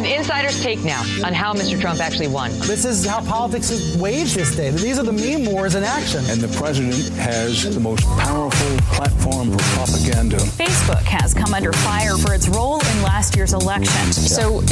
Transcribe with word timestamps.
An 0.00 0.06
insider's 0.06 0.62
take 0.62 0.82
now 0.82 1.02
on 1.26 1.34
how 1.34 1.52
Mr. 1.52 1.78
Trump 1.78 2.00
actually 2.00 2.28
won. 2.28 2.50
This 2.60 2.86
is 2.86 3.04
how 3.04 3.20
politics 3.20 3.68
is 3.70 3.98
waged 3.98 4.34
this 4.34 4.56
day. 4.56 4.70
These 4.70 4.98
are 4.98 5.02
the 5.02 5.12
meme 5.12 5.44
wars 5.52 5.74
in 5.74 5.84
action. 5.84 6.24
And 6.30 6.40
the 6.40 6.48
president 6.56 7.10
has 7.18 7.74
the 7.74 7.80
most 7.80 8.02
powerful 8.18 8.76
platform 8.94 9.52
for 9.52 9.58
propaganda. 9.76 10.38
Facebook 10.38 11.02
has 11.02 11.34
come 11.34 11.52
under 11.52 11.74
fire 11.74 12.16
for 12.16 12.32
its 12.32 12.48
role 12.48 12.80
in 12.80 13.02
last 13.02 13.36
year's 13.36 13.52
election. 13.52 14.10
So, 14.14 14.62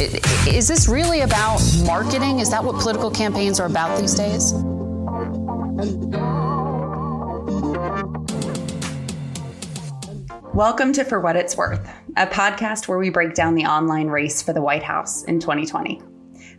is 0.47 0.67
this 0.67 0.87
really 0.87 1.21
about 1.21 1.61
marketing? 1.85 2.39
Is 2.39 2.49
that 2.49 2.63
what 2.63 2.81
political 2.81 3.11
campaigns 3.11 3.59
are 3.59 3.67
about 3.67 3.99
these 3.99 4.15
days? 4.15 4.55
Welcome 10.53 10.93
to 10.93 11.05
For 11.05 11.19
What 11.21 11.35
It's 11.35 11.55
Worth, 11.55 11.87
a 12.17 12.25
podcast 12.25 12.87
where 12.87 12.97
we 12.97 13.11
break 13.11 13.35
down 13.35 13.53
the 13.53 13.65
online 13.65 14.07
race 14.07 14.41
for 14.41 14.51
the 14.51 14.63
White 14.63 14.81
House 14.81 15.23
in 15.25 15.39
2020. 15.39 16.01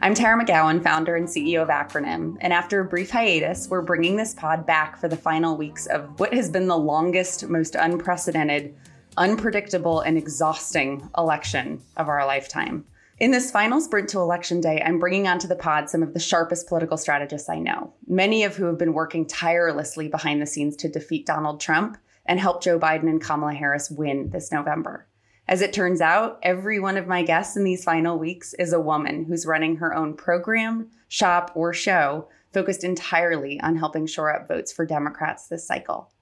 I'm 0.01 0.15
Tara 0.15 0.43
McGowan, 0.43 0.81
founder 0.81 1.17
and 1.17 1.27
CEO 1.27 1.61
of 1.61 1.69
Acronym, 1.69 2.37
and 2.41 2.53
after 2.53 2.81
a 2.81 2.85
brief 2.85 3.11
hiatus, 3.11 3.69
we're 3.69 3.83
bringing 3.83 4.15
this 4.15 4.33
pod 4.33 4.65
back 4.65 4.97
for 4.97 5.09
the 5.09 5.17
final 5.17 5.57
weeks 5.57 5.87
of 5.87 6.21
what 6.21 6.33
has 6.33 6.49
been 6.49 6.69
the 6.69 6.79
longest, 6.79 7.49
most 7.49 7.75
unprecedented, 7.75 8.77
unpredictable, 9.17 10.01
and 10.01 10.17
exhausting 10.17 11.11
election 11.19 11.83
of 11.97 12.09
our 12.09 12.25
lifetime. 12.25 12.85
In 13.19 13.33
this 13.33 13.51
final 13.51 13.81
sprint 13.81 14.09
to 14.11 14.21
election 14.21 14.61
day, 14.61 14.81
I'm 14.83 15.01
bringing 15.01 15.27
onto 15.27 15.49
the 15.49 15.57
pod 15.57 15.91
some 15.91 16.05
of 16.05 16.15
the 16.15 16.21
sharpest 16.21 16.69
political 16.69 16.97
strategists 16.97 17.51
I 17.51 17.59
know, 17.59 17.93
many 18.07 18.45
of 18.45 18.55
who 18.55 18.67
have 18.67 18.79
been 18.79 18.95
working 18.95 19.27
tirelessly 19.27 20.07
behind 20.07 20.41
the 20.41 20.47
scenes 20.47 20.77
to 20.77 20.89
defeat 20.89 21.27
Donald 21.27 21.61
Trump 21.61 21.99
and 22.31 22.39
help 22.39 22.63
Joe 22.63 22.79
Biden 22.79 23.09
and 23.09 23.21
Kamala 23.21 23.53
Harris 23.53 23.91
win 23.91 24.31
this 24.31 24.53
November. 24.53 25.09
As 25.49 25.63
it 25.63 25.73
turns 25.73 26.01
out, 26.01 26.39
every 26.45 26.79
one 26.79 26.97
of 26.97 27.09
my 27.09 27.25
guests 27.25 27.57
in 27.57 27.65
these 27.65 27.83
final 27.83 28.17
weeks 28.17 28.55
is 28.55 28.73
a 28.73 28.79
woman 28.79 29.25
who's 29.25 29.45
running 29.45 29.77
her 29.77 29.93
own 29.93 30.15
program, 30.15 30.91
shop, 31.09 31.51
or 31.57 31.75
show 31.75 32.29
focused 32.53 32.85
entirely 32.85 33.61
on 33.61 33.75
helping 33.75 34.07
shore 34.07 34.33
up 34.33 34.47
votes 34.47 34.73
for 34.73 34.87
Democrats 34.87 35.49
this 35.49 35.67
cycle. 35.67 36.13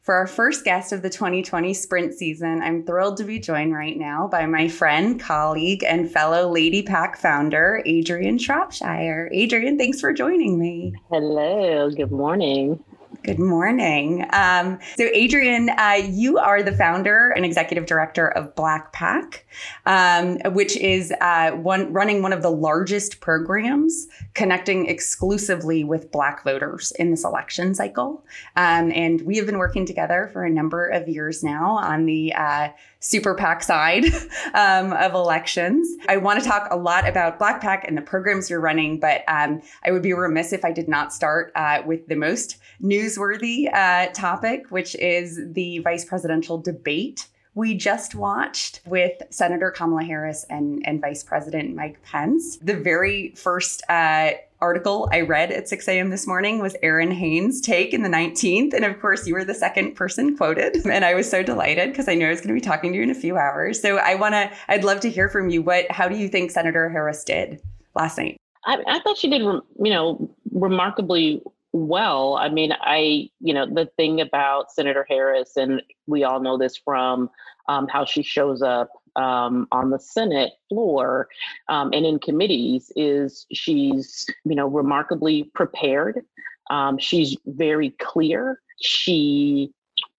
For 0.00 0.14
our 0.14 0.26
first 0.26 0.64
guest 0.64 0.90
of 0.90 1.02
the 1.02 1.10
2020 1.10 1.74
sprint 1.74 2.14
season, 2.14 2.62
I'm 2.62 2.84
thrilled 2.86 3.18
to 3.18 3.24
be 3.24 3.38
joined 3.38 3.74
right 3.74 3.96
now 3.96 4.28
by 4.28 4.46
my 4.46 4.68
friend, 4.68 5.20
colleague, 5.20 5.84
and 5.84 6.10
fellow 6.10 6.50
Lady 6.50 6.82
PAC 6.82 7.18
founder, 7.18 7.82
Adrianne 7.86 8.40
Shropshire. 8.40 9.30
Adrianne, 9.34 9.76
thanks 9.76 10.00
for 10.00 10.14
joining 10.14 10.58
me. 10.58 10.94
Hello, 11.10 11.90
good 11.90 12.10
morning. 12.10 12.82
Good 13.24 13.38
morning. 13.38 14.26
Um, 14.32 14.80
so, 14.96 15.04
Adrianne, 15.04 15.68
uh, 15.78 16.08
you 16.08 16.38
are 16.38 16.60
the 16.60 16.72
founder 16.72 17.30
and 17.30 17.44
executive 17.44 17.86
director 17.86 18.26
of 18.26 18.52
Black 18.56 18.92
PAC, 18.92 19.46
um, 19.86 20.38
which 20.54 20.76
is 20.76 21.12
uh, 21.20 21.52
one 21.52 21.92
running 21.92 22.22
one 22.22 22.32
of 22.32 22.42
the 22.42 22.50
largest 22.50 23.20
programs 23.20 24.08
connecting 24.34 24.86
exclusively 24.86 25.84
with 25.84 26.10
Black 26.10 26.42
voters 26.42 26.92
in 26.98 27.12
this 27.12 27.22
election 27.22 27.76
cycle. 27.76 28.24
Um, 28.56 28.90
and 28.90 29.22
we 29.22 29.36
have 29.36 29.46
been 29.46 29.58
working 29.58 29.86
together 29.86 30.28
for 30.32 30.44
a 30.44 30.50
number 30.50 30.88
of 30.88 31.06
years 31.06 31.44
now 31.44 31.76
on 31.76 32.06
the 32.06 32.34
uh, 32.34 32.70
super 33.02 33.34
PAC 33.34 33.62
side 33.62 34.06
um, 34.54 34.94
of 34.94 35.12
elections. 35.12 35.86
I 36.08 36.16
want 36.16 36.42
to 36.42 36.48
talk 36.48 36.68
a 36.70 36.76
lot 36.76 37.06
about 37.06 37.38
Black 37.38 37.60
PAC 37.60 37.84
and 37.86 37.96
the 37.96 38.02
programs 38.02 38.48
you're 38.48 38.60
running, 38.60 38.98
but 38.98 39.22
um, 39.28 39.60
I 39.84 39.90
would 39.90 40.02
be 40.02 40.14
remiss 40.14 40.52
if 40.52 40.64
I 40.64 40.72
did 40.72 40.88
not 40.88 41.12
start 41.12 41.52
uh, 41.54 41.82
with 41.84 42.06
the 42.06 42.16
most 42.16 42.56
newsworthy 42.82 43.72
uh, 43.72 44.10
topic, 44.12 44.70
which 44.70 44.94
is 44.94 45.40
the 45.52 45.78
vice 45.80 46.04
presidential 46.04 46.58
debate 46.58 47.28
we 47.54 47.74
just 47.74 48.14
watched 48.14 48.80
with 48.86 49.12
Senator 49.30 49.70
Kamala 49.70 50.04
Harris 50.04 50.46
and, 50.48 50.82
and 50.86 51.00
Vice 51.00 51.22
President 51.22 51.74
Mike 51.74 52.02
Pence. 52.02 52.56
The 52.58 52.76
very 52.76 53.34
first 53.36 53.82
uh, 53.90 54.32
article 54.62 55.08
I 55.12 55.20
read 55.20 55.50
at 55.50 55.68
6 55.68 55.88
a.m. 55.88 56.08
this 56.08 56.26
morning 56.26 56.60
was 56.60 56.76
Errin 56.82 57.12
Haines' 57.12 57.60
take 57.60 57.92
in 57.92 58.02
the 58.02 58.08
19th. 58.08 58.72
And 58.72 58.84
of 58.84 58.98
course, 59.00 59.26
you 59.26 59.34
were 59.34 59.44
the 59.44 59.54
second 59.54 59.94
person 59.94 60.36
quoted. 60.36 60.76
And 60.92 61.04
I 61.04 61.14
was 61.14 61.28
so 61.28 61.42
delighted 61.42 61.90
because 61.90 62.06
I 62.06 62.14
knew 62.14 62.26
I 62.26 62.30
was 62.30 62.40
going 62.40 62.48
to 62.48 62.54
be 62.54 62.60
talking 62.60 62.92
to 62.92 62.98
you 62.98 63.02
in 63.02 63.10
a 63.10 63.14
few 63.14 63.36
hours. 63.36 63.80
So 63.80 63.96
I 63.96 64.14
want 64.14 64.34
to, 64.34 64.50
I'd 64.68 64.84
love 64.84 65.00
to 65.00 65.10
hear 65.10 65.28
from 65.28 65.48
you. 65.48 65.62
What, 65.62 65.90
how 65.90 66.06
do 66.06 66.16
you 66.16 66.28
think 66.28 66.50
Senator 66.50 66.88
Harris 66.90 67.24
did 67.24 67.60
last 67.94 68.18
night? 68.18 68.36
I, 68.66 68.78
I 68.86 69.00
thought 69.00 69.18
she 69.18 69.28
did, 69.28 69.40
you 69.40 69.64
know, 69.78 70.30
remarkably 70.52 71.42
well. 71.72 72.36
I 72.36 72.50
mean, 72.50 72.72
I, 72.80 73.30
you 73.40 73.54
know, 73.54 73.66
the 73.66 73.86
thing 73.96 74.20
about 74.20 74.70
Senator 74.70 75.06
Harris, 75.08 75.56
and 75.56 75.82
we 76.06 76.24
all 76.24 76.40
know 76.40 76.58
this 76.58 76.76
from 76.76 77.30
um, 77.68 77.88
how 77.88 78.04
she 78.04 78.22
shows 78.22 78.62
up 78.62 78.90
um, 79.16 79.66
on 79.72 79.90
the 79.90 79.98
Senate 79.98 80.52
floor 80.68 81.28
um, 81.68 81.92
and 81.92 82.06
in 82.06 82.18
committees 82.18 82.90
is 82.96 83.46
she's, 83.52 84.26
you 84.44 84.54
know, 84.54 84.66
remarkably 84.66 85.44
prepared. 85.54 86.22
Um, 86.70 86.98
she's 86.98 87.36
very 87.46 87.90
clear. 87.90 88.60
She 88.80 89.72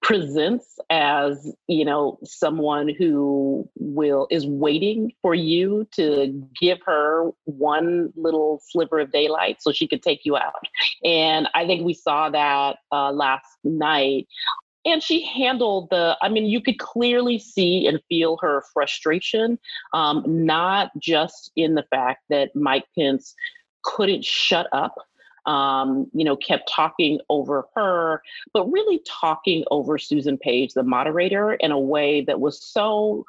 presents 0.04 0.78
as 0.90 1.56
you 1.68 1.86
know 1.86 2.20
someone 2.24 2.90
who 2.90 3.68
will 3.80 4.28
is 4.30 4.46
waiting 4.46 5.14
for 5.22 5.34
you 5.34 5.88
to 5.94 6.46
give 6.60 6.78
her 6.86 7.30
one 7.46 8.12
little 8.18 8.62
sliver 8.68 9.00
of 9.00 9.12
daylight 9.14 9.62
so 9.62 9.72
she 9.72 9.88
could 9.88 10.04
take 10.04 10.26
you 10.26 10.36
out 10.36 10.68
and 11.06 11.48
i 11.56 11.66
think 11.66 11.86
we 11.86 11.94
saw 11.94 12.30
that 12.30 12.78
uh, 12.92 13.12
last 13.12 13.48
night 13.64 14.28
and 14.86 15.02
she 15.02 15.24
handled 15.26 15.90
the 15.90 16.18
i 16.22 16.30
mean 16.30 16.46
you 16.46 16.62
could 16.62 16.80
clearly 16.80 17.40
see 17.40 17.88
and 17.88 18.00
feel 18.10 18.38
her 18.42 18.64
frustration 18.74 19.58
um, 19.94 20.24
not 20.28 20.92
just 21.00 21.52
in 21.56 21.76
the 21.76 21.84
fact 21.90 22.24
that 22.30 22.56
mike 22.56 22.86
pence 22.98 23.36
couldn't 23.84 24.24
shut 24.24 24.68
up 24.72 24.96
um, 25.46 26.10
you 26.14 26.24
know 26.24 26.38
kept 26.38 26.72
talking 26.74 27.20
over 27.30 27.66
her 27.76 28.22
but 28.54 28.70
really 28.72 29.02
talking 29.08 29.64
over 29.72 29.98
susan 29.98 30.38
page 30.38 30.74
the 30.74 30.84
moderator 30.84 31.54
in 31.54 31.72
a 31.72 31.80
way 31.80 32.22
that 32.22 32.40
was 32.40 32.64
so 32.64 33.26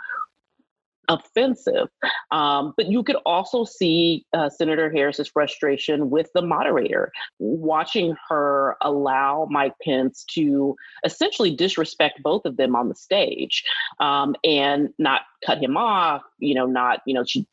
offensive. 1.09 1.89
Um, 2.31 2.75
but 2.77 2.87
you 2.91 3.03
could 3.03 3.17
also 3.27 3.65
see 3.65 4.25
uh, 4.33 4.51
Senator 4.51 4.91
Harris's 4.91 5.29
frustration 5.29 6.11
with 6.11 6.29
the 6.35 6.43
moderator, 6.43 7.13
watching 7.39 8.17
her 8.29 8.77
allow 8.81 9.47
Mike 9.51 9.75
Pence 9.83 10.25
to 10.35 10.77
essentially 11.05 11.55
disrespect 11.55 12.23
both 12.23 12.45
of 12.45 12.57
them 12.57 12.75
on 12.75 12.89
the 12.89 12.95
stage 12.95 13.65
um, 14.01 14.35
and 14.45 14.91
not 14.99 15.23
cut 15.45 15.63
him 15.63 15.77
off, 15.77 16.23
you 16.39 16.55
know, 16.55 16.67
not, 16.67 17.01
you 17.07 17.15
know, 17.15 17.25
she 17.25 17.47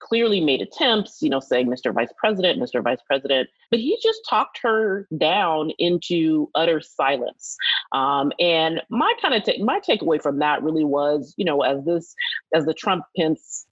clearly 0.00 0.40
made 0.40 0.60
attempts, 0.60 1.22
you 1.22 1.30
know, 1.30 1.40
saying 1.40 1.68
Mr. 1.68 1.92
Vice 1.92 2.12
President, 2.16 2.60
Mr. 2.60 2.82
Vice 2.82 3.00
President, 3.06 3.48
but 3.70 3.80
he 3.80 3.98
just 4.02 4.20
talked 4.28 4.58
her 4.62 5.06
down 5.18 5.70
into 5.78 6.50
utter 6.54 6.80
silence. 6.80 7.56
Um, 7.92 8.32
and 8.38 8.82
my 8.90 9.12
kind 9.20 9.34
of 9.34 9.42
take 9.42 9.60
my 9.60 9.80
takeaway 9.80 10.22
from 10.22 10.38
that 10.38 10.62
really 10.62 10.84
was, 10.84 11.34
you 11.36 11.44
know, 11.44 11.62
as 11.62 11.84
this 11.84 12.14
as 12.54 12.64
the 12.64 12.74
Trump 12.74 13.04
Pence 13.16 13.66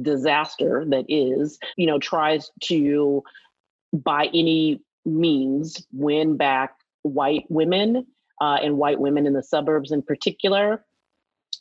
disaster 0.00 0.84
that 0.88 1.04
is, 1.08 1.58
you 1.76 1.86
know, 1.86 1.98
tries 1.98 2.50
to 2.64 3.22
by 3.92 4.26
any 4.32 4.80
means 5.04 5.86
win 5.92 6.36
back 6.36 6.74
white 7.02 7.44
women 7.48 8.06
uh, 8.40 8.58
and 8.62 8.76
white 8.76 9.00
women 9.00 9.26
in 9.26 9.32
the 9.32 9.42
suburbs 9.42 9.90
in 9.90 10.02
particular 10.02 10.84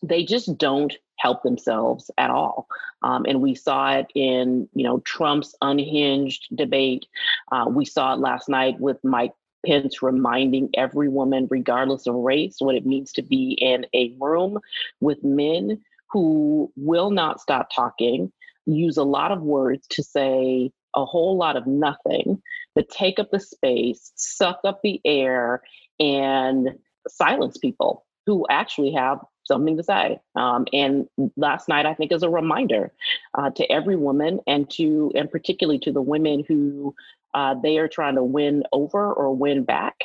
they 0.03 0.23
just 0.23 0.57
don't 0.57 0.93
help 1.19 1.43
themselves 1.43 2.09
at 2.17 2.29
all. 2.29 2.67
Um, 3.03 3.25
and 3.27 3.41
we 3.41 3.55
saw 3.55 3.93
it 3.93 4.07
in, 4.15 4.67
you 4.73 4.83
know, 4.83 4.99
Trump's 5.01 5.55
unhinged 5.61 6.47
debate. 6.55 7.05
Uh, 7.51 7.65
we 7.69 7.85
saw 7.85 8.13
it 8.13 8.19
last 8.19 8.49
night 8.49 8.79
with 8.79 8.97
Mike 9.03 9.33
Pence 9.65 10.01
reminding 10.01 10.69
every 10.75 11.09
woman, 11.09 11.47
regardless 11.49 12.07
of 12.07 12.15
race, 12.15 12.57
what 12.59 12.75
it 12.75 12.85
means 12.85 13.11
to 13.13 13.21
be 13.21 13.57
in 13.59 13.85
a 13.93 14.15
room 14.19 14.59
with 15.01 15.23
men 15.23 15.81
who 16.11 16.71
will 16.75 17.11
not 17.11 17.41
stop 17.41 17.69
talking, 17.73 18.31
use 18.65 18.97
a 18.97 19.03
lot 19.03 19.31
of 19.31 19.41
words 19.41 19.85
to 19.87 20.03
say 20.03 20.71
a 20.95 21.05
whole 21.05 21.37
lot 21.37 21.55
of 21.55 21.67
nothing, 21.67 22.41
but 22.73 22.89
take 22.89 23.19
up 23.19 23.29
the 23.31 23.39
space, 23.39 24.11
suck 24.15 24.59
up 24.63 24.79
the 24.81 24.99
air, 25.05 25.61
and 25.99 26.69
silence 27.07 27.57
people 27.57 28.05
who 28.25 28.45
actually 28.49 28.91
have 28.91 29.19
something 29.49 29.75
to 29.75 29.83
say. 29.83 30.17
Um, 30.35 30.65
and 30.71 31.09
last 31.35 31.67
night, 31.67 31.85
I 31.85 31.93
think, 31.93 32.13
is 32.13 32.23
a 32.23 32.29
reminder 32.29 32.93
uh, 33.37 33.49
to 33.49 33.69
every 33.69 33.97
woman 33.97 34.39
and 34.47 34.69
to, 34.71 35.11
and 35.15 35.29
particularly 35.29 35.79
to 35.79 35.91
the 35.91 36.01
women 36.01 36.45
who 36.47 36.95
uh, 37.33 37.55
they 37.61 37.77
are 37.77 37.89
trying 37.89 38.15
to 38.15 38.23
win 38.23 38.63
over 38.71 39.11
or 39.11 39.35
win 39.35 39.65
back, 39.65 39.95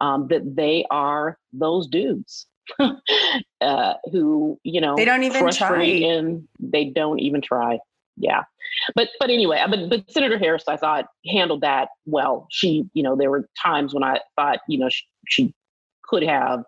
um, 0.00 0.28
that 0.28 0.54
they 0.54 0.84
are 0.90 1.36
those 1.52 1.88
dudes. 1.88 2.46
uh, 3.60 3.94
who 4.12 4.56
you 4.62 4.80
know 4.80 4.94
they 4.94 5.04
don't 5.04 5.24
even 5.24 5.50
try 5.50 5.82
and 5.82 6.46
they 6.60 6.84
don't 6.84 7.18
even 7.18 7.40
try 7.40 7.80
yeah 8.16 8.44
but 8.94 9.08
but 9.18 9.28
anyway 9.28 9.60
but, 9.68 9.88
but 9.88 10.08
senator 10.08 10.38
harris 10.38 10.62
i 10.68 10.76
thought 10.76 11.06
handled 11.26 11.62
that 11.62 11.88
well 12.06 12.46
she 12.48 12.88
you 12.92 13.02
know 13.02 13.16
there 13.16 13.30
were 13.30 13.48
times 13.60 13.92
when 13.92 14.04
i 14.04 14.20
thought 14.36 14.60
you 14.68 14.78
know 14.78 14.88
she, 14.88 15.04
she 15.26 15.54
could 16.10 16.24
have. 16.24 16.64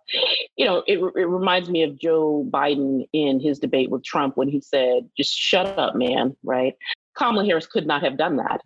You 0.57 0.65
know, 0.65 0.85
it, 0.87 0.99
it 0.99 1.27
reminds 1.27 1.69
me 1.69 1.83
of 1.83 1.99
Joe 1.99 2.47
Biden 2.49 3.07
in 3.13 3.41
his 3.41 3.59
debate 3.59 3.91
with 3.91 4.05
Trump 4.05 4.37
when 4.37 4.49
he 4.49 4.61
said, 4.61 5.09
just 5.17 5.37
shut 5.37 5.67
up, 5.79 5.97
man, 5.97 6.37
right? 6.45 6.75
Kamala 7.17 7.45
Harris 7.45 7.67
could 7.67 7.87
not 7.87 8.03
have 8.03 8.17
done 8.17 8.37
that 8.37 8.61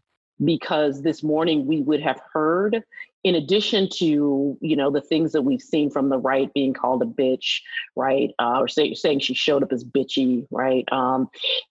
because 0.45 1.03
this 1.03 1.23
morning 1.23 1.67
we 1.67 1.81
would 1.81 2.03
have 2.03 2.21
heard 2.33 2.83
in 3.27 3.35
addition 3.35 3.89
to 3.89 4.57
you 4.61 4.77
know 4.77 4.89
the 4.89 5.01
things 5.01 5.33
that 5.33 5.43
we've 5.43 5.61
seen 5.61 5.91
from 5.91 6.11
the 6.11 6.19
right 6.19 6.55
being 6.55 6.73
called 6.73 7.03
a 7.03 7.05
bitch 7.05 7.61
right 7.97 8.31
uh, 8.39 8.61
or 8.61 8.69
say, 8.69 8.95
saying 8.95 9.19
she 9.19 9.35
showed 9.35 9.65
up 9.65 9.73
as 9.73 9.83
bitchy 9.83 10.47
right 10.53 10.85
um, 10.93 11.29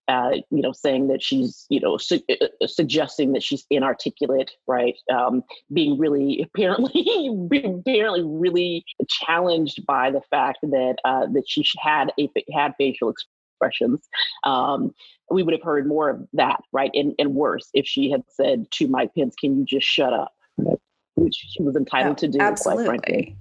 uh, 0.10 0.32
you 0.52 0.62
know 0.62 0.74
saying 0.74 1.08
that 1.08 1.24
she's 1.24 1.66
you 1.70 1.80
know 1.80 1.98
su- 1.98 2.22
uh, 2.30 2.48
uh, 2.62 2.68
suggesting 2.68 3.32
that 3.32 3.42
she's 3.42 3.66
inarticulate 3.70 4.52
right 4.68 4.96
um, 5.14 5.42
being 5.74 5.98
really 5.98 6.42
apparently 6.54 7.30
apparently 7.64 8.24
really 8.26 8.84
challenged 9.08 9.86
by 9.86 10.12
the 10.12 10.22
fact 10.30 10.60
that 10.62 10.96
uh, 11.06 11.26
that 11.28 11.46
she 11.48 11.64
had 11.80 12.12
a 12.20 12.30
had 12.54 12.74
facial 12.78 13.10
expressions 13.10 14.10
um, 14.44 14.94
we 15.32 15.42
would 15.42 15.54
have 15.54 15.64
heard 15.64 15.88
more 15.88 16.10
of 16.10 16.28
that, 16.34 16.60
right? 16.72 16.92
And, 16.94 17.16
and 17.18 17.34
worse 17.34 17.70
if 17.74 17.88
she 17.88 18.12
had 18.12 18.22
said 18.30 18.70
to 18.74 18.88
Mike 18.88 19.16
Pence, 19.18 19.34
can 19.40 19.58
you 19.58 19.66
just 19.66 19.88
shut 19.88 20.14
up? 20.14 20.34
Which 21.16 21.36
she 21.36 21.64
was 21.64 21.76
entitled 21.76 22.18
to 22.20 22.28
do, 22.28 22.40
absolutely. 22.40 22.86
quite 22.86 23.06
frankly. 23.06 23.38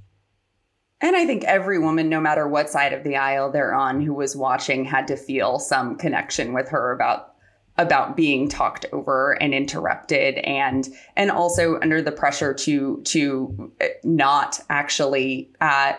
And 1.01 1.17
I 1.17 1.27
think 1.27 1.45
every 1.45 1.79
woman, 1.79 2.09
no 2.09 2.21
matter 2.21 2.49
what 2.49 2.71
side 2.71 2.93
of 2.93 3.05
the 3.05 3.17
aisle 3.17 3.51
they're 3.51 3.75
on, 3.75 4.01
who 4.01 4.15
was 4.15 4.37
watching 4.37 4.85
had 4.85 5.09
to 5.09 5.17
feel 5.17 5.59
some 5.59 5.97
connection 5.97 6.55
with 6.55 6.69
her 6.71 6.93
about 6.93 7.35
about 7.77 8.17
being 8.17 8.49
talked 8.49 8.87
over 8.93 9.33
and 9.33 9.53
interrupted 9.53 10.37
and 10.39 10.89
and 11.17 11.31
also 11.31 11.81
under 11.81 12.01
the 12.01 12.13
pressure 12.13 12.55
to 12.55 13.03
to 13.03 13.73
not 14.05 14.61
actually 14.71 15.51
uh, 15.61 15.93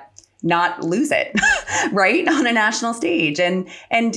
not 0.45 0.83
lose 0.83 1.11
it 1.11 1.33
right 1.91 2.27
on 2.27 2.47
a 2.47 2.53
national 2.53 2.93
stage. 2.93 3.39
And 3.39 3.67
and 3.89 4.15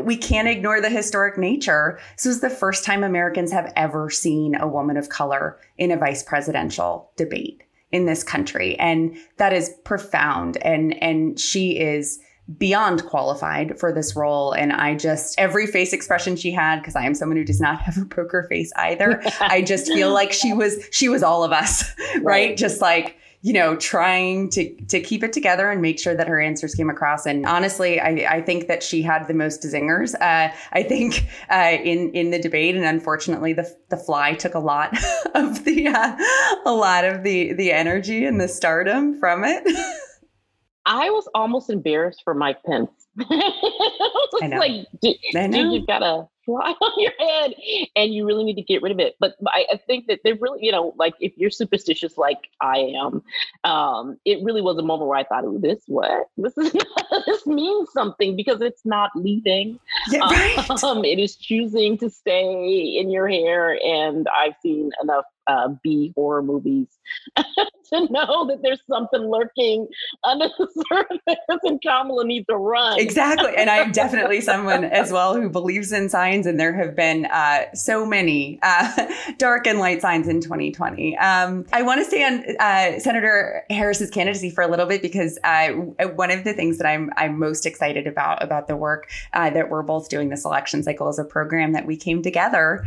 we 0.00 0.16
can't 0.16 0.48
ignore 0.48 0.80
the 0.80 0.88
historic 0.88 1.38
nature. 1.38 2.00
This 2.16 2.24
was 2.24 2.40
the 2.40 2.50
first 2.50 2.84
time 2.84 3.04
americans 3.04 3.52
have 3.52 3.72
ever 3.76 4.10
seen 4.10 4.56
a 4.56 4.66
woman 4.66 4.96
of 4.96 5.10
color 5.10 5.58
in 5.78 5.92
a 5.92 5.96
vice 5.96 6.22
presidential 6.22 7.12
debate 7.16 7.62
in 7.92 8.06
this 8.06 8.24
country. 8.24 8.78
And 8.78 9.16
that 9.36 9.52
is 9.52 9.74
profound. 9.84 10.56
And 10.58 11.00
and 11.02 11.38
she 11.38 11.78
is 11.78 12.18
beyond 12.58 13.04
qualified 13.04 13.78
for 13.78 13.92
this 13.92 14.16
role. 14.16 14.52
And 14.52 14.72
i 14.72 14.94
just 14.94 15.38
every 15.38 15.66
face 15.66 15.92
expression 15.92 16.36
she 16.36 16.50
had 16.52 16.80
because 16.80 16.96
i 16.96 17.04
am 17.04 17.14
someone 17.14 17.36
who 17.36 17.44
does 17.44 17.60
not 17.60 17.80
have 17.82 17.98
a 17.98 18.06
poker 18.06 18.46
face 18.48 18.72
either 18.76 19.22
i 19.40 19.60
just 19.60 19.88
feel 19.88 20.12
like 20.20 20.32
she 20.32 20.54
was 20.54 20.82
she 20.90 21.08
was 21.08 21.22
all 21.22 21.44
of 21.44 21.52
us 21.52 21.84
right, 22.14 22.24
right? 22.24 22.56
just 22.56 22.80
like 22.80 23.16
you 23.42 23.54
know, 23.54 23.74
trying 23.76 24.50
to 24.50 24.74
to 24.86 25.00
keep 25.00 25.24
it 25.24 25.32
together 25.32 25.70
and 25.70 25.80
make 25.80 25.98
sure 25.98 26.14
that 26.14 26.28
her 26.28 26.40
answers 26.40 26.74
came 26.74 26.90
across. 26.90 27.24
And 27.24 27.46
honestly, 27.46 27.98
I, 27.98 28.36
I 28.36 28.42
think 28.42 28.68
that 28.68 28.82
she 28.82 29.00
had 29.00 29.26
the 29.28 29.34
most 29.34 29.62
zingers. 29.62 30.14
Uh, 30.20 30.52
I 30.72 30.82
think 30.82 31.26
uh, 31.50 31.76
in 31.82 32.12
in 32.12 32.30
the 32.30 32.38
debate, 32.38 32.76
and 32.76 32.84
unfortunately, 32.84 33.54
the 33.54 33.74
the 33.88 33.96
fly 33.96 34.34
took 34.34 34.54
a 34.54 34.58
lot 34.58 34.92
of 35.34 35.64
the 35.64 35.88
uh, 35.88 36.16
a 36.66 36.72
lot 36.72 37.04
of 37.04 37.22
the 37.22 37.54
the 37.54 37.72
energy 37.72 38.26
and 38.26 38.40
the 38.40 38.48
stardom 38.48 39.18
from 39.18 39.44
it. 39.44 39.64
I 40.86 41.08
was 41.10 41.28
almost 41.34 41.70
embarrassed 41.70 42.22
for 42.24 42.34
Mike 42.34 42.62
Pence. 42.64 42.90
I 43.30 44.46
know. 44.46 44.58
like, 44.58 44.86
dude, 45.00 45.16
I 45.36 45.46
know. 45.46 45.62
dude, 45.62 45.72
you've 45.72 45.86
got 45.86 46.02
a 46.02 46.26
fly 46.44 46.74
on 46.80 46.92
your 47.00 47.12
head 47.18 47.54
and 47.96 48.14
you 48.14 48.26
really 48.26 48.44
need 48.44 48.56
to 48.56 48.62
get 48.62 48.82
rid 48.82 48.92
of 48.92 48.98
it. 48.98 49.16
But 49.20 49.34
I, 49.46 49.66
I 49.72 49.76
think 49.76 50.06
that 50.08 50.20
they 50.24 50.32
really, 50.34 50.58
you 50.62 50.72
know, 50.72 50.94
like 50.98 51.14
if 51.20 51.32
you're 51.36 51.50
superstitious 51.50 52.16
like 52.16 52.48
I 52.60 52.78
am, 52.78 53.22
um, 53.64 54.18
it 54.24 54.42
really 54.42 54.62
was 54.62 54.78
a 54.78 54.82
moment 54.82 55.08
where 55.08 55.18
I 55.18 55.24
thought, 55.24 55.44
oh, 55.44 55.58
this 55.58 55.82
what? 55.86 56.28
This 56.36 56.56
is 56.56 56.72
this 57.26 57.46
means 57.46 57.90
something 57.92 58.36
because 58.36 58.60
it's 58.60 58.84
not 58.84 59.10
leaving. 59.14 59.78
Yeah, 60.10 60.20
right. 60.20 60.84
Um, 60.84 61.04
it 61.04 61.18
is 61.18 61.36
choosing 61.36 61.98
to 61.98 62.10
stay 62.10 62.96
in 62.98 63.10
your 63.10 63.28
hair. 63.28 63.78
And 63.84 64.26
I've 64.36 64.54
seen 64.62 64.90
enough 65.02 65.24
uh, 65.46 65.68
B 65.82 66.12
horror 66.14 66.42
movies 66.42 66.86
to 67.36 68.06
know 68.10 68.46
that 68.46 68.60
there's 68.62 68.82
something 68.88 69.20
lurking 69.20 69.88
under 70.24 70.48
the 70.58 70.84
surface 70.88 71.60
and 71.64 71.82
Kamala 71.82 72.24
needs 72.24 72.46
to 72.46 72.56
run. 72.56 73.00
Exactly. 73.00 73.52
And 73.56 73.68
I'm 73.68 73.92
definitely 73.92 74.40
someone 74.40 74.84
as 74.84 75.10
well 75.10 75.34
who 75.34 75.48
believes 75.48 75.92
in 75.92 76.08
signs, 76.30 76.46
and 76.46 76.58
there 76.58 76.72
have 76.72 76.94
been 76.94 77.26
uh, 77.26 77.64
so 77.74 78.06
many 78.06 78.58
uh, 78.62 79.06
dark 79.38 79.66
and 79.66 79.78
light 79.78 80.00
signs 80.00 80.28
in 80.28 80.40
2020. 80.40 81.16
Um, 81.18 81.66
I 81.72 81.82
want 81.82 82.00
to 82.00 82.04
stay 82.04 82.24
on 82.24 82.44
uh, 82.58 82.98
Senator 83.00 83.64
Harris's 83.70 84.10
candidacy 84.10 84.50
for 84.50 84.62
a 84.62 84.68
little 84.68 84.86
bit 84.86 85.02
because 85.02 85.38
uh, 85.44 85.68
one 86.14 86.30
of 86.30 86.44
the 86.44 86.52
things 86.52 86.78
that 86.78 86.86
I'm, 86.86 87.10
I'm 87.16 87.38
most 87.38 87.66
excited 87.66 88.06
about 88.06 88.42
about 88.42 88.68
the 88.68 88.76
work 88.76 89.10
uh, 89.32 89.50
that 89.50 89.70
we're 89.70 89.82
both 89.82 90.08
doing 90.08 90.28
this 90.28 90.44
election 90.44 90.82
cycle 90.82 91.08
is 91.08 91.18
a 91.18 91.24
program 91.24 91.72
that 91.72 91.86
we 91.86 91.96
came 91.96 92.22
together 92.22 92.84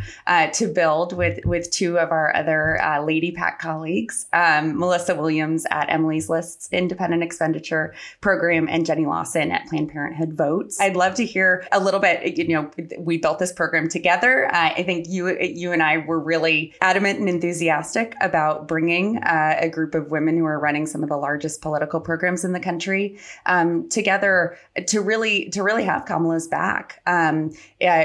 to 0.52 0.68
build 0.68 1.12
with, 1.16 1.44
with 1.44 1.70
two 1.70 1.98
of 1.98 2.10
our 2.10 2.34
other 2.34 2.80
uh, 2.82 3.02
Lady 3.02 3.30
PAC 3.30 3.58
colleagues, 3.58 4.26
um, 4.32 4.78
Melissa 4.78 5.14
Williams 5.14 5.66
at 5.70 5.90
Emily's 5.90 6.28
Lists 6.28 6.68
Independent 6.72 7.22
Expenditure 7.22 7.94
Program 8.20 8.68
and 8.68 8.86
Jenny 8.86 9.06
Lawson 9.06 9.50
at 9.50 9.66
Planned 9.66 9.90
Parenthood 9.90 10.32
Votes. 10.32 10.80
I'd 10.80 10.96
love 10.96 11.14
to 11.14 11.24
hear 11.24 11.66
a 11.72 11.80
little 11.80 12.00
bit. 12.00 12.36
You 12.38 12.48
know, 12.48 12.70
we 12.98 13.18
built 13.18 13.33
this 13.38 13.52
program 13.52 13.88
together. 13.88 14.46
Uh, 14.46 14.72
I 14.76 14.82
think 14.82 15.06
you 15.08 15.38
you 15.40 15.72
and 15.72 15.82
I 15.82 15.98
were 15.98 16.20
really 16.20 16.74
adamant 16.80 17.18
and 17.18 17.28
enthusiastic 17.28 18.14
about 18.20 18.68
bringing 18.68 19.18
uh, 19.18 19.56
a 19.58 19.68
group 19.68 19.94
of 19.94 20.10
women 20.10 20.36
who 20.36 20.44
are 20.44 20.58
running 20.58 20.86
some 20.86 21.02
of 21.02 21.08
the 21.08 21.16
largest 21.16 21.62
political 21.62 22.00
programs 22.00 22.44
in 22.44 22.52
the 22.52 22.60
country 22.60 23.18
um, 23.46 23.88
together 23.88 24.56
to 24.86 25.00
really 25.00 25.48
to 25.50 25.62
really 25.62 25.84
have 25.84 26.04
Kamala's 26.04 26.48
back 26.48 27.00
um, 27.06 27.52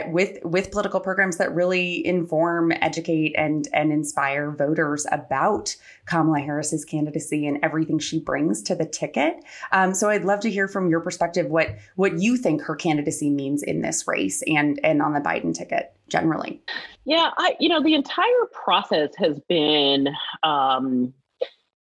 with 0.07 0.37
with 0.43 0.71
political 0.71 0.99
programs 0.99 1.37
that 1.37 1.53
really 1.53 2.05
inform, 2.05 2.71
educate, 2.81 3.33
and 3.37 3.67
and 3.73 3.91
inspire 3.91 4.29
inspire 4.29 4.51
voters 4.51 5.05
about 5.11 5.75
Kamala 6.05 6.39
Harris's 6.39 6.83
candidacy 6.83 7.47
and 7.47 7.59
everything 7.63 7.99
she 7.99 8.19
brings 8.19 8.61
to 8.63 8.75
the 8.75 8.85
ticket. 8.85 9.35
Um, 9.71 9.93
so 9.93 10.09
I'd 10.09 10.25
love 10.25 10.39
to 10.41 10.49
hear 10.49 10.67
from 10.67 10.89
your 10.89 10.99
perspective 10.99 11.47
what 11.47 11.77
what 11.95 12.19
you 12.19 12.37
think 12.37 12.61
her 12.63 12.75
candidacy 12.75 13.29
means 13.29 13.63
in 13.63 13.81
this 13.81 14.07
race 14.07 14.41
and 14.47 14.79
and 14.83 15.01
on 15.01 15.13
the 15.13 15.19
Biden 15.19 15.54
ticket 15.54 15.94
generally. 16.10 16.62
Yeah, 17.06 17.30
I 17.38 17.56
you 17.60 17.69
know 17.69 17.81
the 17.83 17.95
entire 17.95 18.45
process 18.51 19.12
has 19.18 19.39
been. 19.48 20.10
Um, 20.44 21.13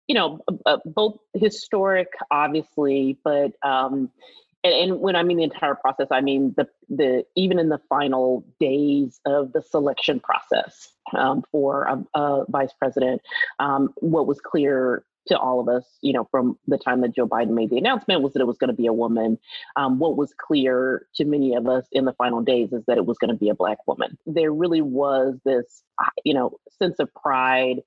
you 0.08 0.14
know, 0.14 0.40
both 0.86 1.18
historic, 1.34 2.08
obviously, 2.30 3.18
but 3.22 3.52
um, 3.62 4.10
and, 4.64 4.74
and, 4.74 5.00
when 5.00 5.16
I 5.16 5.22
mean 5.22 5.36
the 5.36 5.42
entire 5.44 5.74
process, 5.74 6.08
I 6.10 6.22
mean 6.22 6.54
the 6.56 6.66
the 6.88 7.24
even 7.36 7.58
in 7.58 7.68
the 7.68 7.80
final 7.88 8.44
days 8.58 9.20
of 9.26 9.52
the 9.52 9.62
selection 9.62 10.18
process 10.18 10.88
um, 11.16 11.44
for 11.52 11.84
a, 11.84 12.18
a, 12.18 12.44
vice 12.48 12.72
president, 12.78 13.20
um, 13.58 13.92
what 13.96 14.26
was 14.26 14.40
clear 14.40 15.04
to 15.28 15.38
all 15.38 15.60
of 15.60 15.68
us, 15.68 15.84
you 16.00 16.12
know, 16.12 16.26
from 16.30 16.58
the 16.66 16.78
time 16.78 17.00
that 17.02 17.14
Joe 17.14 17.26
Biden 17.26 17.50
made 17.50 17.70
the 17.70 17.78
announcement 17.78 18.22
was 18.22 18.32
that 18.32 18.40
it 18.40 18.46
was 18.46 18.58
going 18.58 18.68
to 18.68 18.76
be 18.76 18.86
a 18.86 18.92
woman. 18.92 19.38
Um, 19.76 19.98
what 19.98 20.16
was 20.16 20.34
clear 20.36 21.06
to 21.16 21.24
many 21.24 21.54
of 21.54 21.68
us 21.68 21.86
in 21.92 22.04
the 22.04 22.12
final 22.14 22.42
days 22.42 22.72
is 22.72 22.84
that 22.86 22.98
it 22.98 23.06
was 23.06 23.18
going 23.18 23.30
to 23.30 23.36
be 23.36 23.48
a 23.48 23.54
black 23.54 23.78
woman. 23.86 24.18
There 24.26 24.52
really 24.52 24.82
was 24.82 25.38
this, 25.44 25.82
you 26.24 26.34
know, 26.34 26.58
sense 26.78 26.98
of 26.98 27.12
pride, 27.14 27.82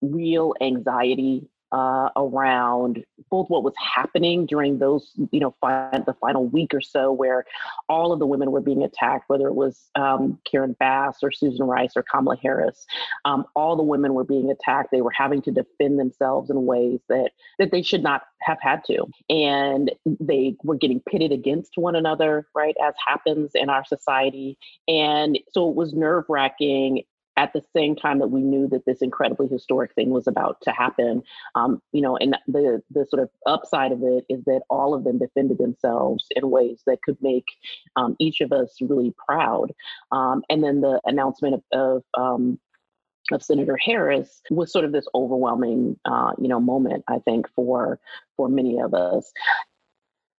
real 0.00 0.54
anxiety 0.60 1.48
uh, 1.72 2.10
around 2.16 3.04
both 3.30 3.48
what 3.48 3.64
was 3.64 3.72
happening 3.94 4.44
during 4.46 4.78
those, 4.78 5.12
you 5.30 5.40
know, 5.40 5.54
fi- 5.60 6.02
the 6.06 6.14
final 6.20 6.46
week 6.46 6.74
or 6.74 6.82
so, 6.82 7.10
where 7.10 7.44
all 7.88 8.12
of 8.12 8.18
the 8.18 8.26
women 8.26 8.50
were 8.50 8.60
being 8.60 8.82
attacked, 8.82 9.28
whether 9.28 9.48
it 9.48 9.54
was 9.54 9.90
um, 9.94 10.38
Karen 10.48 10.76
Bass 10.78 11.16
or 11.22 11.32
Susan 11.32 11.66
Rice 11.66 11.92
or 11.96 12.02
Kamala 12.02 12.36
Harris. 12.42 12.84
Um, 13.24 13.46
all 13.56 13.76
the 13.76 13.82
women 13.82 14.12
were 14.12 14.24
being 14.24 14.50
attacked. 14.50 14.90
They 14.92 15.00
were 15.00 15.12
having 15.12 15.40
to 15.42 15.50
defend 15.50 15.98
themselves 15.98 16.50
in 16.50 16.66
ways 16.66 17.00
that 17.08 17.30
that 17.58 17.70
they 17.70 17.82
should 17.82 18.02
not 18.02 18.22
have 18.42 18.58
had 18.60 18.84
to, 18.84 19.06
and 19.30 19.90
they 20.20 20.56
were 20.62 20.76
getting 20.76 21.00
pitted 21.00 21.32
against 21.32 21.72
one 21.76 21.96
another, 21.96 22.46
right, 22.54 22.76
as 22.84 22.94
happens 23.06 23.52
in 23.54 23.70
our 23.70 23.84
society. 23.84 24.58
And 24.88 25.38
so 25.52 25.70
it 25.70 25.76
was 25.76 25.94
nerve 25.94 26.24
wracking 26.28 27.04
at 27.36 27.52
the 27.52 27.62
same 27.74 27.96
time 27.96 28.18
that 28.18 28.28
we 28.30 28.40
knew 28.40 28.68
that 28.68 28.84
this 28.84 29.02
incredibly 29.02 29.48
historic 29.48 29.94
thing 29.94 30.10
was 30.10 30.26
about 30.26 30.60
to 30.62 30.70
happen 30.70 31.22
um, 31.54 31.80
you 31.92 32.00
know 32.00 32.16
and 32.16 32.36
the 32.46 32.82
the 32.90 33.06
sort 33.06 33.22
of 33.22 33.30
upside 33.46 33.92
of 33.92 34.02
it 34.02 34.24
is 34.28 34.44
that 34.44 34.62
all 34.68 34.94
of 34.94 35.04
them 35.04 35.18
defended 35.18 35.58
themselves 35.58 36.26
in 36.30 36.50
ways 36.50 36.82
that 36.86 37.02
could 37.02 37.16
make 37.20 37.46
um, 37.96 38.16
each 38.18 38.40
of 38.40 38.52
us 38.52 38.76
really 38.80 39.14
proud 39.26 39.72
um, 40.10 40.42
and 40.50 40.62
then 40.62 40.80
the 40.80 41.00
announcement 41.04 41.54
of, 41.54 41.62
of 41.72 42.02
um, 42.18 42.58
of 43.30 43.42
Senator 43.42 43.76
Harris 43.76 44.42
was 44.50 44.72
sort 44.72 44.84
of 44.84 44.92
this 44.92 45.06
overwhelming, 45.14 45.98
uh, 46.04 46.32
you 46.38 46.48
know, 46.48 46.60
moment. 46.60 47.04
I 47.08 47.20
think 47.20 47.48
for 47.54 48.00
for 48.36 48.48
many 48.48 48.80
of 48.80 48.94
us, 48.94 49.32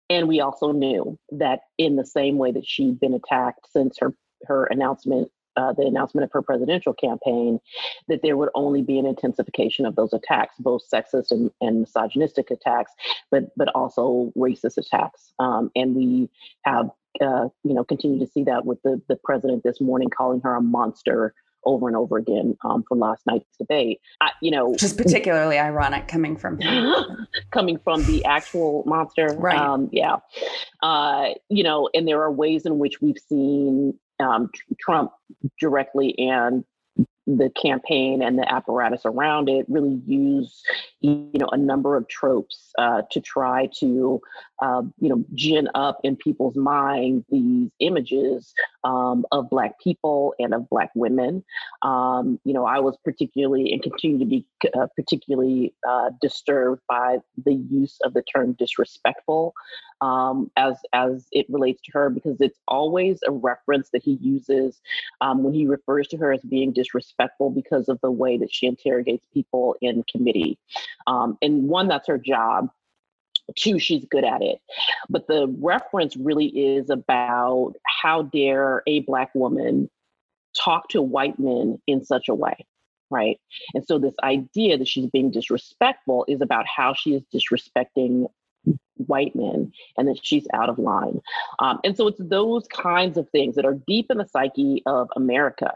and 0.09 0.27
we 0.27 0.41
also 0.41 0.71
knew 0.71 1.17
that 1.31 1.61
in 1.77 1.95
the 1.95 2.05
same 2.05 2.37
way 2.37 2.51
that 2.51 2.65
she'd 2.65 2.99
been 2.99 3.13
attacked 3.13 3.67
since 3.71 3.97
her 3.99 4.13
her 4.45 4.65
announcement 4.65 5.31
uh, 5.55 5.73
the 5.73 5.83
announcement 5.83 6.23
of 6.25 6.31
her 6.31 6.41
presidential 6.41 6.93
campaign 6.93 7.59
that 8.07 8.21
there 8.21 8.37
would 8.37 8.49
only 8.55 8.81
be 8.81 8.97
an 8.99 9.05
intensification 9.05 9.85
of 9.85 9.95
those 9.95 10.13
attacks, 10.13 10.55
both 10.59 10.83
sexist 10.91 11.31
and, 11.31 11.51
and 11.61 11.81
misogynistic 11.81 12.51
attacks, 12.51 12.91
but 13.31 13.51
but 13.57 13.69
also 13.75 14.31
racist 14.37 14.77
attacks. 14.77 15.33
Um, 15.39 15.71
and 15.75 15.95
we 15.95 16.29
have 16.63 16.89
uh, 17.21 17.47
you 17.63 17.73
know, 17.73 17.83
continue 17.83 18.19
to 18.19 18.31
see 18.31 18.43
that 18.43 18.65
with 18.65 18.81
the 18.83 19.01
the 19.07 19.15
president 19.23 19.63
this 19.63 19.79
morning 19.79 20.09
calling 20.09 20.41
her 20.41 20.55
a 20.55 20.61
monster 20.61 21.33
over 21.65 21.87
and 21.87 21.95
over 21.95 22.17
again 22.17 22.57
um, 22.65 22.83
from 22.87 22.99
last 22.99 23.25
night's 23.25 23.55
debate. 23.57 24.01
I, 24.21 24.31
you 24.41 24.51
know, 24.51 24.75
just 24.75 24.97
particularly 24.97 25.57
ironic 25.57 26.07
coming 26.07 26.37
from 26.37 26.59
coming 27.51 27.79
from 27.83 28.03
the 28.05 28.25
actual 28.25 28.83
monster, 28.85 29.27
right? 29.37 29.57
Um, 29.57 29.89
yeah, 29.91 30.17
uh, 30.81 31.29
you 31.49 31.63
know, 31.63 31.89
and 31.93 32.07
there 32.07 32.21
are 32.21 32.31
ways 32.31 32.65
in 32.65 32.79
which 32.79 33.01
we've 33.01 33.19
seen 33.29 33.97
um, 34.23 34.49
Trump 34.79 35.11
directly 35.59 36.17
and 36.17 36.63
the 37.25 37.49
campaign 37.61 38.21
and 38.21 38.37
the 38.37 38.51
apparatus 38.51 39.01
around 39.05 39.47
it 39.47 39.65
really 39.69 40.01
use 40.05 40.61
you 40.99 41.29
know 41.35 41.47
a 41.51 41.57
number 41.57 41.95
of 41.95 42.07
tropes 42.07 42.71
uh, 42.77 43.01
to 43.11 43.21
try 43.21 43.67
to 43.67 44.21
uh, 44.63 44.81
you 44.99 45.09
know 45.09 45.23
gin 45.33 45.67
up 45.75 45.99
in 46.03 46.15
people's 46.15 46.55
minds 46.55 47.25
these 47.29 47.69
images 47.79 48.53
um, 48.83 49.25
of 49.31 49.49
black 49.49 49.79
people 49.79 50.33
and 50.39 50.53
of 50.53 50.69
black 50.69 50.89
women 50.95 51.43
um, 51.81 52.39
you 52.45 52.53
know 52.53 52.65
i 52.65 52.79
was 52.79 52.95
particularly 53.03 53.73
and 53.73 53.83
continue 53.83 54.17
to 54.17 54.25
be 54.25 54.45
uh, 54.77 54.87
particularly 54.95 55.73
uh, 55.87 56.09
disturbed 56.21 56.81
by 56.87 57.17
the 57.45 57.53
use 57.53 57.97
of 58.05 58.13
the 58.13 58.23
term 58.23 58.53
disrespectful 58.53 59.53
um, 60.01 60.49
as 60.55 60.77
as 60.93 61.27
it 61.31 61.45
relates 61.49 61.81
to 61.81 61.91
her 61.93 62.09
because 62.09 62.39
it's 62.39 62.59
always 62.67 63.19
a 63.27 63.31
reference 63.31 63.89
that 63.91 64.03
he 64.03 64.13
uses 64.21 64.81
um, 65.21 65.43
when 65.43 65.53
he 65.53 65.67
refers 65.67 66.07
to 66.07 66.17
her 66.17 66.31
as 66.31 66.41
being 66.41 66.71
disrespectful 66.71 67.49
because 67.49 67.89
of 67.89 67.99
the 68.01 68.11
way 68.11 68.37
that 68.37 68.53
she 68.53 68.67
interrogates 68.67 69.25
people 69.33 69.75
in 69.81 70.03
committee. 70.11 70.57
Um, 71.07 71.37
and 71.41 71.67
one, 71.67 71.87
that's 71.87 72.07
her 72.07 72.17
job. 72.17 72.69
Two, 73.55 73.79
she's 73.79 74.05
good 74.05 74.23
at 74.23 74.41
it. 74.41 74.59
But 75.09 75.27
the 75.27 75.53
reference 75.59 76.15
really 76.15 76.47
is 76.47 76.89
about 76.89 77.73
how 77.85 78.23
dare 78.23 78.83
a 78.87 79.01
Black 79.01 79.33
woman 79.35 79.89
talk 80.57 80.89
to 80.89 81.01
white 81.01 81.39
men 81.39 81.79
in 81.87 82.03
such 82.05 82.29
a 82.29 82.35
way 82.35 82.65
right? 83.13 83.39
And 83.75 83.85
so 83.85 83.99
this 83.99 84.15
idea 84.23 84.77
that 84.77 84.87
she's 84.87 85.05
being 85.05 85.29
disrespectful 85.29 86.25
is 86.27 86.41
about 86.41 86.65
how 86.65 86.95
she 86.95 87.13
is 87.13 87.21
disrespecting 87.31 88.25
white 88.95 89.35
men 89.35 89.71
and 89.97 90.07
that 90.07 90.19
she's 90.21 90.47
out 90.53 90.69
of 90.69 90.79
line. 90.79 91.21
Um, 91.59 91.79
and 91.83 91.95
so 91.95 92.07
it's 92.07 92.21
those 92.21 92.67
kinds 92.67 93.17
of 93.17 93.29
things 93.29 93.55
that 93.55 93.65
are 93.65 93.77
deep 93.87 94.07
in 94.09 94.17
the 94.17 94.27
psyche 94.27 94.81
of 94.85 95.09
America 95.15 95.71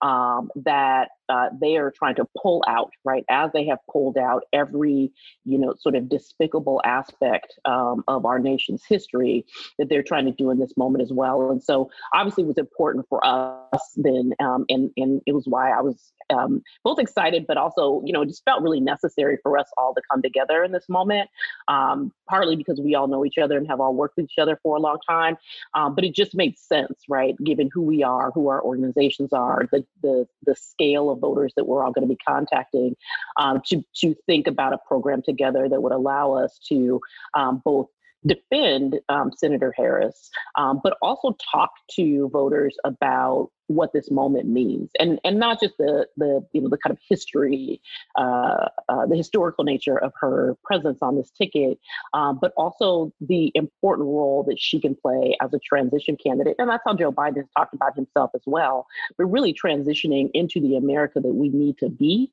um, 0.00 0.50
that 0.56 1.10
uh, 1.32 1.48
they 1.58 1.76
are 1.76 1.90
trying 1.90 2.14
to 2.16 2.26
pull 2.42 2.62
out, 2.68 2.92
right? 3.04 3.24
As 3.30 3.50
they 3.52 3.64
have 3.66 3.78
pulled 3.90 4.18
out 4.18 4.42
every, 4.52 5.12
you 5.46 5.58
know, 5.58 5.74
sort 5.78 5.94
of 5.94 6.10
despicable 6.10 6.82
aspect 6.84 7.54
um, 7.64 8.04
of 8.06 8.26
our 8.26 8.38
nation's 8.38 8.82
history 8.86 9.46
that 9.78 9.88
they're 9.88 10.02
trying 10.02 10.26
to 10.26 10.32
do 10.32 10.50
in 10.50 10.58
this 10.58 10.76
moment 10.76 11.02
as 11.02 11.10
well. 11.10 11.50
And 11.50 11.62
so 11.62 11.90
obviously 12.12 12.44
it 12.44 12.48
was 12.48 12.58
important 12.58 13.06
for 13.08 13.24
us 13.26 13.92
then, 13.96 14.32
um, 14.40 14.66
and, 14.68 14.90
and 14.98 15.22
it 15.24 15.32
was 15.32 15.46
why 15.46 15.70
I 15.70 15.80
was 15.80 16.12
um, 16.28 16.62
both 16.84 16.98
excited, 16.98 17.46
but 17.48 17.56
also, 17.56 18.02
you 18.04 18.12
know, 18.12 18.22
it 18.22 18.28
just 18.28 18.44
felt 18.44 18.62
really 18.62 18.80
necessary 18.80 19.38
for 19.42 19.56
us 19.56 19.68
all 19.78 19.94
to 19.94 20.02
come 20.10 20.20
together 20.20 20.62
in 20.62 20.72
this 20.72 20.88
moment. 20.88 21.30
Um, 21.68 22.12
partly 22.28 22.56
because 22.56 22.80
we 22.80 22.94
all 22.94 23.08
know 23.08 23.24
each 23.24 23.38
other 23.38 23.58
and 23.58 23.68
have 23.68 23.80
all 23.80 23.94
worked 23.94 24.16
with 24.16 24.24
each 24.24 24.38
other 24.38 24.58
for 24.62 24.76
a 24.76 24.80
long 24.80 24.98
time, 25.08 25.36
um, 25.74 25.94
but 25.94 26.02
it 26.04 26.14
just 26.14 26.34
makes 26.34 26.66
sense, 26.66 26.98
right? 27.08 27.34
Given 27.44 27.68
who 27.72 27.82
we 27.82 28.02
are, 28.02 28.30
who 28.30 28.48
our 28.48 28.62
organizations 28.62 29.32
are, 29.32 29.68
the 29.70 29.84
the 30.02 30.26
the 30.46 30.56
scale 30.56 31.10
of 31.10 31.21
voters 31.22 31.54
that 31.56 31.64
we're 31.64 31.82
all 31.82 31.92
going 31.92 32.06
to 32.06 32.14
be 32.14 32.18
contacting, 32.28 32.94
um, 33.38 33.62
to 33.68 33.82
to 34.02 34.14
think 34.26 34.46
about 34.46 34.74
a 34.74 34.78
program 34.86 35.22
together 35.22 35.68
that 35.68 35.82
would 35.82 35.92
allow 35.92 36.34
us 36.34 36.58
to 36.68 37.00
um, 37.34 37.62
both 37.64 37.88
defend 38.26 39.00
um, 39.08 39.32
Senator 39.36 39.74
Harris, 39.76 40.30
um, 40.56 40.80
but 40.82 40.96
also 41.02 41.36
talk 41.52 41.70
to 41.92 42.28
voters 42.28 42.76
about 42.84 43.50
what 43.74 43.92
this 43.92 44.10
moment 44.10 44.48
means, 44.48 44.90
and 44.98 45.20
and 45.24 45.38
not 45.38 45.60
just 45.60 45.76
the 45.78 46.06
the 46.16 46.44
you 46.52 46.60
know 46.60 46.68
the 46.68 46.78
kind 46.78 46.92
of 46.92 46.98
history, 47.08 47.80
uh, 48.16 48.68
uh, 48.88 49.06
the 49.06 49.16
historical 49.16 49.64
nature 49.64 49.98
of 49.98 50.12
her 50.20 50.56
presence 50.64 50.98
on 51.02 51.16
this 51.16 51.30
ticket, 51.30 51.78
um, 52.14 52.38
but 52.40 52.52
also 52.56 53.12
the 53.20 53.50
important 53.54 54.06
role 54.08 54.44
that 54.48 54.58
she 54.58 54.80
can 54.80 54.94
play 54.94 55.36
as 55.40 55.52
a 55.52 55.58
transition 55.58 56.16
candidate, 56.16 56.56
and 56.58 56.68
that's 56.68 56.82
how 56.86 56.94
Joe 56.94 57.12
Biden 57.12 57.36
has 57.36 57.46
talked 57.56 57.74
about 57.74 57.94
himself 57.94 58.30
as 58.34 58.42
well. 58.46 58.86
But 59.18 59.26
really 59.26 59.54
transitioning 59.54 60.30
into 60.34 60.60
the 60.60 60.76
America 60.76 61.20
that 61.20 61.34
we 61.34 61.48
need 61.48 61.78
to 61.78 61.88
be, 61.88 62.30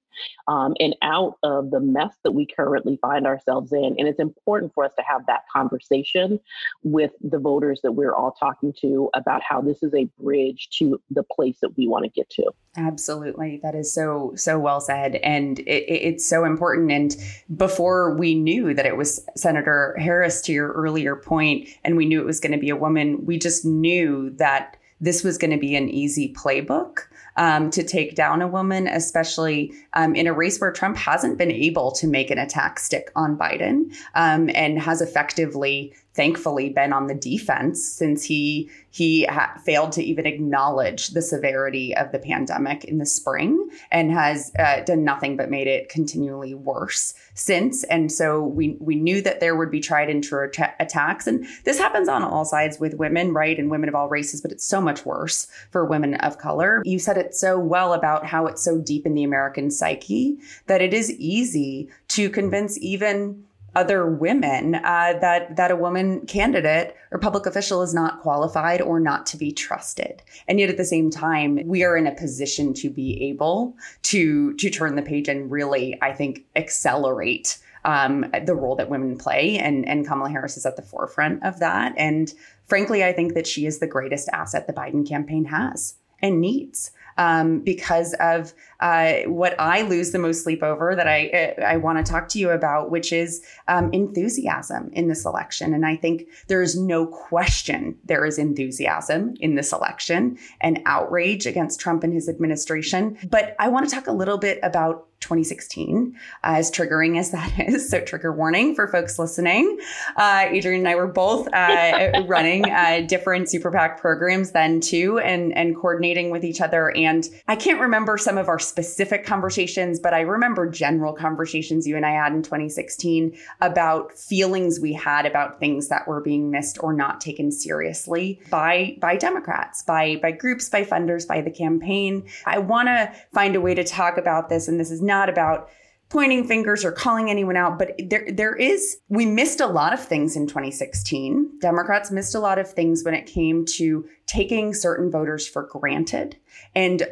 um, 0.47 0.75
and 0.79 0.95
out 1.01 1.37
of 1.43 1.71
the 1.71 1.79
mess 1.79 2.13
that 2.23 2.31
we 2.31 2.45
currently 2.45 2.97
find 3.01 3.25
ourselves 3.25 3.71
in, 3.71 3.95
and 3.97 4.07
it's 4.07 4.19
important 4.19 4.73
for 4.73 4.85
us 4.85 4.91
to 4.97 5.03
have 5.05 5.25
that 5.27 5.43
conversation 5.53 6.39
with 6.83 7.11
the 7.21 7.39
voters 7.39 7.81
that 7.83 7.91
we're 7.91 8.13
all 8.13 8.31
talking 8.31 8.73
to 8.81 9.09
about 9.13 9.41
how 9.47 9.61
this 9.61 9.83
is 9.83 9.93
a 9.93 10.05
bridge 10.19 10.69
to 10.71 10.99
the 11.09 11.23
place 11.31 11.57
that 11.61 11.75
we 11.77 11.87
want 11.87 12.05
to 12.05 12.09
get 12.09 12.29
to. 12.31 12.51
Absolutely. 12.77 13.59
That 13.63 13.75
is 13.75 13.93
so, 13.93 14.33
so 14.35 14.59
well 14.59 14.81
said. 14.81 15.15
And 15.15 15.59
it, 15.59 15.85
it's 15.89 16.27
so 16.27 16.45
important. 16.45 16.91
And 16.91 17.15
before 17.57 18.15
we 18.15 18.35
knew 18.35 18.73
that 18.73 18.85
it 18.85 18.97
was 18.97 19.25
Senator 19.35 19.95
Harris, 19.99 20.41
to 20.41 20.53
your 20.53 20.71
earlier 20.73 21.15
point, 21.15 21.67
and 21.83 21.97
we 21.97 22.05
knew 22.05 22.21
it 22.21 22.25
was 22.25 22.39
going 22.39 22.51
to 22.51 22.57
be 22.57 22.69
a 22.69 22.75
woman, 22.75 23.25
we 23.25 23.37
just 23.37 23.65
knew 23.65 24.29
that 24.31 24.77
this 25.01 25.23
was 25.23 25.37
going 25.37 25.51
to 25.51 25.57
be 25.57 25.75
an 25.75 25.89
easy 25.89 26.33
playbook 26.33 26.99
um, 27.37 27.69
to 27.71 27.83
take 27.83 28.15
down 28.15 28.41
a 28.41 28.47
woman, 28.47 28.87
especially 28.87 29.71
um, 29.93 30.13
in 30.13 30.27
a 30.27 30.33
race 30.33 30.59
where 30.59 30.71
Trump 30.71 30.97
hasn't 30.97 31.37
been 31.37 31.51
able 31.51 31.91
to 31.93 32.05
make 32.05 32.29
an 32.29 32.37
attack 32.37 32.79
stick 32.79 33.09
on 33.15 33.37
Biden 33.37 33.95
um, 34.15 34.49
and 34.53 34.79
has 34.79 35.01
effectively 35.01 35.93
thankfully 36.19 36.67
been 36.67 36.91
on 36.91 37.07
the 37.07 37.15
defense 37.15 37.81
since 37.81 38.25
he 38.25 38.69
he 38.91 39.23
ha- 39.23 39.57
failed 39.63 39.93
to 39.93 40.03
even 40.03 40.25
acknowledge 40.25 41.09
the 41.09 41.21
severity 41.21 41.95
of 41.95 42.11
the 42.11 42.19
pandemic 42.19 42.83
in 42.83 42.97
the 42.97 43.05
spring 43.05 43.69
and 43.89 44.11
has 44.11 44.51
uh, 44.59 44.81
done 44.81 45.05
nothing 45.05 45.37
but 45.37 45.49
made 45.49 45.65
it 45.67 45.87
continually 45.87 46.53
worse 46.53 47.13
since. 47.35 47.85
And 47.85 48.11
so 48.11 48.43
we 48.43 48.75
we 48.81 48.95
knew 48.95 49.21
that 49.21 49.39
there 49.39 49.55
would 49.55 49.71
be 49.71 49.79
tried 49.79 50.09
and 50.09 50.21
true 50.21 50.49
att- 50.49 50.75
attacks, 50.77 51.25
and 51.25 51.47
this 51.63 51.77
happens 51.77 52.09
on 52.09 52.21
all 52.21 52.43
sides 52.43 52.81
with 52.81 52.95
women, 52.95 53.31
right, 53.31 53.57
and 53.57 53.71
women 53.71 53.87
of 53.87 53.95
all 53.95 54.09
races, 54.09 54.41
but 54.41 54.51
it's 54.51 54.65
so 54.65 54.81
much 54.81 55.05
worse 55.05 55.47
for 55.71 55.85
women 55.85 56.15
of 56.15 56.37
color. 56.37 56.81
You 56.83 56.99
said 56.99 57.17
it 57.17 57.33
so 57.33 57.57
well 57.57 57.93
about 57.93 58.25
how 58.25 58.45
it's 58.45 58.61
so 58.61 58.77
deep 58.77 59.05
in 59.05 59.13
the 59.13 59.23
American 59.23 59.71
psyche 59.71 60.37
that 60.67 60.81
it 60.81 60.93
is 60.93 61.11
easy 61.13 61.87
to 62.09 62.29
convince 62.29 62.77
even 62.79 63.45
other 63.79 64.05
women 64.05 64.75
uh, 64.75 65.13
that 65.21 65.55
that 65.55 65.71
a 65.71 65.75
woman 65.75 66.25
candidate 66.27 66.93
or 67.11 67.17
public 67.17 67.45
official 67.45 67.81
is 67.81 67.93
not 67.93 68.21
qualified 68.21 68.81
or 68.81 68.99
not 68.99 69.25
to 69.27 69.37
be 69.37 69.53
trusted. 69.53 70.21
And 70.49 70.59
yet 70.59 70.69
at 70.69 70.75
the 70.75 70.83
same 70.83 71.09
time 71.09 71.61
we 71.65 71.85
are 71.85 71.95
in 71.95 72.05
a 72.05 72.13
position 72.13 72.73
to 72.75 72.89
be 72.89 73.23
able 73.29 73.77
to 74.03 74.53
to 74.55 74.69
turn 74.69 74.97
the 74.97 75.01
page 75.01 75.29
and 75.29 75.49
really 75.49 75.97
i 76.01 76.11
think 76.11 76.45
accelerate 76.57 77.57
um, 77.85 78.29
the 78.45 78.55
role 78.55 78.75
that 78.75 78.89
women 78.89 79.17
play. 79.17 79.57
And 79.57 79.87
and 79.87 80.05
kamala 80.05 80.29
harris 80.29 80.57
is 80.57 80.65
at 80.65 80.75
the 80.75 80.81
forefront 80.81 81.41
of 81.43 81.59
that. 81.59 81.93
And 81.95 82.33
frankly 82.65 83.03
i 83.05 83.13
think 83.13 83.33
that 83.33 83.47
she 83.47 83.65
is 83.65 83.79
the 83.79 83.87
greatest 83.87 84.27
asset 84.33 84.67
the 84.67 84.73
biden 84.73 85.07
campaign 85.07 85.45
has 85.45 85.95
and 86.21 86.41
needs 86.41 86.91
um, 87.19 87.59
because 87.59 88.15
of 88.21 88.53
uh, 88.79 89.17
what 89.25 89.53
I 89.59 89.81
lose 89.81 90.11
the 90.11 90.19
most 90.19 90.43
sleep 90.43 90.63
over 90.63 90.95
that 90.95 91.07
I 91.07 91.53
I 91.63 91.77
want 91.77 92.03
to 92.03 92.11
talk 92.11 92.29
to 92.29 92.39
you 92.39 92.49
about, 92.49 92.89
which 92.89 93.11
is 93.11 93.45
um, 93.67 93.91
enthusiasm 93.91 94.89
in 94.93 95.09
this 95.09 95.25
election. 95.25 95.73
And 95.73 95.85
I 95.85 95.97
think 95.97 96.27
there 96.47 96.61
is 96.61 96.79
no 96.79 97.05
question 97.05 97.97
there 98.05 98.25
is 98.25 98.39
enthusiasm 98.39 99.35
in 99.41 99.55
this 99.55 99.73
election 99.73 100.37
and 100.61 100.81
outrage 100.85 101.45
against 101.45 101.81
Trump 101.81 102.05
and 102.05 102.13
his 102.13 102.29
administration. 102.29 103.17
But 103.29 103.55
I 103.59 103.67
want 103.67 103.87
to 103.89 103.93
talk 103.93 104.07
a 104.07 104.13
little 104.13 104.37
bit 104.37 104.59
about 104.63 105.08
2016, 105.19 106.17
as 106.43 106.71
triggering 106.71 107.19
as 107.19 107.31
that 107.31 107.51
is. 107.67 107.89
So, 107.89 108.01
trigger 108.01 108.31
warning 108.31 108.75
for 108.75 108.87
folks 108.87 109.19
listening. 109.19 109.79
Uh, 110.15 110.45
Adrianne 110.45 110.79
and 110.79 110.87
I 110.87 110.95
were 110.95 111.07
both 111.07 111.47
uh, 111.53 112.23
running 112.27 112.69
uh, 112.69 113.01
different 113.07 113.49
super 113.49 113.71
PAC 113.71 113.99
programs 113.99 114.51
then 114.51 114.79
too, 114.79 115.19
and 115.19 115.55
and 115.55 115.75
coordinating 115.75 116.29
with 116.29 116.43
each 116.43 116.61
other. 116.61 116.95
And 116.95 117.27
I 117.47 117.55
can't 117.55 117.79
remember 117.79 118.17
some 118.17 118.37
of 118.37 118.47
our 118.47 118.59
specific 118.59 119.25
conversations, 119.25 119.99
but 119.99 120.13
I 120.13 120.21
remember 120.21 120.69
general 120.69 121.13
conversations 121.13 121.87
you 121.87 121.95
and 121.95 122.05
I 122.05 122.11
had 122.11 122.33
in 122.33 122.43
2016 122.43 123.37
about 123.61 124.13
feelings 124.13 124.79
we 124.79 124.93
had 124.93 125.25
about 125.25 125.59
things 125.59 125.89
that 125.89 126.07
were 126.07 126.21
being 126.21 126.51
missed 126.51 126.81
or 126.81 126.93
not 126.93 127.21
taken 127.21 127.51
seriously 127.51 128.41
by 128.49 128.97
by 128.99 129.15
Democrats, 129.15 129.81
by 129.83 130.17
by 130.21 130.31
groups, 130.31 130.69
by 130.69 130.83
funders, 130.83 131.27
by 131.27 131.41
the 131.41 131.51
campaign. 131.51 132.27
I 132.45 132.59
want 132.59 132.87
to 132.87 133.11
find 133.33 133.55
a 133.55 133.61
way 133.61 133.73
to 133.75 133.83
talk 133.83 134.17
about 134.17 134.49
this, 134.49 134.67
and 134.67 134.79
this 134.79 134.91
is 134.91 135.01
not 135.09 135.27
about 135.27 135.69
pointing 136.09 136.47
fingers 136.47 136.83
or 136.83 136.91
calling 136.91 137.29
anyone 137.29 137.55
out, 137.55 137.77
but 137.77 137.91
there 138.09 138.27
there 138.31 138.55
is 138.55 138.97
we 139.09 139.25
missed 139.25 139.61
a 139.61 139.67
lot 139.67 139.93
of 139.93 139.99
things 139.99 140.35
in 140.35 140.47
2016. 140.47 141.59
Democrats 141.61 142.11
missed 142.11 142.35
a 142.35 142.39
lot 142.39 142.57
of 142.57 142.71
things 142.71 143.03
when 143.03 143.13
it 143.13 143.25
came 143.25 143.65
to 143.65 144.05
taking 144.25 144.73
certain 144.73 145.11
voters 145.11 145.47
for 145.47 145.63
granted 145.63 146.37
and 146.75 147.07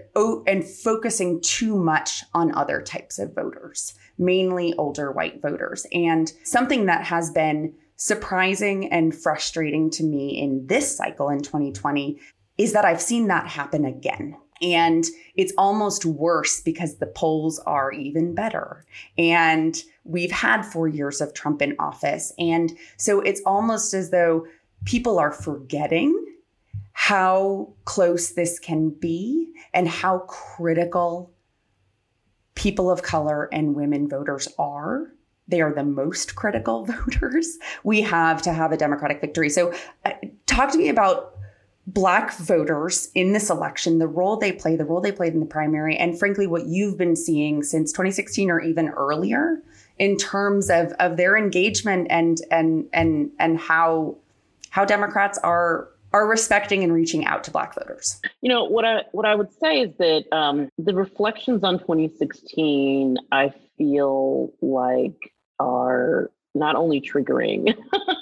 and 0.48 0.66
focusing 0.66 1.40
too 1.42 1.78
much 1.78 2.24
on 2.34 2.56
other 2.56 2.82
types 2.82 3.20
of 3.20 3.36
voters, 3.36 3.94
mainly 4.18 4.74
older 4.76 5.12
white 5.12 5.42
voters. 5.42 5.86
And 5.94 6.32
something 6.44 6.88
that 6.88 7.04
has 7.06 7.30
been 7.30 7.74
surprising 7.98 8.92
and 8.92 9.16
frustrating 9.16 9.90
to 9.90 10.04
me 10.04 10.40
in 10.40 10.68
this 10.68 10.96
cycle 10.96 11.30
in 11.30 11.42
2020 11.42 12.20
is 12.58 12.74
that 12.74 12.86
I've 12.86 13.02
seen 13.02 13.28
that 13.28 13.48
happen 13.48 13.86
again. 13.86 14.38
And 14.62 15.06
it's 15.36 15.54
almost 15.58 16.06
worse 16.06 16.62
because 16.62 16.96
the 16.96 17.08
polls 17.08 17.60
are 17.60 17.92
even 17.92 18.34
better. 18.34 18.86
And 19.18 19.82
we've 20.04 20.32
had 20.32 20.64
four 20.64 20.88
years 20.88 21.22
of 21.22 21.34
Trump 21.34 21.62
in 21.62 21.76
office. 21.80 22.32
And 22.40 22.76
so 22.98 23.22
it's 23.22 23.42
almost 23.46 23.94
as 23.94 24.10
though 24.10 24.46
people 24.86 25.20
are 25.20 25.32
forgetting 25.32 26.24
how 26.94 27.74
close 27.86 28.32
this 28.32 28.58
can 28.58 28.90
be 28.90 29.54
and 29.74 29.88
how 29.88 30.20
critical 30.20 31.32
people 32.56 32.90
of 32.90 33.04
color 33.04 33.48
and 33.52 33.76
women 33.76 34.10
voters 34.10 34.48
are. 34.58 35.14
They 35.48 35.62
are 35.62 35.74
the 35.74 35.84
most 35.84 36.36
critical 36.36 36.86
voters 37.06 37.58
we 37.84 38.02
have 38.02 38.42
to 38.42 38.52
have 38.52 38.72
a 38.72 38.78
Democratic 38.78 39.22
victory. 39.22 39.50
So, 39.50 39.74
uh, 40.06 40.14
talk 40.48 40.72
to 40.72 40.78
me 40.78 40.90
about 40.90 41.37
Black 41.88 42.36
voters 42.38 43.10
in 43.16 43.32
this 43.32 43.50
election, 43.50 43.98
the 43.98 44.08
role 44.08 44.36
they 44.36 44.52
play, 44.52 44.76
the 44.76 44.86
role 44.86 45.00
they 45.00 45.12
played 45.12 45.34
in 45.34 45.40
the 45.40 45.46
primary, 45.46 45.96
and 45.96 46.20
frankly, 46.20 46.46
what 46.46 46.66
you've 46.66 46.98
been 46.98 47.16
seeing 47.16 47.64
since 47.64 47.92
2016 47.94 48.52
or 48.52 48.60
even 48.60 48.90
earlier 48.90 49.62
in 49.98 50.18
terms 50.18 50.70
of, 50.70 50.92
of 51.00 51.18
their 51.18 51.38
engagement 51.38 52.08
and 52.10 52.42
and 52.52 52.88
and 52.94 53.32
and 53.40 53.58
how 53.58 54.18
how 54.70 54.86
Democrats 54.86 55.40
are 55.40 55.90
are 56.14 56.28
respecting 56.28 56.84
and 56.84 56.94
reaching 56.94 57.26
out 57.26 57.44
to 57.44 57.52
black 57.52 57.76
voters. 57.76 58.22
You 58.42 58.50
know 58.50 58.66
what 58.66 58.86
i 58.86 59.04
what 59.12 59.26
i 59.26 59.36
would 59.36 59.52
say 59.60 59.82
is 59.82 59.92
that 59.98 60.26
um, 60.32 60.70
the 60.78 60.94
reflections 60.94 61.64
on 61.64 61.80
2016 61.80 63.18
i 63.32 63.54
feel 63.78 64.54
like 64.62 65.34
are 65.60 66.32
not 66.58 66.76
only 66.76 67.00
triggering 67.00 67.76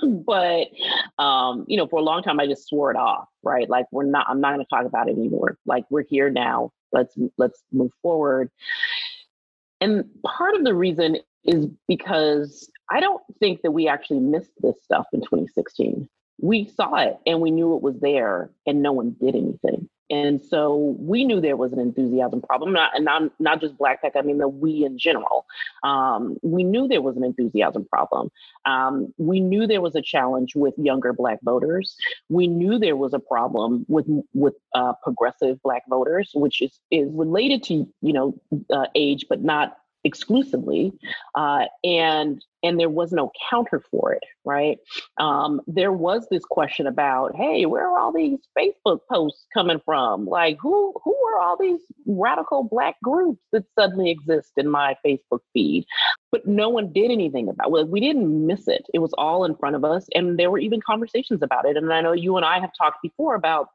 but 0.26 0.68
um, 1.24 1.66
you 1.68 1.78
know 1.78 1.88
for 1.88 2.00
a 2.00 2.04
long 2.04 2.22
time 2.22 2.40
i 2.40 2.46
just 2.46 2.68
swore 2.68 2.92
it 2.92 2.98
off 2.98 3.28
right? 3.46 3.70
Like 3.70 3.86
we're 3.92 4.04
not 4.04 4.26
i'm 4.28 4.42
not 4.42 4.54
going 4.54 4.66
to 4.66 4.70
talk 4.70 4.86
about 4.86 5.08
it 5.08 5.14
anymore. 5.14 5.58
Like 5.66 5.86
we're 5.90 6.04
here 6.04 6.30
now. 6.30 6.74
Let's 6.92 7.16
let's 7.38 7.64
move 7.72 7.92
forward. 8.02 8.50
And 9.80 10.06
part 10.26 10.56
of 10.56 10.66
the 10.66 10.74
reason 10.74 11.18
is 11.46 11.68
because 11.88 12.70
i 12.90 13.00
don't 13.00 13.22
think 13.40 13.62
that 13.62 13.72
we 13.72 13.88
actually 13.88 14.20
missed 14.20 14.54
this 14.62 14.76
stuff 14.84 15.06
in 15.14 15.22
2016 15.22 16.10
we 16.42 16.68
saw 16.76 16.96
it 16.96 17.18
and 17.28 17.40
we 17.40 17.52
knew 17.52 17.76
it 17.76 17.84
was 17.84 18.00
there 18.00 18.50
and 18.66 18.82
no 18.82 18.92
one 18.92 19.16
did 19.22 19.36
anything. 19.36 19.88
And 20.10 20.44
so 20.44 20.96
we 21.00 21.26
knew 21.26 21.42
there 21.42 21.58
was 21.58 21.74
an 21.74 21.80
enthusiasm 21.80 22.42
problem, 22.42 22.74
not 22.74 22.96
and 22.96 23.06
not, 23.06 23.24
not 23.40 23.62
just 23.62 23.78
Black 23.78 24.02
PAC, 24.02 24.14
I 24.16 24.22
mean 24.22 24.38
the 24.38 24.48
we 24.48 24.86
in 24.86 24.98
general. 24.98 25.46
Um, 25.84 26.38
we 26.44 26.64
knew 26.64 26.88
there 26.88 27.02
was 27.02 27.18
an 27.18 27.24
enthusiasm 27.24 27.86
problem. 27.86 28.30
Um, 28.66 29.14
we 29.18 29.40
knew 29.40 29.68
there 29.68 29.82
was 29.82 29.96
a 29.96 30.02
challenge 30.02 30.56
with 30.56 30.74
younger 30.78 31.14
Black 31.14 31.40
voters. 31.44 31.96
We 32.30 32.48
knew 32.48 32.78
there 32.78 32.96
was 32.96 33.14
a 33.14 33.20
problem 33.20 33.86
with 33.88 34.06
with 34.34 34.56
uh, 34.74 34.94
progressive 35.04 35.62
Black 35.64 35.84
voters, 35.90 36.32
which 36.34 36.62
is 36.62 36.80
is 36.92 37.10
related 37.12 37.64
to 37.64 37.88
you 38.02 38.14
know 38.14 38.40
uh, 38.72 38.88
age, 38.96 39.26
but 39.28 39.42
not 39.42 39.78
exclusively, 40.06 40.94
uh, 41.36 41.66
and 41.84 42.42
and 42.64 42.80
there 42.80 42.90
was 42.90 43.12
no 43.12 43.32
counter 43.50 43.84
for 43.92 44.14
it. 44.14 44.24
Right? 44.46 44.78
Um, 45.18 45.62
there 45.68 45.92
was 45.92 46.28
this 46.32 46.46
question 46.46 46.88
about, 46.88 47.36
hey, 47.36 47.66
where 47.66 47.90
are 47.90 48.00
all 48.00 48.14
these 48.14 48.40
Facebook 48.58 49.00
posts 49.12 49.46
coming 49.54 49.82
from? 49.84 50.26
Like, 50.26 50.58
who 50.62 50.94
who 51.04 51.16
are 51.28 51.42
all 51.42 51.58
these 51.60 51.82
radical 52.06 52.64
Black 52.64 52.96
groups 53.04 53.42
that 53.52 53.66
suddenly 53.78 54.12
exist 54.12 54.52
in 54.56 54.70
my 54.70 54.96
Facebook 55.06 55.42
feed? 55.54 55.86
But 56.32 56.48
no 56.48 56.70
one 56.70 56.94
did 56.94 57.12
anything 57.12 57.50
about. 57.50 57.68
It. 57.68 57.72
Well, 57.72 57.86
we 57.88 58.00
didn't 58.00 58.46
miss 58.46 58.68
it. 58.68 58.86
It 58.94 59.00
was 59.00 59.14
all 59.18 59.46
in 59.46 59.56
front 59.56 59.76
of 59.76 59.84
us, 59.84 60.08
and 60.14 60.38
there 60.40 60.52
were 60.52 60.60
even 60.60 60.80
conversations 60.82 61.42
about 61.42 61.66
it. 61.66 61.76
And 61.78 61.92
I 61.92 62.02
know 62.02 62.14
you 62.14 62.38
and 62.38 62.46
I 62.46 62.60
have 62.60 62.72
talked 62.78 63.02
before 63.02 63.36
about 63.36 63.70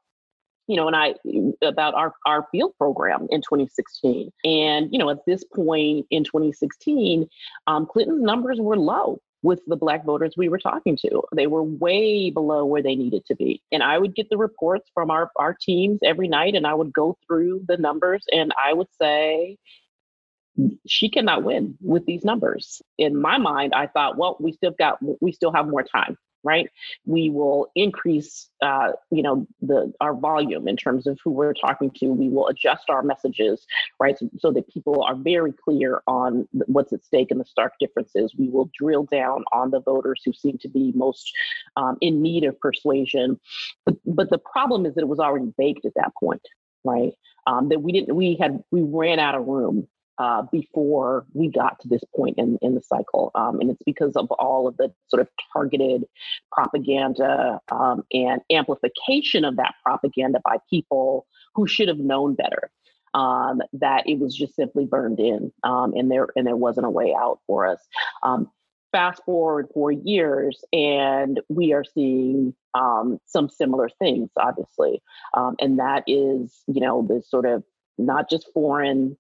you 0.71 0.77
know, 0.77 0.87
and 0.87 0.95
I 0.95 1.15
about 1.63 1.95
our 1.95 2.15
our 2.27 2.47
field 2.53 2.75
program 2.79 3.27
in 3.31 3.41
2016. 3.41 4.31
And 4.45 4.89
you 4.93 5.01
know, 5.01 5.11
at 5.11 5.19
this 5.27 5.43
point 5.43 6.07
in 6.11 6.23
2016, 6.23 7.29
um, 7.67 7.87
Clinton's 7.87 8.23
numbers 8.23 8.59
were 8.61 8.77
low 8.77 9.21
with 9.43 9.61
the 9.67 9.75
black 9.75 10.05
voters 10.05 10.35
we 10.37 10.49
were 10.49 10.61
talking 10.61 10.97
to. 10.99 11.23
They 11.35 11.49
were 11.49 11.65
way 11.65 12.31
below 12.31 12.65
where 12.65 12.83
they 12.83 12.95
needed 12.95 13.27
to 13.27 13.35
be. 13.35 13.61
And 13.73 13.83
I 13.83 13.99
would 13.99 14.15
get 14.15 14.31
the 14.31 14.37
reports 14.37 14.89
from 14.95 15.11
our, 15.11 15.31
our 15.37 15.57
teams 15.61 15.99
every 16.05 16.29
night 16.29 16.55
and 16.55 16.67
I 16.67 16.75
would 16.75 16.93
go 16.93 17.17
through 17.27 17.65
the 17.67 17.79
numbers 17.79 18.23
and 18.31 18.53
I 18.63 18.75
would 18.75 18.89
say, 19.01 19.57
she 20.87 21.09
cannot 21.09 21.43
win 21.43 21.79
with 21.81 22.05
these 22.05 22.23
numbers. 22.23 22.83
In 22.99 23.19
my 23.19 23.39
mind, 23.39 23.73
I 23.75 23.87
thought, 23.87 24.19
well, 24.19 24.37
we 24.41 24.53
still 24.53 24.75
got 24.79 24.99
we 25.21 25.33
still 25.33 25.53
have 25.53 25.67
more 25.67 25.83
time 25.83 26.17
right? 26.43 26.69
We 27.07 27.31
will 27.31 27.71
increase, 27.75 28.49
uh, 28.63 28.93
you 29.11 29.23
know, 29.23 29.47
the 29.61 29.93
our 30.01 30.15
volume 30.15 30.69
in 30.69 30.77
terms 30.77 31.07
of 31.07 31.19
who 31.23 31.31
we're 31.31 31.55
talking 31.55 31.91
to. 31.97 32.07
We 32.13 32.29
will 32.29 32.49
adjust 32.49 32.89
our 32.89 33.03
messages, 33.03 33.67
right, 33.99 34.19
so, 34.19 34.31
so 34.39 34.53
that 34.53 34.69
people 34.69 35.03
are 35.03 35.15
very 35.15 35.53
clear 35.53 36.03
on 36.07 36.49
what's 36.67 36.93
at 36.93 37.05
stake 37.05 37.31
and 37.31 37.41
the 37.41 37.45
stark 37.45 37.75
differences. 37.81 38.35
We 38.39 38.49
will 38.49 38.71
drill 38.79 39.05
down 39.05 39.45
on 39.53 39.71
the 39.71 39.81
voters 39.81 40.23
who 40.25 40.33
seem 40.33 40.59
to 40.59 40.69
be 40.69 40.93
most 40.95 41.31
um, 41.77 41.97
in 42.01 42.23
need 42.23 42.45
of 42.45 42.59
persuasion. 42.61 43.39
But, 43.85 43.97
but 44.05 44.31
the 44.31 44.39
problem 44.39 44.87
is 44.87 44.95
that 44.95 45.03
it 45.03 45.09
was 45.09 45.21
already 45.21 45.53
baked 45.57 45.85
at 45.85 45.95
that 45.97 46.13
point, 46.19 46.43
right? 46.85 47.13
Um, 47.47 47.69
that 47.71 47.83
we 47.83 47.93
didn't, 47.93 48.15
we 48.15 48.37
had, 48.41 48.63
we 48.71 48.83
ran 48.83 49.19
out 49.19 49.35
of 49.35 49.47
room 49.47 49.89
uh, 50.21 50.43
before 50.53 51.25
we 51.33 51.49
got 51.49 51.81
to 51.81 51.89
this 51.89 52.03
point 52.15 52.37
in, 52.37 52.59
in 52.61 52.75
the 52.75 52.83
cycle. 52.83 53.31
Um, 53.35 53.59
and 53.59 53.71
it's 53.71 53.83
because 53.87 54.17
of 54.17 54.31
all 54.33 54.69
of 54.69 54.77
the 54.77 54.93
sort 55.09 55.23
of 55.23 55.29
targeted 55.51 56.05
propaganda 56.53 57.59
um, 57.73 58.05
and 58.13 58.43
amplification 58.53 59.47
of 59.47 59.57
that 59.57 59.75
propaganda 59.83 60.39
by 60.45 60.59
people 60.69 61.27
who 61.55 61.67
should 61.67 61.89
have 61.89 61.99
known 61.99 62.35
better. 62.35 62.71
Um, 63.13 63.61
that 63.73 64.07
it 64.07 64.21
was 64.21 64.37
just 64.37 64.55
simply 64.55 64.85
burned 64.85 65.19
in, 65.19 65.51
um, 65.65 65.95
and 65.97 66.09
there 66.09 66.29
and 66.37 66.47
there 66.47 66.55
wasn't 66.55 66.87
a 66.87 66.91
way 66.91 67.13
out 67.13 67.41
for 67.45 67.67
us. 67.67 67.81
Um, 68.23 68.49
fast 68.93 69.21
forward 69.25 69.67
four 69.75 69.91
years, 69.91 70.63
and 70.73 71.41
we 71.49 71.73
are 71.73 71.83
seeing 71.83 72.55
um, 72.75 73.19
some 73.27 73.49
similar 73.49 73.89
things, 73.99 74.31
obviously, 74.37 75.03
and 75.35 75.81
that 75.81 76.05
is, 76.07 76.63
you 76.69 76.81
know, 76.81 77.05
this 77.09 77.29
sort 77.29 77.47
of 77.47 77.65
not 77.99 78.31
just 78.31 78.47
foreign 78.55 79.17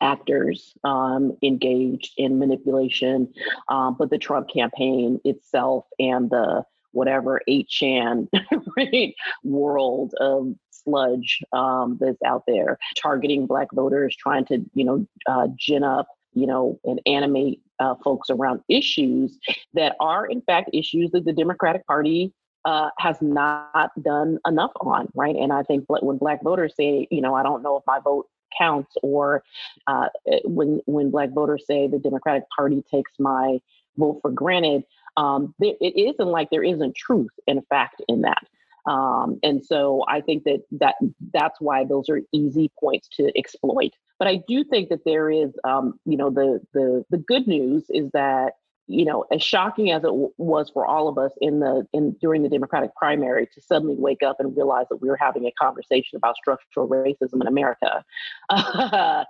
actors 0.00 0.74
um, 0.84 1.36
engaged 1.42 2.12
in 2.16 2.38
manipulation, 2.38 3.32
um, 3.68 3.96
but 3.98 4.10
the 4.10 4.18
Trump 4.18 4.48
campaign 4.48 5.20
itself 5.24 5.84
and 5.98 6.30
the 6.30 6.64
whatever 6.92 7.40
8chan 7.48 8.28
right, 8.76 9.14
world 9.44 10.14
of 10.20 10.54
sludge 10.70 11.40
um, 11.52 11.98
that's 12.00 12.22
out 12.24 12.44
there, 12.46 12.78
targeting 13.00 13.46
Black 13.46 13.68
voters, 13.72 14.16
trying 14.16 14.44
to, 14.46 14.64
you 14.74 14.84
know, 14.84 15.06
uh, 15.26 15.48
gin 15.56 15.84
up, 15.84 16.08
you 16.34 16.46
know, 16.46 16.78
and 16.84 17.00
animate 17.06 17.60
uh, 17.78 17.94
folks 18.02 18.30
around 18.30 18.60
issues 18.68 19.38
that 19.74 19.96
are, 20.00 20.26
in 20.26 20.40
fact, 20.42 20.70
issues 20.72 21.10
that 21.12 21.24
the 21.24 21.32
Democratic 21.32 21.86
Party 21.86 22.32
uh, 22.64 22.90
has 22.98 23.16
not 23.20 23.90
done 24.02 24.38
enough 24.46 24.72
on, 24.80 25.08
right? 25.14 25.36
And 25.36 25.52
I 25.52 25.62
think 25.62 25.84
when 25.88 26.18
Black 26.18 26.42
voters 26.42 26.74
say, 26.76 27.06
you 27.10 27.20
know, 27.20 27.34
I 27.34 27.42
don't 27.42 27.62
know 27.62 27.76
if 27.76 27.84
my 27.86 28.00
vote 28.00 28.26
counts, 28.58 28.96
or 29.02 29.42
uh, 29.86 30.08
eh, 30.26 30.40
when 30.44 30.80
when 30.86 31.10
Black 31.10 31.30
voters 31.30 31.64
say 31.66 31.86
the 31.86 31.98
Democratic 31.98 32.44
Party 32.56 32.82
takes 32.90 33.12
my 33.18 33.60
vote 33.96 34.18
for 34.22 34.30
granted, 34.30 34.84
um, 35.16 35.54
it 35.60 35.96
isn't 35.96 36.28
like 36.28 36.50
there 36.50 36.64
isn't 36.64 36.94
truth 36.94 37.32
and 37.46 37.66
fact 37.68 38.02
in 38.08 38.22
that. 38.22 38.46
Um, 38.86 39.38
and 39.42 39.64
so 39.64 40.04
I 40.08 40.20
think 40.22 40.44
that 40.44 40.62
that 40.72 40.94
that's 41.34 41.60
why 41.60 41.84
those 41.84 42.08
are 42.08 42.20
easy 42.32 42.70
points 42.80 43.08
to 43.16 43.30
exploit. 43.36 43.92
But 44.18 44.28
I 44.28 44.40
do 44.48 44.64
think 44.64 44.88
that 44.88 45.04
there 45.04 45.30
is, 45.30 45.50
um, 45.64 46.00
you 46.04 46.16
know, 46.16 46.30
the 46.30 46.60
the 46.72 47.04
the 47.10 47.18
good 47.18 47.46
news 47.46 47.84
is 47.90 48.10
that 48.12 48.54
you 48.88 49.04
know, 49.04 49.24
as 49.30 49.42
shocking 49.42 49.90
as 49.90 50.02
it 50.02 50.08
w- 50.08 50.32
was 50.38 50.70
for 50.70 50.86
all 50.86 51.08
of 51.08 51.18
us 51.18 51.30
in 51.40 51.60
the 51.60 51.86
in 51.92 52.12
during 52.20 52.42
the 52.42 52.48
Democratic 52.48 52.94
primary 52.96 53.46
to 53.46 53.60
suddenly 53.60 53.96
wake 53.96 54.22
up 54.22 54.36
and 54.40 54.56
realize 54.56 54.86
that 54.88 54.96
we 54.96 55.08
were 55.08 55.16
having 55.16 55.44
a 55.44 55.52
conversation 55.52 56.16
about 56.16 56.36
structural 56.36 56.88
racism 56.88 57.40
in 57.40 57.46
America, 57.46 58.02
uh, 58.50 59.24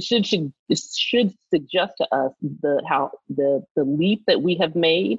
should 0.00 0.26
should 0.26 0.52
should 0.96 1.34
suggest 1.50 1.94
to 1.98 2.14
us 2.14 2.32
the 2.40 2.82
how 2.88 3.10
the 3.28 3.62
the 3.76 3.84
leap 3.84 4.24
that 4.26 4.42
we 4.42 4.56
have 4.56 4.74
made 4.74 5.18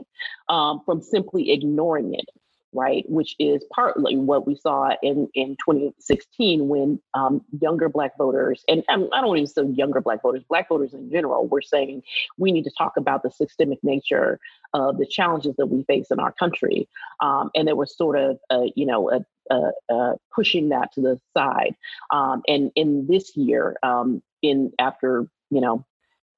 um, 0.50 0.82
from 0.84 1.02
simply 1.02 1.52
ignoring 1.52 2.16
it 2.16 2.26
right? 2.74 3.04
Which 3.10 3.36
is 3.40 3.64
partly 3.74 4.18
what 4.18 4.48
we 4.48 4.56
saw 4.56 4.92
in, 5.02 5.30
in 5.34 5.56
2016 5.66 6.68
when 6.68 7.00
um, 7.14 7.42
younger 7.60 7.90
Black 7.90 8.18
voters, 8.18 8.64
and, 8.68 8.84
I 8.90 9.22
don't 9.22 9.38
even 9.38 9.48
say 9.48 9.64
younger 9.76 10.02
Black 10.02 10.22
voters, 10.22 10.44
Black 10.50 10.70
voters 10.70 10.94
in 10.94 11.10
general, 11.10 11.48
were 11.48 11.62
saying 11.62 12.04
we 12.38 12.52
need 12.52 12.64
to 12.64 12.72
talk 12.78 12.94
about 12.98 13.24
the 13.24 13.32
systemic 13.32 13.80
nature 13.84 14.40
of 14.74 14.98
the 14.98 15.06
challenges 15.06 15.56
that 15.58 15.68
we 15.68 15.84
face 15.84 16.08
in 16.12 16.20
our 16.20 16.32
country. 16.32 16.88
Um, 17.22 17.52
and 17.56 17.68
there 17.68 17.76
was 17.76 17.96
sort 17.96 18.18
of, 18.18 18.38
a, 18.50 18.72
you 18.76 18.86
know, 18.86 19.12
a, 19.12 19.54
a, 19.54 19.94
a 19.94 20.16
pushing 20.34 20.70
that 20.70 20.92
to 20.94 21.02
the 21.02 21.20
side. 21.36 21.76
Um, 22.12 22.42
and 22.48 22.72
in 22.76 23.08
this 23.08 23.36
year, 23.36 23.78
um, 23.84 24.22
in 24.42 24.72
after, 24.80 25.28
you 25.50 25.62
know, 25.62 25.86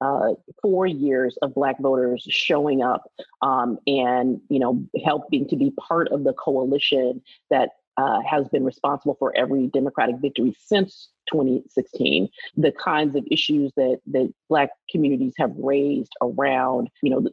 uh, 0.00 0.34
four 0.62 0.86
years 0.86 1.38
of 1.42 1.54
Black 1.54 1.78
voters 1.80 2.26
showing 2.28 2.82
up 2.82 3.10
um, 3.42 3.78
and 3.86 4.40
you 4.48 4.58
know 4.58 4.84
helping 5.04 5.48
to 5.48 5.56
be 5.56 5.72
part 5.72 6.08
of 6.08 6.24
the 6.24 6.32
coalition 6.34 7.22
that 7.50 7.70
uh, 7.96 8.20
has 8.20 8.48
been 8.48 8.64
responsible 8.64 9.16
for 9.18 9.34
every 9.36 9.68
Democratic 9.68 10.16
victory 10.16 10.54
since 10.58 11.08
2016, 11.30 12.28
the 12.56 12.72
kinds 12.72 13.16
of 13.16 13.26
issues 13.30 13.72
that 13.76 14.00
that 14.06 14.32
Black 14.48 14.70
communities 14.90 15.34
have 15.38 15.52
raised 15.56 16.12
around, 16.22 16.88
you 17.02 17.10
know, 17.10 17.28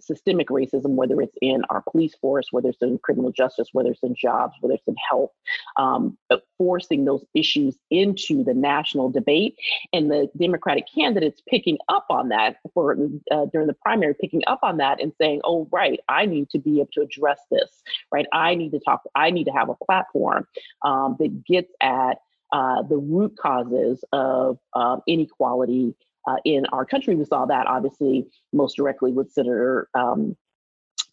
systemic 0.00 0.48
racism, 0.48 0.90
whether 0.90 1.20
it's 1.20 1.36
in 1.42 1.62
our 1.70 1.82
police 1.90 2.14
force, 2.14 2.46
whether 2.50 2.68
it's 2.68 2.82
in 2.82 2.98
criminal 2.98 3.32
justice, 3.32 3.68
whether 3.72 3.90
it's 3.90 4.02
in 4.02 4.14
jobs, 4.14 4.54
whether 4.60 4.74
it's 4.74 4.86
in 4.86 4.96
health, 5.10 5.30
um, 5.76 6.16
forcing 6.58 7.04
those 7.04 7.24
issues 7.34 7.76
into 7.90 8.44
the 8.44 8.54
national 8.54 9.10
debate, 9.10 9.56
and 9.92 10.10
the 10.10 10.28
Democratic 10.36 10.84
candidates 10.94 11.42
picking 11.48 11.78
up 11.88 12.06
on 12.10 12.28
that 12.28 12.56
for 12.74 12.96
uh, 13.30 13.46
during 13.46 13.66
the 13.66 13.76
primary, 13.82 14.14
picking 14.14 14.42
up 14.46 14.60
on 14.62 14.76
that 14.76 15.00
and 15.02 15.12
saying, 15.20 15.40
"Oh, 15.44 15.68
right, 15.72 16.00
I 16.08 16.26
need 16.26 16.50
to 16.50 16.58
be 16.58 16.80
able 16.80 16.90
to 16.94 17.02
address 17.02 17.40
this. 17.50 17.82
Right, 18.12 18.26
I 18.32 18.54
need 18.54 18.70
to 18.72 18.80
talk. 18.80 19.02
I 19.14 19.30
need 19.30 19.44
to 19.44 19.52
have 19.52 19.68
a 19.68 19.84
platform 19.84 20.46
um, 20.82 21.16
that 21.18 21.44
gets 21.44 21.72
at." 21.80 22.18
Uh, 22.52 22.82
the 22.82 22.96
root 22.96 23.36
causes 23.36 24.04
of 24.12 24.58
uh, 24.74 24.98
inequality 25.06 25.94
uh, 26.26 26.36
in 26.44 26.66
our 26.66 26.84
country. 26.84 27.14
We 27.14 27.24
saw 27.24 27.46
that 27.46 27.66
obviously 27.66 28.26
most 28.52 28.76
directly 28.76 29.12
with 29.12 29.32
Senator 29.32 29.88
um, 29.94 30.36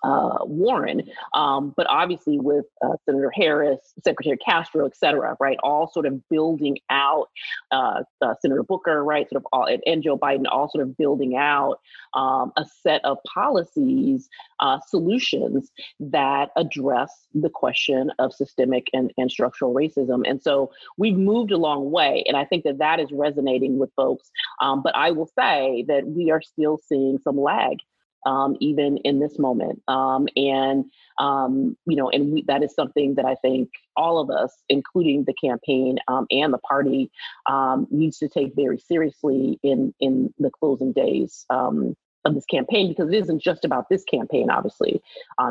uh, 0.03 0.39
Warren, 0.43 1.03
um, 1.33 1.73
but 1.75 1.87
obviously 1.89 2.39
with 2.39 2.65
uh, 2.81 2.95
Senator 3.05 3.31
Harris, 3.35 3.79
Secretary 4.03 4.37
Castro, 4.37 4.85
et 4.85 4.95
cetera, 4.95 5.35
right? 5.39 5.57
All 5.61 5.89
sort 5.91 6.05
of 6.05 6.27
building 6.29 6.77
out 6.89 7.29
uh, 7.71 8.03
uh 8.21 8.33
Senator 8.41 8.63
Booker, 8.63 9.03
right? 9.03 9.29
Sort 9.29 9.43
of 9.43 9.47
all, 9.51 9.67
and 9.85 10.03
Joe 10.03 10.17
Biden, 10.17 10.45
all 10.49 10.69
sort 10.69 10.83
of 10.83 10.97
building 10.97 11.35
out 11.35 11.79
um, 12.13 12.51
a 12.57 12.65
set 12.81 13.03
of 13.03 13.17
policies, 13.31 14.29
uh, 14.59 14.79
solutions 14.87 15.71
that 15.99 16.49
address 16.55 17.11
the 17.33 17.49
question 17.49 18.11
of 18.19 18.33
systemic 18.33 18.87
and, 18.93 19.11
and 19.17 19.29
structural 19.29 19.73
racism. 19.73 20.27
And 20.27 20.41
so 20.41 20.71
we've 20.97 21.17
moved 21.17 21.51
a 21.51 21.57
long 21.57 21.91
way, 21.91 22.23
and 22.27 22.37
I 22.37 22.45
think 22.45 22.63
that 22.63 22.79
that 22.79 22.99
is 22.99 23.11
resonating 23.11 23.77
with 23.77 23.91
folks. 23.95 24.29
Um, 24.61 24.81
but 24.81 24.95
I 24.95 25.11
will 25.11 25.29
say 25.37 25.85
that 25.87 26.07
we 26.07 26.31
are 26.31 26.41
still 26.41 26.79
seeing 26.87 27.19
some 27.19 27.39
lag 27.39 27.77
um, 28.25 28.55
even 28.59 28.97
in 28.97 29.19
this 29.19 29.39
moment. 29.39 29.81
Um, 29.87 30.27
and 30.35 30.85
um, 31.19 31.77
you 31.85 31.95
know, 31.95 32.09
and 32.09 32.31
we, 32.31 32.43
that 32.47 32.63
is 32.63 32.73
something 32.73 33.15
that 33.15 33.25
I 33.25 33.35
think 33.35 33.69
all 33.95 34.19
of 34.19 34.29
us, 34.29 34.53
including 34.69 35.25
the 35.25 35.33
campaign 35.33 35.97
um, 36.07 36.27
and 36.31 36.53
the 36.53 36.59
party, 36.59 37.11
um, 37.49 37.87
needs 37.91 38.17
to 38.19 38.29
take 38.29 38.55
very 38.55 38.79
seriously 38.79 39.59
in 39.63 39.93
in 39.99 40.33
the 40.37 40.51
closing 40.51 40.93
days. 40.93 41.45
Um, 41.49 41.95
of 42.25 42.35
this 42.35 42.45
campaign, 42.45 42.89
because 42.89 43.07
it 43.07 43.15
isn't 43.15 43.41
just 43.41 43.63
about 43.63 43.87
this 43.89 44.03
campaign, 44.03 44.49
obviously. 44.49 45.01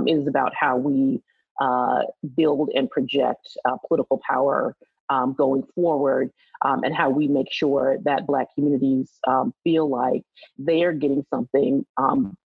it 0.06 0.12
is 0.12 0.28
about 0.28 0.52
how 0.54 0.76
we 0.76 1.22
uh, 1.62 2.02
build 2.36 2.68
and 2.74 2.90
project 2.90 3.56
uh, 3.64 3.78
political 3.88 4.20
power 4.28 4.76
going 5.34 5.62
forward 5.74 6.30
and 6.62 6.94
how 6.94 7.08
we 7.08 7.26
make 7.26 7.50
sure 7.50 7.96
that 8.04 8.26
Black 8.26 8.48
communities 8.54 9.18
feel 9.64 9.88
like 9.88 10.22
they 10.58 10.82
are 10.82 10.92
getting 10.92 11.24
something 11.30 11.86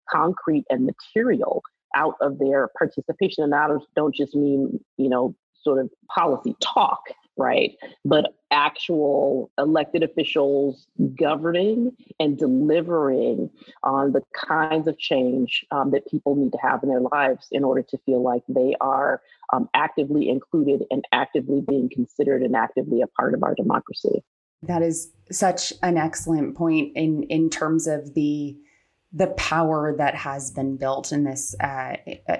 concrete 0.10 0.66
and 0.70 0.86
material 0.86 1.62
out 1.96 2.16
of 2.22 2.40
their 2.40 2.70
participation. 2.78 3.44
And 3.44 3.56
I 3.56 3.68
don't 3.96 4.16
just 4.16 4.36
mean, 4.36 4.80
you 4.98 5.10
know, 5.10 5.36
sort 5.64 5.80
of 5.80 5.90
policy 6.14 6.56
talk, 6.62 7.02
right? 7.38 7.76
But 8.04 8.34
actual 8.52 9.52
elected 9.58 10.04
officials 10.04 10.88
governing 11.18 11.92
and 12.20 12.38
delivering 12.38 13.50
on 13.84 14.12
the 14.12 14.22
kinds 14.36 14.88
of 14.88 14.98
change 15.00 15.66
um, 15.72 15.92
that 15.92 16.08
people 16.08 16.36
need 16.36 16.52
to 16.52 16.58
have 16.62 16.84
in 16.84 16.90
their 16.90 17.02
lives 17.02 17.48
in 17.52 17.64
order 17.64 17.82
to 17.82 17.98
feel 18.06 18.22
like 18.22 18.44
they 18.48 18.76
are 18.82 19.22
um, 19.52 19.70
actively 19.74 20.30
included 20.30 20.84
and 20.92 21.04
actively 21.12 21.62
being 21.62 21.90
considered 21.90 22.44
and 22.44 22.56
actively 22.56 23.02
a 23.02 23.08
part 23.08 23.34
of 23.34 23.44
our 23.44 23.56
democracy. 23.56 24.24
That 24.64 24.82
is 24.82 25.12
such 25.30 25.74
an 25.82 25.98
excellent 25.98 26.56
point 26.56 26.96
in 26.96 27.24
in 27.24 27.50
terms 27.50 27.86
of 27.86 28.14
the 28.14 28.56
the 29.14 29.28
power 29.28 29.94
that 29.96 30.16
has 30.16 30.50
been 30.50 30.76
built 30.76 31.12
in 31.12 31.24
this 31.24 31.56
uh, 31.60 31.96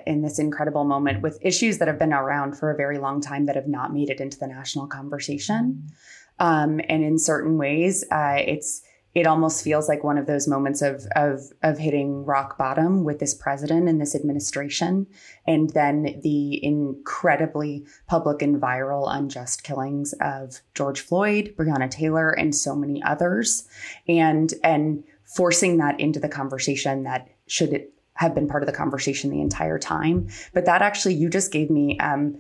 in 0.08 0.24
this 0.24 0.40
incredible 0.40 0.84
moment 0.84 1.22
with 1.22 1.38
issues 1.42 1.78
that 1.78 1.88
have 1.88 2.00
been 2.00 2.14
around 2.14 2.58
for 2.58 2.72
a 2.72 2.76
very 2.76 2.98
long 2.98 3.22
time 3.22 3.46
that 3.46 3.56
have 3.56 3.68
not 3.68 3.94
made 3.94 4.10
it 4.10 4.20
into 4.20 4.40
the 4.40 4.48
national 4.48 4.88
conversation. 4.88 5.92
Um, 6.40 6.82
and 6.90 7.04
in 7.04 7.20
certain 7.20 7.58
ways, 7.58 8.04
uh, 8.12 8.38
it's 8.40 8.82
it 9.14 9.28
almost 9.28 9.64
feels 9.64 9.88
like 9.88 10.04
one 10.04 10.18
of 10.18 10.26
those 10.26 10.48
moments 10.48 10.82
of 10.82 11.06
of 11.16 11.42
of 11.62 11.78
hitting 11.78 12.26
rock 12.26 12.58
bottom 12.58 13.04
with 13.04 13.20
this 13.20 13.36
president 13.36 13.88
and 13.88 14.02
this 14.02 14.16
administration, 14.16 15.06
and 15.46 15.70
then 15.72 16.20
the 16.24 16.64
incredibly 16.66 17.86
public 18.08 18.42
and 18.42 18.60
viral 18.60 19.06
unjust 19.08 19.64
killings 19.64 20.14
of 20.20 20.62
George 20.74 21.02
Floyd, 21.02 21.54
Breonna 21.56 21.90
Taylor, 21.90 22.32
and 22.32 22.56
so 22.56 22.76
many 22.76 23.04
others, 23.04 23.68
and 24.08 24.52
and 24.64 25.04
forcing 25.36 25.78
that 25.78 26.00
into 26.00 26.20
the 26.20 26.30
conversation 26.30 27.04
that 27.04 27.30
should 27.48 27.88
have 28.16 28.36
been 28.36 28.48
part 28.48 28.62
of 28.62 28.68
the 28.68 28.74
conversation 28.74 29.32
the 29.32 29.42
entire 29.42 29.80
time. 29.80 30.28
But 30.54 30.66
that 30.66 30.82
actually, 30.82 31.16
you 31.16 31.30
just 31.30 31.52
gave 31.52 31.70
me 31.70 31.98
um, 32.00 32.40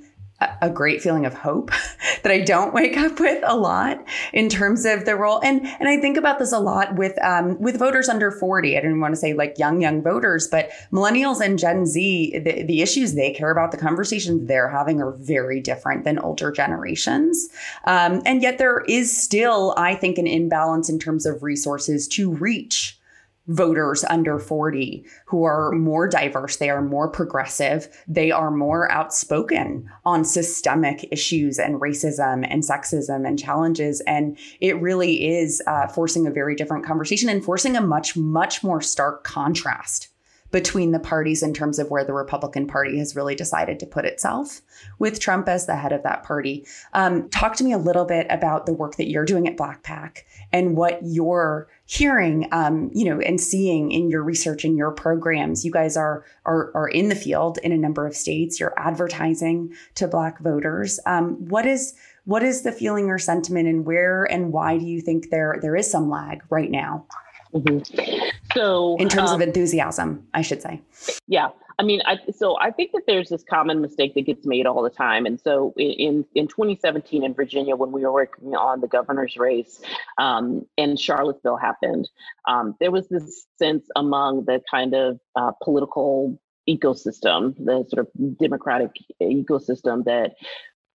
a 0.61 0.69
great 0.69 1.01
feeling 1.01 1.25
of 1.25 1.33
hope 1.33 1.71
that 2.23 2.31
I 2.31 2.39
don't 2.41 2.73
wake 2.73 2.97
up 2.97 3.19
with 3.19 3.43
a 3.45 3.55
lot 3.55 4.03
in 4.31 4.49
terms 4.49 4.85
of 4.85 5.05
the 5.05 5.15
role. 5.15 5.39
And 5.43 5.65
and 5.65 5.87
I 5.87 5.97
think 5.97 6.17
about 6.17 6.39
this 6.39 6.51
a 6.51 6.59
lot 6.59 6.95
with 6.95 7.21
um, 7.23 7.59
with 7.59 7.77
voters 7.77 8.09
under 8.09 8.31
40. 8.31 8.77
I 8.77 8.81
didn't 8.81 8.99
want 8.99 9.13
to 9.13 9.19
say 9.19 9.33
like 9.33 9.57
young, 9.57 9.81
young 9.81 10.01
voters, 10.01 10.47
but 10.47 10.71
millennials 10.91 11.41
and 11.41 11.57
Gen 11.59 11.85
Z, 11.85 12.39
the, 12.39 12.63
the 12.63 12.81
issues 12.81 13.13
they 13.13 13.31
care 13.31 13.51
about, 13.51 13.71
the 13.71 13.77
conversations 13.77 14.47
they're 14.47 14.69
having 14.69 15.01
are 15.01 15.11
very 15.11 15.59
different 15.59 16.03
than 16.03 16.19
older 16.19 16.51
generations. 16.51 17.49
Um, 17.85 18.21
and 18.25 18.41
yet 18.41 18.57
there 18.57 18.81
is 18.87 19.15
still, 19.15 19.73
I 19.77 19.95
think, 19.95 20.17
an 20.17 20.27
imbalance 20.27 20.89
in 20.89 20.99
terms 20.99 21.25
of 21.25 21.43
resources 21.43 22.07
to 22.09 22.31
reach 22.31 22.97
voters 23.47 24.03
under 24.05 24.39
40 24.39 25.05
who 25.25 25.43
are 25.43 25.71
more 25.71 26.07
diverse, 26.07 26.57
they 26.57 26.69
are 26.69 26.81
more 26.81 27.09
progressive, 27.09 27.87
they 28.07 28.31
are 28.31 28.51
more 28.51 28.91
outspoken 28.91 29.89
on 30.05 30.23
systemic 30.23 31.05
issues 31.11 31.59
and 31.59 31.81
racism 31.81 32.47
and 32.49 32.63
sexism 32.63 33.27
and 33.27 33.37
challenges. 33.37 34.01
And 34.07 34.37
it 34.61 34.81
really 34.81 35.27
is 35.27 35.61
uh, 35.67 35.87
forcing 35.87 36.25
a 36.25 36.31
very 36.31 36.55
different 36.55 36.85
conversation 36.85 37.29
and 37.29 37.43
forcing 37.43 37.75
a 37.75 37.81
much, 37.81 38.15
much 38.15 38.63
more 38.63 38.81
stark 38.81 39.23
contrast 39.23 40.12
between 40.53 40.91
the 40.91 40.99
parties 40.99 41.41
in 41.41 41.51
terms 41.51 41.79
of 41.79 41.89
where 41.89 42.05
the 42.05 42.13
Republican 42.13 42.67
Party 42.67 42.99
has 42.99 43.15
really 43.15 43.33
decided 43.33 43.79
to 43.79 43.87
put 43.87 44.05
itself 44.05 44.61
with 44.99 45.19
Trump 45.19 45.49
as 45.49 45.65
the 45.65 45.75
head 45.75 45.91
of 45.91 46.03
that 46.03 46.23
party. 46.23 46.63
Um, 46.93 47.27
talk 47.29 47.55
to 47.55 47.63
me 47.63 47.73
a 47.73 47.77
little 47.79 48.05
bit 48.05 48.27
about 48.29 48.67
the 48.67 48.73
work 48.73 48.95
that 48.97 49.09
you're 49.09 49.25
doing 49.25 49.47
at 49.47 49.57
BlackPAC 49.57 50.19
and 50.51 50.77
what 50.77 50.99
you're 51.03 51.67
hearing, 51.85 52.47
um, 52.51 52.91
you 52.93 53.03
know, 53.03 53.19
and 53.19 53.41
seeing 53.41 53.91
in 53.91 54.11
your 54.11 54.21
research 54.21 54.63
and 54.63 54.77
your 54.77 54.91
programs. 54.91 55.65
You 55.65 55.71
guys 55.71 55.97
are, 55.97 56.23
are 56.45 56.71
are 56.75 56.87
in 56.87 57.09
the 57.09 57.15
field 57.15 57.57
in 57.63 57.71
a 57.71 57.77
number 57.77 58.05
of 58.05 58.15
states. 58.15 58.59
You're 58.59 58.75
advertising 58.77 59.73
to 59.95 60.07
Black 60.07 60.39
voters. 60.39 60.99
Um, 61.07 61.49
what 61.49 61.65
is 61.65 61.95
what 62.25 62.43
is 62.43 62.61
the 62.61 62.71
feeling 62.71 63.09
or 63.09 63.17
sentiment, 63.17 63.67
and 63.67 63.87
where 63.87 64.25
and 64.25 64.53
why 64.53 64.77
do 64.77 64.85
you 64.85 65.01
think 65.01 65.31
there 65.31 65.57
there 65.63 65.75
is 65.75 65.89
some 65.89 66.11
lag 66.11 66.43
right 66.51 66.69
now? 66.69 67.07
Mm-hmm. 67.55 68.32
So, 68.53 68.97
in 68.97 69.09
terms 69.09 69.29
um, 69.29 69.41
of 69.41 69.47
enthusiasm, 69.47 70.27
I 70.33 70.41
should 70.41 70.61
say. 70.61 70.81
Yeah, 71.27 71.49
I 71.79 71.83
mean, 71.83 72.01
I, 72.05 72.17
so 72.31 72.57
I 72.59 72.71
think 72.71 72.91
that 72.91 73.03
there's 73.07 73.29
this 73.29 73.43
common 73.43 73.81
mistake 73.81 74.13
that 74.15 74.25
gets 74.25 74.45
made 74.45 74.65
all 74.65 74.83
the 74.83 74.89
time. 74.89 75.25
And 75.25 75.39
so 75.39 75.73
in 75.77 76.25
in 76.35 76.47
2017 76.47 77.23
in 77.23 77.33
Virginia, 77.33 77.75
when 77.75 77.91
we 77.91 78.03
were 78.03 78.11
working 78.11 78.55
on 78.55 78.81
the 78.81 78.87
governor's 78.87 79.37
race, 79.37 79.81
um, 80.17 80.65
and 80.77 80.99
Charlottesville 80.99 81.57
happened, 81.57 82.09
um, 82.47 82.75
there 82.79 82.91
was 82.91 83.07
this 83.09 83.45
sense 83.57 83.87
among 83.95 84.45
the 84.45 84.61
kind 84.69 84.93
of 84.93 85.19
uh, 85.35 85.51
political 85.63 86.39
ecosystem, 86.69 87.55
the 87.57 87.85
sort 87.89 88.07
of 88.07 88.37
democratic 88.37 88.91
ecosystem, 89.21 90.05
that 90.05 90.33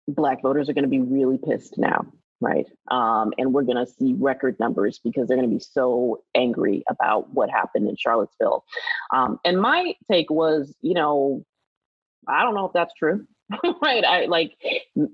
Black 0.09 0.43
voters 0.43 0.69
are 0.69 0.73
going 0.73 0.85
to 0.85 0.89
be 0.89 1.01
really 1.01 1.39
pissed 1.39 1.79
now 1.79 2.07
right? 2.41 2.67
Um, 2.91 3.33
and 3.39 3.53
we're 3.53 3.63
going 3.63 3.85
to 3.85 3.91
see 3.91 4.15
record 4.19 4.59
numbers 4.61 5.01
because 5.03 5.29
they're 5.29 5.37
going 5.37 5.49
to 5.49 5.55
be 5.55 5.63
so 5.63 6.23
angry 6.35 6.85
about 6.89 7.33
what 7.33 7.51
happened 7.51 7.89
in 7.89 7.97
Charlottesville. 7.97 8.65
Um, 9.15 9.41
and 9.45 9.61
my 9.61 9.95
take 10.11 10.31
was, 10.31 10.75
you 10.83 10.95
know, 10.95 11.45
I 12.29 12.43
don't 12.43 12.55
know 12.55 12.67
if 12.67 12.73
that's 12.73 12.95
true, 12.95 13.27
right? 13.83 14.05
I 14.05 14.27
like 14.27 14.53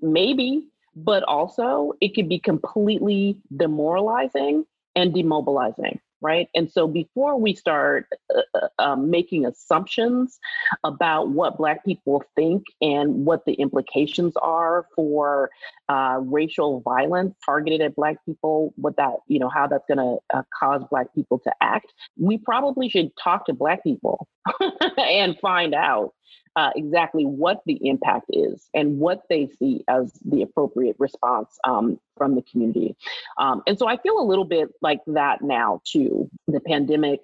maybe, 0.01 0.69
but 0.97 1.23
also 1.25 1.93
it 2.01 2.15
could 2.15 2.29
be 2.29 2.39
completely 2.39 3.37
demoralizing 3.57 4.65
and 4.97 5.15
demobilizing 5.15 6.01
right? 6.23 6.49
And 6.55 6.71
so 6.71 6.87
before 6.87 7.39
we 7.39 7.55
start 7.55 8.07
uh, 8.35 8.41
uh, 8.55 8.69
um, 8.79 9.11
making 9.11 9.45
assumptions 9.45 10.39
about 10.85 11.31
what 11.31 11.59
Black 11.59 11.85
people 11.85 12.23
think 12.37 12.65
and 12.81 13.27
what 13.27 13.45
the 13.45 13.55
implications 13.55 14.35
are 14.41 14.87
for 14.95 15.51
uh, 15.89 16.19
racial 16.23 16.81
violence 16.81 17.35
targeted 17.45 17.81
at 17.81 17.97
Black 17.97 18.17
people, 18.25 18.73
what 18.77 18.97
that, 18.97 19.17
you 19.27 19.39
know, 19.39 19.49
how 19.49 19.67
that's 19.67 19.85
going 19.87 19.99
to 19.99 20.37
uh, 20.37 20.43
cause 20.59 20.83
Black 20.91 21.13
people 21.15 21.39
to 21.41 21.53
act, 21.61 21.93
we 22.17 22.39
probably 22.39 22.89
should 22.89 23.11
talk 23.23 23.47
to 23.47 23.53
Black 23.53 23.83
people 23.83 24.29
and 24.97 25.39
find 25.41 25.75
out 25.75 26.13
uh, 26.57 26.71
exactly 26.77 27.25
what 27.25 27.63
the 27.67 27.79
impact 27.89 28.27
is 28.29 28.69
and 28.75 28.99
what 28.99 29.23
they 29.29 29.49
see 29.59 29.85
as 29.89 30.13
the 30.25 30.43
appropriate 30.43 30.97
response 30.99 31.59
um, 31.65 31.99
from 32.17 32.35
the 32.35 32.43
community. 32.43 32.95
Um, 33.39 33.63
and 33.67 33.79
so 33.79 33.89
I 33.89 33.97
feel 33.97 34.19
a 34.19 34.25
little 34.25 34.45
bit 34.45 34.69
like 34.83 35.01
that 35.07 35.43
now 35.43 35.81
too. 35.85 36.29
The 36.49 36.61
pandemic, 36.61 37.21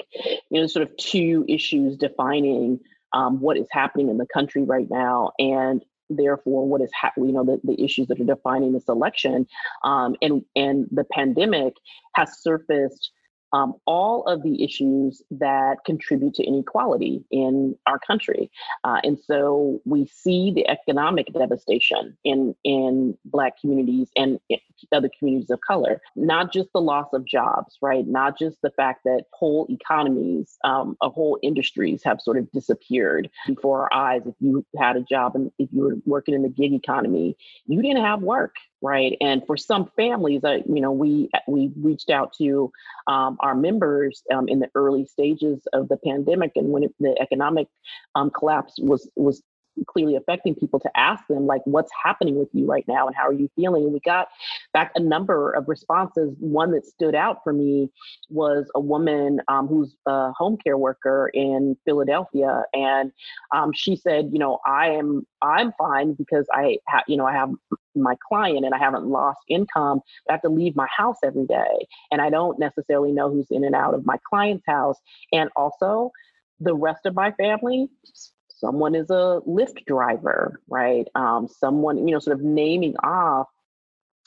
you 0.50 0.60
know, 0.60 0.66
sort 0.66 0.88
of 0.88 0.96
two 0.96 1.44
issues 1.48 1.96
defining 1.96 2.80
um, 3.12 3.40
what 3.40 3.56
is 3.56 3.68
happening 3.70 4.08
in 4.08 4.18
the 4.18 4.26
country 4.26 4.62
right 4.62 4.88
now 4.90 5.32
and 5.38 5.82
therefore 6.10 6.66
what 6.66 6.80
is 6.80 6.90
ha- 6.98 7.12
you 7.16 7.32
know 7.32 7.44
the, 7.44 7.60
the 7.64 7.82
issues 7.82 8.06
that 8.08 8.20
are 8.20 8.24
defining 8.24 8.72
this 8.72 8.88
election 8.88 9.46
um, 9.84 10.16
and 10.22 10.44
and 10.56 10.86
the 10.90 11.04
pandemic 11.04 11.74
has 12.14 12.40
surfaced 12.40 13.10
um, 13.52 13.74
all 13.86 14.24
of 14.24 14.42
the 14.42 14.62
issues 14.62 15.22
that 15.30 15.78
contribute 15.84 16.34
to 16.34 16.44
inequality 16.44 17.24
in 17.30 17.76
our 17.86 17.98
country. 17.98 18.50
Uh, 18.84 19.00
and 19.04 19.18
so 19.18 19.80
we 19.84 20.06
see 20.06 20.52
the 20.54 20.68
economic 20.68 21.32
devastation 21.32 22.16
in, 22.24 22.54
in 22.64 23.16
Black 23.24 23.60
communities 23.60 24.10
and 24.16 24.38
other 24.92 25.10
communities 25.18 25.50
of 25.50 25.60
color, 25.60 26.00
not 26.14 26.52
just 26.52 26.72
the 26.72 26.80
loss 26.80 27.08
of 27.12 27.24
jobs, 27.24 27.78
right? 27.82 28.06
Not 28.06 28.38
just 28.38 28.58
the 28.62 28.70
fact 28.70 29.04
that 29.04 29.24
whole 29.32 29.66
economies, 29.70 30.56
um, 30.64 30.96
whole 31.00 31.38
industries 31.42 32.02
have 32.04 32.20
sort 32.20 32.38
of 32.38 32.50
disappeared 32.52 33.28
before 33.46 33.92
our 33.92 34.14
eyes. 34.14 34.22
If 34.26 34.34
you 34.40 34.64
had 34.78 34.96
a 34.96 35.02
job 35.02 35.34
and 35.34 35.50
if 35.58 35.68
you 35.72 35.82
were 35.82 35.96
working 36.06 36.34
in 36.34 36.42
the 36.42 36.48
gig 36.48 36.72
economy, 36.72 37.36
you 37.66 37.82
didn't 37.82 38.04
have 38.04 38.22
work 38.22 38.54
right? 38.82 39.16
And 39.20 39.42
for 39.46 39.56
some 39.56 39.90
families, 39.96 40.44
uh, 40.44 40.58
you 40.66 40.80
know, 40.80 40.92
we 40.92 41.30
we 41.46 41.70
reached 41.80 42.10
out 42.10 42.32
to 42.38 42.70
um, 43.06 43.36
our 43.40 43.54
members 43.54 44.22
um, 44.32 44.48
in 44.48 44.60
the 44.60 44.70
early 44.74 45.04
stages 45.06 45.66
of 45.72 45.88
the 45.88 45.96
pandemic, 45.96 46.52
and 46.56 46.68
when 46.68 46.84
it, 46.84 46.94
the 47.00 47.16
economic 47.20 47.68
um, 48.14 48.30
collapse 48.30 48.74
was 48.78 49.08
was 49.16 49.42
clearly 49.86 50.16
affecting 50.16 50.54
people 50.54 50.80
to 50.80 50.90
ask 50.96 51.26
them 51.28 51.46
like 51.46 51.62
what's 51.64 51.90
happening 52.02 52.36
with 52.36 52.48
you 52.52 52.66
right 52.66 52.84
now 52.88 53.06
and 53.06 53.14
how 53.16 53.26
are 53.26 53.32
you 53.32 53.48
feeling 53.56 53.84
and 53.84 53.92
we 53.92 54.00
got 54.00 54.28
back 54.72 54.90
a 54.94 55.00
number 55.00 55.52
of 55.52 55.68
responses 55.68 56.34
one 56.38 56.72
that 56.72 56.84
stood 56.84 57.14
out 57.14 57.42
for 57.44 57.52
me 57.52 57.90
was 58.28 58.68
a 58.74 58.80
woman 58.80 59.40
um, 59.48 59.66
who's 59.66 59.96
a 60.06 60.32
home 60.32 60.56
care 60.56 60.76
worker 60.76 61.30
in 61.34 61.76
philadelphia 61.84 62.64
and 62.74 63.12
um, 63.54 63.72
she 63.72 63.96
said 63.96 64.28
you 64.32 64.38
know 64.38 64.58
i 64.66 64.88
am 64.88 65.26
i'm 65.42 65.72
fine 65.78 66.14
because 66.14 66.46
i 66.52 66.76
have 66.86 67.04
you 67.06 67.16
know 67.16 67.26
i 67.26 67.32
have 67.32 67.50
my 68.02 68.14
client 68.26 68.64
and 68.64 68.74
i 68.74 68.78
haven't 68.78 69.06
lost 69.06 69.38
income 69.48 70.00
i 70.28 70.32
have 70.32 70.42
to 70.42 70.48
leave 70.48 70.76
my 70.76 70.88
house 70.96 71.18
every 71.24 71.46
day 71.46 71.86
and 72.10 72.20
i 72.20 72.30
don't 72.30 72.58
necessarily 72.58 73.12
know 73.12 73.30
who's 73.30 73.50
in 73.50 73.64
and 73.64 73.74
out 73.74 73.94
of 73.94 74.06
my 74.06 74.16
client's 74.28 74.64
house 74.66 74.98
and 75.32 75.50
also 75.56 76.10
the 76.60 76.74
rest 76.74 77.06
of 77.06 77.14
my 77.14 77.30
family 77.32 77.88
someone 78.58 78.94
is 78.94 79.10
a 79.10 79.40
Lyft 79.46 79.84
driver, 79.86 80.60
right? 80.68 81.06
Um, 81.14 81.48
someone, 81.48 82.06
you 82.06 82.12
know, 82.12 82.18
sort 82.18 82.36
of 82.36 82.44
naming 82.44 82.96
off 83.02 83.48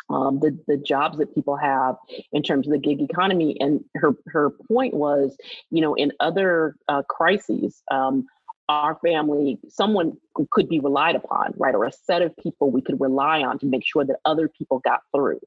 um, 0.09 0.39
the 0.39 0.57
the 0.67 0.77
jobs 0.77 1.17
that 1.19 1.33
people 1.33 1.55
have 1.55 1.95
in 2.33 2.43
terms 2.43 2.67
of 2.67 2.73
the 2.73 2.79
gig 2.79 3.01
economy. 3.01 3.57
And 3.59 3.83
her 3.95 4.13
her 4.27 4.51
point 4.67 4.93
was, 4.93 5.35
you 5.69 5.81
know, 5.81 5.93
in 5.95 6.11
other 6.19 6.75
uh, 6.87 7.03
crises. 7.03 7.81
Um, 7.91 8.27
our 8.71 8.97
family, 9.03 9.59
someone 9.67 10.17
could 10.51 10.69
be 10.69 10.79
relied 10.79 11.15
upon, 11.15 11.53
right? 11.57 11.75
Or 11.75 11.85
a 11.85 11.91
set 11.91 12.21
of 12.21 12.35
people 12.37 12.71
we 12.71 12.81
could 12.81 12.99
rely 12.99 13.41
on 13.41 13.59
to 13.59 13.65
make 13.65 13.85
sure 13.85 14.05
that 14.05 14.17
other 14.25 14.47
people 14.47 14.79
got 14.79 15.01
through. 15.13 15.39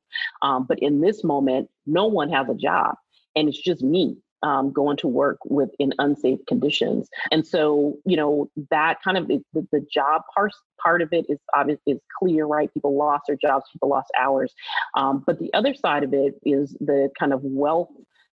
Um, 0.42 0.66
but 0.68 0.78
in 0.80 1.00
this 1.00 1.24
moment, 1.24 1.70
no 1.86 2.06
one 2.06 2.30
has 2.30 2.48
a 2.48 2.54
job 2.54 2.96
and 3.34 3.48
it's 3.48 3.60
just 3.60 3.82
me 3.82 4.16
um, 4.42 4.72
going 4.72 4.98
to 4.98 5.08
work 5.08 5.38
with 5.46 5.70
in 5.78 5.92
unsafe 5.98 6.38
conditions. 6.46 7.08
And 7.32 7.46
so, 7.46 7.96
you 8.04 8.16
know, 8.16 8.50
that 8.70 8.98
kind 9.02 9.16
of 9.16 9.26
the, 9.26 9.42
the 9.54 9.80
job 9.90 10.22
part 10.34 10.52
part 10.82 11.00
of 11.00 11.08
it 11.12 11.24
is 11.30 11.38
obvious 11.56 11.80
is 11.86 11.98
clear, 12.18 12.44
right? 12.44 12.72
People 12.74 12.94
lost 12.94 13.24
their 13.26 13.38
jobs, 13.40 13.64
people 13.72 13.88
lost 13.88 14.10
hours. 14.20 14.52
Um, 14.94 15.24
but 15.26 15.38
the 15.38 15.52
other 15.54 15.74
side 15.74 16.04
of 16.04 16.12
it 16.12 16.34
is 16.44 16.76
the 16.78 17.08
kind 17.18 17.32
of 17.32 17.40
wealth 17.42 17.88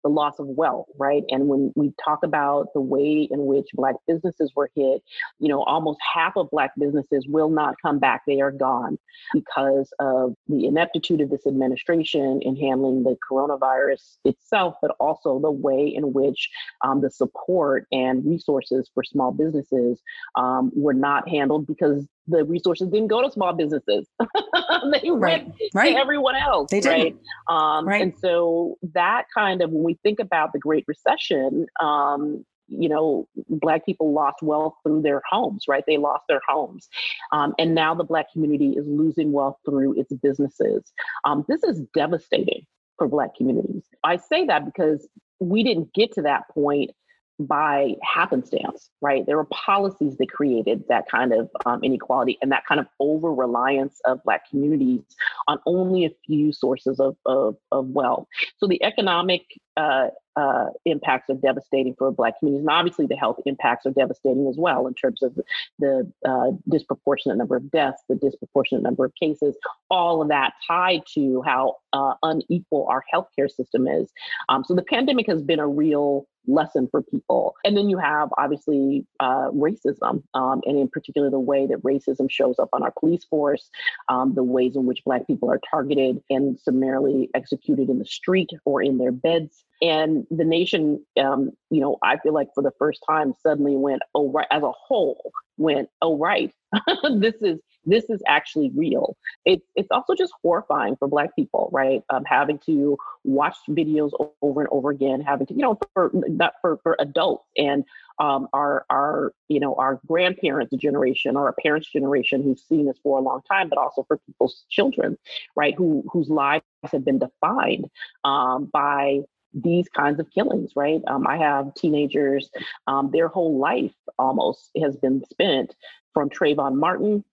the 0.05 0.09
loss 0.09 0.37
of 0.37 0.45
wealth, 0.45 0.85
right? 0.99 1.23
And 1.29 1.47
when 1.47 1.73
we 1.75 1.91
talk 2.03 2.19
about 2.23 2.67
the 2.75 2.79
way 2.79 3.27
in 3.31 3.47
which 3.47 3.65
Black 3.73 3.95
businesses 4.07 4.51
were 4.55 4.69
hit, 4.75 5.01
you 5.39 5.49
know, 5.49 5.63
almost 5.63 5.97
half 6.13 6.33
of 6.37 6.51
Black 6.51 6.73
businesses 6.77 7.25
will 7.27 7.49
not 7.49 7.73
come 7.81 7.97
back. 7.97 8.21
They 8.27 8.39
are 8.39 8.51
gone 8.51 8.99
because 9.33 9.91
of 9.99 10.35
the 10.47 10.67
ineptitude 10.67 11.21
of 11.21 11.31
this 11.31 11.47
administration 11.47 12.39
in 12.43 12.55
handling 12.55 13.01
the 13.01 13.17
coronavirus 13.27 14.17
itself, 14.25 14.75
but 14.79 14.95
also 14.99 15.39
the 15.39 15.49
way 15.49 15.87
in 15.87 16.13
which 16.13 16.51
um, 16.83 17.01
the 17.01 17.09
support 17.09 17.87
and 17.91 18.23
resources 18.23 18.91
for 18.93 19.03
small 19.03 19.31
businesses 19.31 20.03
um, 20.35 20.71
were 20.75 20.93
not 20.93 21.27
handled 21.27 21.65
because 21.65 22.07
the 22.27 22.43
resources 22.43 22.89
didn't 22.89 23.07
go 23.07 23.21
to 23.21 23.31
small 23.31 23.53
businesses. 23.53 24.07
they 24.19 25.09
right. 25.09 25.45
went 25.45 25.53
right. 25.73 25.93
to 25.93 25.99
everyone 25.99 26.35
else. 26.35 26.71
They 26.71 26.81
did. 26.81 26.89
Right? 26.89 27.15
Um, 27.49 27.87
right. 27.87 28.01
And 28.01 28.13
so 28.19 28.77
that 28.93 29.25
kind 29.33 29.61
of, 29.61 29.71
when 29.71 29.83
we 29.83 29.99
think 30.03 30.19
about 30.19 30.53
the 30.53 30.59
Great 30.59 30.85
Recession, 30.87 31.67
um, 31.81 32.45
you 32.67 32.89
know, 32.89 33.27
Black 33.47 33.85
people 33.85 34.11
lost 34.11 34.37
wealth 34.41 34.73
through 34.83 35.03
their 35.03 35.21
homes, 35.29 35.65
right? 35.67 35.83
They 35.85 35.97
lost 35.97 36.23
their 36.27 36.41
homes. 36.47 36.87
Um, 37.31 37.53
and 37.59 37.75
now 37.75 37.93
the 37.93 38.03
Black 38.03 38.31
community 38.31 38.71
is 38.71 38.87
losing 38.87 39.31
wealth 39.31 39.57
through 39.65 39.99
its 39.99 40.11
businesses. 40.13 40.83
Um, 41.25 41.45
this 41.47 41.63
is 41.63 41.81
devastating 41.93 42.65
for 42.97 43.07
Black 43.07 43.35
communities. 43.35 43.83
I 44.03 44.17
say 44.17 44.45
that 44.45 44.65
because 44.65 45.07
we 45.39 45.63
didn't 45.63 45.93
get 45.93 46.13
to 46.13 46.23
that 46.23 46.47
point 46.49 46.91
by 47.39 47.95
happenstance, 48.01 48.89
right? 49.01 49.25
There 49.25 49.37
were 49.37 49.45
policies 49.45 50.17
that 50.17 50.29
created 50.29 50.83
that 50.89 51.09
kind 51.09 51.33
of 51.33 51.49
um, 51.65 51.83
inequality 51.83 52.37
and 52.41 52.51
that 52.51 52.65
kind 52.65 52.79
of 52.79 52.87
over 52.99 53.33
reliance 53.33 53.99
of 54.05 54.23
Black 54.23 54.49
communities 54.49 55.01
on 55.47 55.59
only 55.65 56.05
a 56.05 56.11
few 56.25 56.53
sources 56.53 56.99
of, 56.99 57.17
of, 57.25 57.55
of 57.71 57.87
wealth. 57.87 58.27
So 58.57 58.67
the 58.67 58.81
economic 58.83 59.43
uh, 59.77 60.07
uh, 60.35 60.67
impacts 60.85 61.29
are 61.29 61.35
devastating 61.35 61.95
for 61.97 62.11
Black 62.11 62.37
communities. 62.39 62.65
And 62.65 62.69
obviously, 62.69 63.05
the 63.05 63.15
health 63.15 63.37
impacts 63.45 63.85
are 63.85 63.91
devastating 63.91 64.47
as 64.47 64.57
well 64.57 64.87
in 64.87 64.93
terms 64.93 65.23
of 65.23 65.37
the 65.79 66.11
uh, 66.27 66.51
disproportionate 66.69 67.37
number 67.37 67.55
of 67.55 67.71
deaths, 67.71 68.03
the 68.09 68.15
disproportionate 68.15 68.83
number 68.83 69.05
of 69.05 69.13
cases, 69.15 69.55
all 69.89 70.21
of 70.21 70.27
that 70.27 70.53
tied 70.67 71.03
to 71.13 71.41
how 71.45 71.77
uh, 71.93 72.13
unequal 72.23 72.85
our 72.89 73.03
healthcare 73.13 73.49
system 73.49 73.87
is. 73.87 74.11
Um, 74.49 74.63
so 74.65 74.75
the 74.75 74.83
pandemic 74.83 75.27
has 75.27 75.41
been 75.41 75.59
a 75.59 75.67
real 75.67 76.27
lesson 76.47 76.87
for 76.89 77.01
people. 77.01 77.55
And 77.63 77.75
then 77.75 77.89
you 77.89 77.97
have 77.97 78.29
obviously 78.37 79.05
uh, 79.19 79.49
racism, 79.51 80.23
um, 80.33 80.61
and 80.65 80.77
in 80.77 80.87
particular, 80.87 81.29
the 81.29 81.39
way 81.39 81.65
that 81.65 81.81
racism 81.81 82.29
shows 82.29 82.59
up 82.59 82.69
on 82.73 82.83
our 82.83 82.93
police 82.99 83.23
force, 83.25 83.69
um, 84.09 84.35
the 84.35 84.43
ways 84.43 84.75
in 84.75 84.85
which 84.85 85.03
Black 85.05 85.25
people 85.27 85.49
are 85.49 85.59
targeted 85.69 86.21
and 86.29 86.59
summarily 86.59 87.29
executed 87.33 87.89
in 87.89 87.99
the 87.99 88.05
street 88.05 88.51
or 88.65 88.81
in 88.81 88.97
their 88.97 89.11
beds 89.11 89.64
and 89.81 90.25
the 90.31 90.45
nation 90.45 91.03
um, 91.19 91.51
you 91.69 91.81
know 91.81 91.97
i 92.03 92.17
feel 92.17 92.33
like 92.33 92.47
for 92.53 92.63
the 92.63 92.71
first 92.79 93.03
time 93.07 93.33
suddenly 93.41 93.75
went 93.75 94.01
oh 94.13 94.31
right 94.31 94.47
as 94.51 94.63
a 94.63 94.71
whole 94.71 95.31
went 95.57 95.89
oh 96.01 96.17
right 96.17 96.53
this 97.17 97.35
is 97.41 97.59
this 97.85 98.09
is 98.09 98.21
actually 98.27 98.71
real. 98.75 99.15
It, 99.45 99.61
it's 99.75 99.89
also 99.91 100.15
just 100.15 100.33
horrifying 100.41 100.95
for 100.97 101.07
black 101.07 101.35
people 101.35 101.69
right? 101.71 102.01
Um, 102.09 102.23
having 102.25 102.59
to 102.65 102.97
watch 103.23 103.55
videos 103.69 104.11
over 104.41 104.61
and 104.61 104.69
over 104.71 104.89
again 104.89 105.21
having 105.21 105.47
to 105.47 105.53
you 105.53 105.61
know 105.61 105.79
for 105.93 106.11
not 106.13 106.53
for, 106.61 106.77
for 106.83 106.95
adults 106.99 107.45
and 107.57 107.83
um, 108.19 108.47
our 108.53 108.85
our 108.89 109.33
you 109.47 109.59
know 109.59 109.75
our 109.75 109.99
grandparents 110.07 110.75
generation 110.77 111.35
or 111.35 111.47
our 111.47 111.55
parents 111.61 111.91
generation 111.91 112.43
who've 112.43 112.59
seen 112.59 112.85
this 112.85 112.97
for 113.03 113.17
a 113.17 113.21
long 113.21 113.41
time 113.49 113.69
but 113.69 113.77
also 113.77 114.03
for 114.07 114.17
people's 114.25 114.65
children 114.69 115.17
right 115.55 115.75
who 115.75 116.03
whose 116.11 116.29
lives 116.29 116.63
have 116.91 117.05
been 117.05 117.19
defined 117.19 117.85
um, 118.23 118.69
by 118.71 119.19
these 119.55 119.87
kinds 119.89 120.19
of 120.19 120.29
killings, 120.29 120.73
right? 120.75 121.01
Um, 121.07 121.25
I 121.25 121.37
have 121.37 121.73
teenagers, 121.75 122.49
um, 122.87 123.09
their 123.11 123.29
whole 123.29 123.57
life 123.57 123.95
almost 124.19 124.69
has 124.81 124.97
been 124.97 125.23
spent 125.31 125.73
from 126.13 126.29
Trayvon 126.29 126.75
Martin 126.75 127.23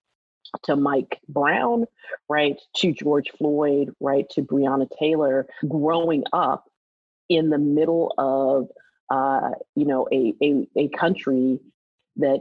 to 0.65 0.77
Mike 0.77 1.21
Brown, 1.29 1.87
right, 2.29 2.61
to 2.77 2.93
George 2.93 3.31
Floyd, 3.39 3.95
right, 4.01 4.29
to 4.31 4.43
Breonna 4.43 4.89
Taylor, 4.99 5.47
growing 5.69 6.25
up 6.33 6.69
in 7.29 7.51
the 7.51 7.59
middle 7.59 8.15
of, 8.19 8.69
uh, 9.11 9.51
you 9.75 9.87
know, 9.87 10.09
a, 10.13 10.35
a, 10.43 10.67
a 10.77 10.89
country 10.89 11.59
that 12.17 12.41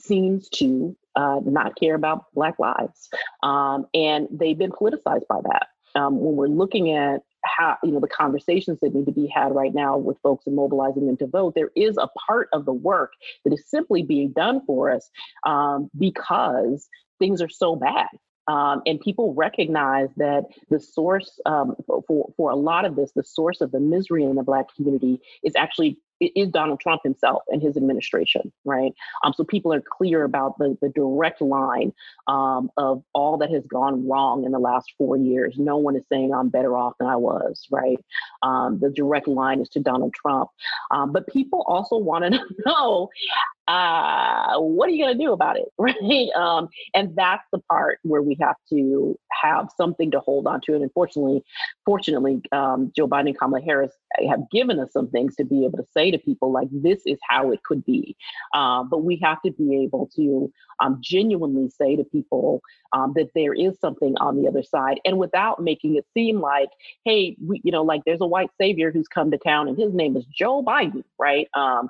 seems 0.00 0.48
to 0.48 0.96
uh, 1.14 1.40
not 1.44 1.78
care 1.78 1.94
about 1.94 2.32
Black 2.34 2.58
lives. 2.58 3.08
Um, 3.42 3.86
and 3.92 4.28
they've 4.30 4.58
been 4.58 4.72
politicized 4.72 5.26
by 5.28 5.40
that. 5.42 5.66
Um, 5.94 6.18
when 6.18 6.36
we're 6.36 6.46
looking 6.46 6.92
at 6.92 7.22
how 7.44 7.76
you 7.82 7.92
know 7.92 8.00
the 8.00 8.08
conversations 8.08 8.78
that 8.80 8.94
need 8.94 9.06
to 9.06 9.12
be 9.12 9.26
had 9.26 9.54
right 9.54 9.74
now 9.74 9.96
with 9.96 10.18
folks 10.22 10.46
and 10.46 10.56
mobilizing 10.56 11.06
them 11.06 11.16
to 11.18 11.26
vote. 11.26 11.54
There 11.54 11.70
is 11.76 11.96
a 11.98 12.08
part 12.26 12.48
of 12.52 12.64
the 12.64 12.72
work 12.72 13.12
that 13.44 13.52
is 13.52 13.68
simply 13.68 14.02
being 14.02 14.32
done 14.32 14.62
for 14.66 14.90
us 14.90 15.10
um, 15.46 15.90
because 15.98 16.88
things 17.18 17.40
are 17.40 17.48
so 17.48 17.76
bad. 17.76 18.08
Um, 18.48 18.82
and 18.86 19.00
people 19.00 19.34
recognize 19.34 20.08
that 20.16 20.44
the 20.68 20.80
source 20.80 21.38
um, 21.46 21.76
for, 21.86 22.32
for 22.36 22.50
a 22.50 22.56
lot 22.56 22.84
of 22.84 22.96
this, 22.96 23.12
the 23.14 23.22
source 23.22 23.60
of 23.60 23.70
the 23.70 23.78
misery 23.78 24.24
in 24.24 24.34
the 24.34 24.42
Black 24.42 24.66
community 24.74 25.20
is 25.44 25.52
actually 25.56 25.98
is 26.34 26.48
Donald 26.50 26.80
Trump 26.80 27.02
himself 27.04 27.42
and 27.48 27.62
his 27.62 27.76
administration, 27.76 28.52
right? 28.64 28.92
Um, 29.24 29.32
so 29.36 29.44
people 29.44 29.72
are 29.72 29.82
clear 29.82 30.24
about 30.24 30.58
the, 30.58 30.76
the 30.80 30.88
direct 30.90 31.40
line 31.40 31.92
um, 32.28 32.70
of 32.76 33.02
all 33.12 33.38
that 33.38 33.50
has 33.50 33.66
gone 33.66 34.06
wrong 34.06 34.44
in 34.44 34.52
the 34.52 34.58
last 34.58 34.92
four 34.98 35.16
years. 35.16 35.56
No 35.58 35.76
one 35.76 35.96
is 35.96 36.04
saying 36.10 36.32
I'm 36.32 36.48
better 36.48 36.76
off 36.76 36.94
than 36.98 37.08
I 37.08 37.16
was, 37.16 37.66
right? 37.70 37.98
Um, 38.42 38.78
the 38.80 38.90
direct 38.90 39.28
line 39.28 39.60
is 39.60 39.68
to 39.70 39.80
Donald 39.80 40.14
Trump. 40.14 40.50
Um, 40.90 41.12
but 41.12 41.26
people 41.28 41.64
also 41.66 41.96
want 41.96 42.24
to 42.32 42.40
know 42.66 43.08
uh, 43.68 44.58
what 44.58 44.88
are 44.88 44.92
you 44.92 45.04
going 45.04 45.16
to 45.16 45.24
do 45.24 45.32
about 45.32 45.56
it, 45.56 45.68
right? 45.78 46.30
Um, 46.36 46.68
and 46.94 47.14
that's 47.16 47.44
the 47.52 47.60
part 47.70 47.98
where 48.02 48.22
we 48.22 48.36
have 48.40 48.56
to 48.70 49.18
have 49.42 49.68
something 49.76 50.10
to 50.10 50.20
hold 50.20 50.46
on 50.46 50.60
to. 50.62 50.74
And 50.74 50.82
unfortunately, 50.82 51.42
fortunately, 51.84 52.42
um, 52.52 52.92
Joe 52.96 53.08
Biden 53.08 53.28
and 53.28 53.38
Kamala 53.38 53.62
Harris 53.62 53.92
have 54.28 54.40
given 54.50 54.78
us 54.78 54.92
some 54.92 55.08
things 55.10 55.36
to 55.36 55.44
be 55.44 55.64
able 55.64 55.78
to 55.78 55.86
say 55.96 56.10
to 56.10 56.18
people 56.18 56.52
like, 56.52 56.68
this 56.70 57.02
is 57.06 57.18
how 57.28 57.50
it 57.50 57.62
could 57.64 57.84
be. 57.84 58.16
Um, 58.54 58.88
but 58.88 59.04
we 59.04 59.18
have 59.22 59.40
to 59.42 59.52
be 59.52 59.82
able 59.82 60.10
to 60.16 60.52
um, 60.80 60.98
genuinely 61.00 61.70
say 61.70 61.96
to 61.96 62.04
people 62.04 62.60
um, 62.92 63.12
that 63.16 63.30
there 63.34 63.54
is 63.54 63.78
something 63.80 64.14
on 64.18 64.40
the 64.40 64.48
other 64.48 64.62
side 64.62 65.00
and 65.04 65.18
without 65.18 65.62
making 65.62 65.96
it 65.96 66.06
seem 66.14 66.40
like, 66.40 66.68
hey, 67.04 67.36
we, 67.44 67.60
you 67.64 67.72
know, 67.72 67.82
like 67.82 68.02
there's 68.04 68.20
a 68.20 68.26
white 68.26 68.50
savior 68.60 68.90
who's 68.90 69.08
come 69.08 69.30
to 69.30 69.38
town 69.38 69.68
and 69.68 69.78
his 69.78 69.94
name 69.94 70.16
is 70.16 70.24
Joe 70.26 70.62
Biden, 70.62 71.04
right? 71.18 71.48
Um, 71.54 71.88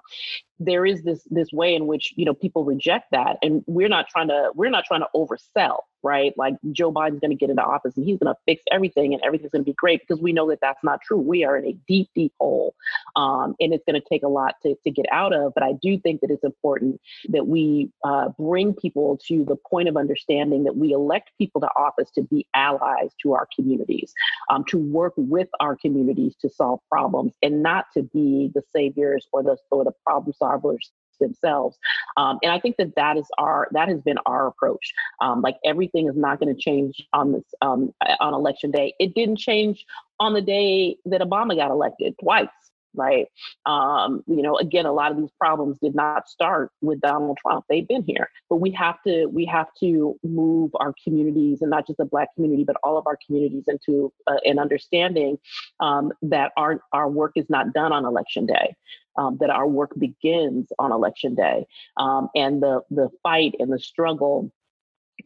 there 0.65 0.87
is 0.87 1.03
this 1.03 1.27
this 1.31 1.53
way 1.53 1.75
in 1.75 1.87
which 1.87 2.13
you 2.17 2.25
know 2.25 2.35
people 2.35 2.65
reject 2.65 3.07
that 3.13 3.37
and 3.43 3.63
we're 3.67 3.89
not 3.89 4.09
trying 4.09 4.29
to 4.29 4.51
we're 4.55 4.71
not 4.71 4.85
trying 4.85 5.01
to 5.01 5.09
oversell 5.15 5.79
right? 6.03 6.33
Like 6.37 6.55
joe 6.73 6.93
biden's 6.93 7.21
going 7.21 7.31
to 7.31 7.37
get 7.37 7.51
into 7.51 7.63
office 7.63 7.97
and 7.97 8.05
he's 8.05 8.19
going 8.19 8.33
to 8.33 8.41
fix 8.47 8.63
everything 8.71 9.15
and 9.15 9.23
everything's 9.23 9.53
going 9.53 9.65
to 9.65 9.71
be 9.71 9.75
great 9.75 10.01
because 10.01 10.21
we 10.23 10.33
know 10.33 10.49
that 10.51 10.61
that's 10.61 10.83
not 10.83 11.01
true. 11.03 11.19
We 11.19 11.45
are 11.45 11.57
in 11.57 11.67
a 11.67 11.77
deep 11.87 12.09
deep 12.15 12.33
hole 12.41 12.75
um, 13.17 13.55
and 13.61 13.73
it's 13.73 13.85
going 13.85 14.01
to 14.01 14.09
take 14.09 14.23
a 14.23 14.29
lot 14.29 14.55
to, 14.63 14.75
to 14.85 14.91
get 14.91 15.07
out 15.13 15.33
of 15.33 15.53
but 15.55 15.63
i 15.63 15.73
do 15.81 15.99
think 15.99 16.21
that 16.21 16.31
it's 16.31 16.45
important 16.45 17.01
that 17.29 17.47
we 17.47 17.91
uh, 18.05 18.29
bring 18.39 18.75
people 18.75 19.19
to 19.27 19.45
the 19.45 19.57
point 19.71 19.89
of 19.89 19.97
understanding 19.97 20.65
that 20.65 20.77
we 20.77 20.93
elect 20.93 21.31
people 21.39 21.61
to 21.61 21.69
office 21.77 22.11
to 22.11 22.23
be 22.23 22.47
allies 22.55 23.11
to 23.23 23.33
our 23.33 23.49
communities 23.55 24.13
um, 24.51 24.65
to 24.65 24.79
work 24.79 25.15
with 25.17 25.49
our 25.61 25.77
communities 25.77 26.35
to 26.41 26.49
solve 26.49 26.81
problems 26.91 27.33
and 27.43 27.63
not 27.63 27.87
to 27.95 28.03
be 28.03 28.51
the 28.55 28.63
saviors 28.75 29.27
or 29.33 29.43
the 29.43 29.57
or 29.71 29.85
the 29.85 29.93
problem 30.05 30.35
solvers 30.41 30.91
themselves. 31.23 31.79
Um, 32.17 32.39
and 32.43 32.53
I 32.53 32.59
think 32.61 32.77
that 32.77 32.95
that 32.97 33.17
is 33.17 33.27
our 33.39 33.69
that 33.73 33.89
has 33.89 34.01
been 34.01 34.19
our 34.27 34.47
approach. 34.47 34.93
Um, 35.21 35.41
like 35.41 35.57
everything 35.65 36.09
is 36.09 36.17
not 36.17 36.41
going 36.41 36.55
to 36.55 36.61
change 36.61 37.07
on 37.13 37.33
this 37.33 37.45
um, 37.63 37.95
on 38.21 38.35
election 38.35 38.71
day. 38.71 38.95
It 38.99 39.15
didn't 39.15 39.37
change 39.37 39.85
on 40.21 40.35
the 40.35 40.43
day 40.43 40.97
that 41.07 41.21
Obama 41.21 41.57
got 41.57 41.71
elected 41.71 42.15
twice 42.21 42.49
right? 42.95 43.27
Um, 43.67 44.23
you 44.27 44.43
know, 44.43 44.57
again, 44.57 44.87
a 44.87 44.93
lot 44.93 45.11
of 45.11 45.19
these 45.19 45.31
problems 45.39 45.79
did 45.81 45.95
not 45.95 46.29
start 46.29 46.71
with 46.81 47.01
Donald 47.01 47.39
Trump. 47.39 47.65
They've 47.69 47.87
been 47.87 48.05
here, 48.05 48.29
but 48.49 48.57
we 48.57 48.71
have 48.73 48.97
to 49.07 49.27
we 49.27 49.45
have 49.47 49.69
to 49.81 50.19
move 50.23 50.71
our 50.77 50.95
communities 51.05 51.63
and 51.63 51.71
not 51.71 51.87
just 51.87 51.99
the 51.99 52.05
Black 52.05 52.35
community, 52.35 52.65
but 52.65 52.77
all 52.83 52.99
of 52.99 53.07
our 53.07 53.19
communities 53.27 53.65
into 53.67 54.13
uh, 54.27 54.37
an 54.45 54.59
understanding 54.59 55.39
um, 55.81 56.13
that 56.23 56.53
our 56.57 56.81
our 56.93 57.09
work 57.09 57.33
is 57.37 57.49
not 57.49 57.73
done 57.73 57.93
on 57.93 58.05
election 58.05 58.47
day. 58.47 58.75
Um, 59.19 59.37
that 59.41 59.51
our 59.51 59.69
work 59.69 59.91
begins 59.99 60.73
on 60.79 60.91
election 60.91 61.35
day, 61.35 61.67
um, 61.99 62.31
and 62.35 62.63
the 62.63 62.81
the 62.91 63.11
fight 63.23 63.55
and 63.59 63.71
the 63.71 63.79
struggle 63.79 64.51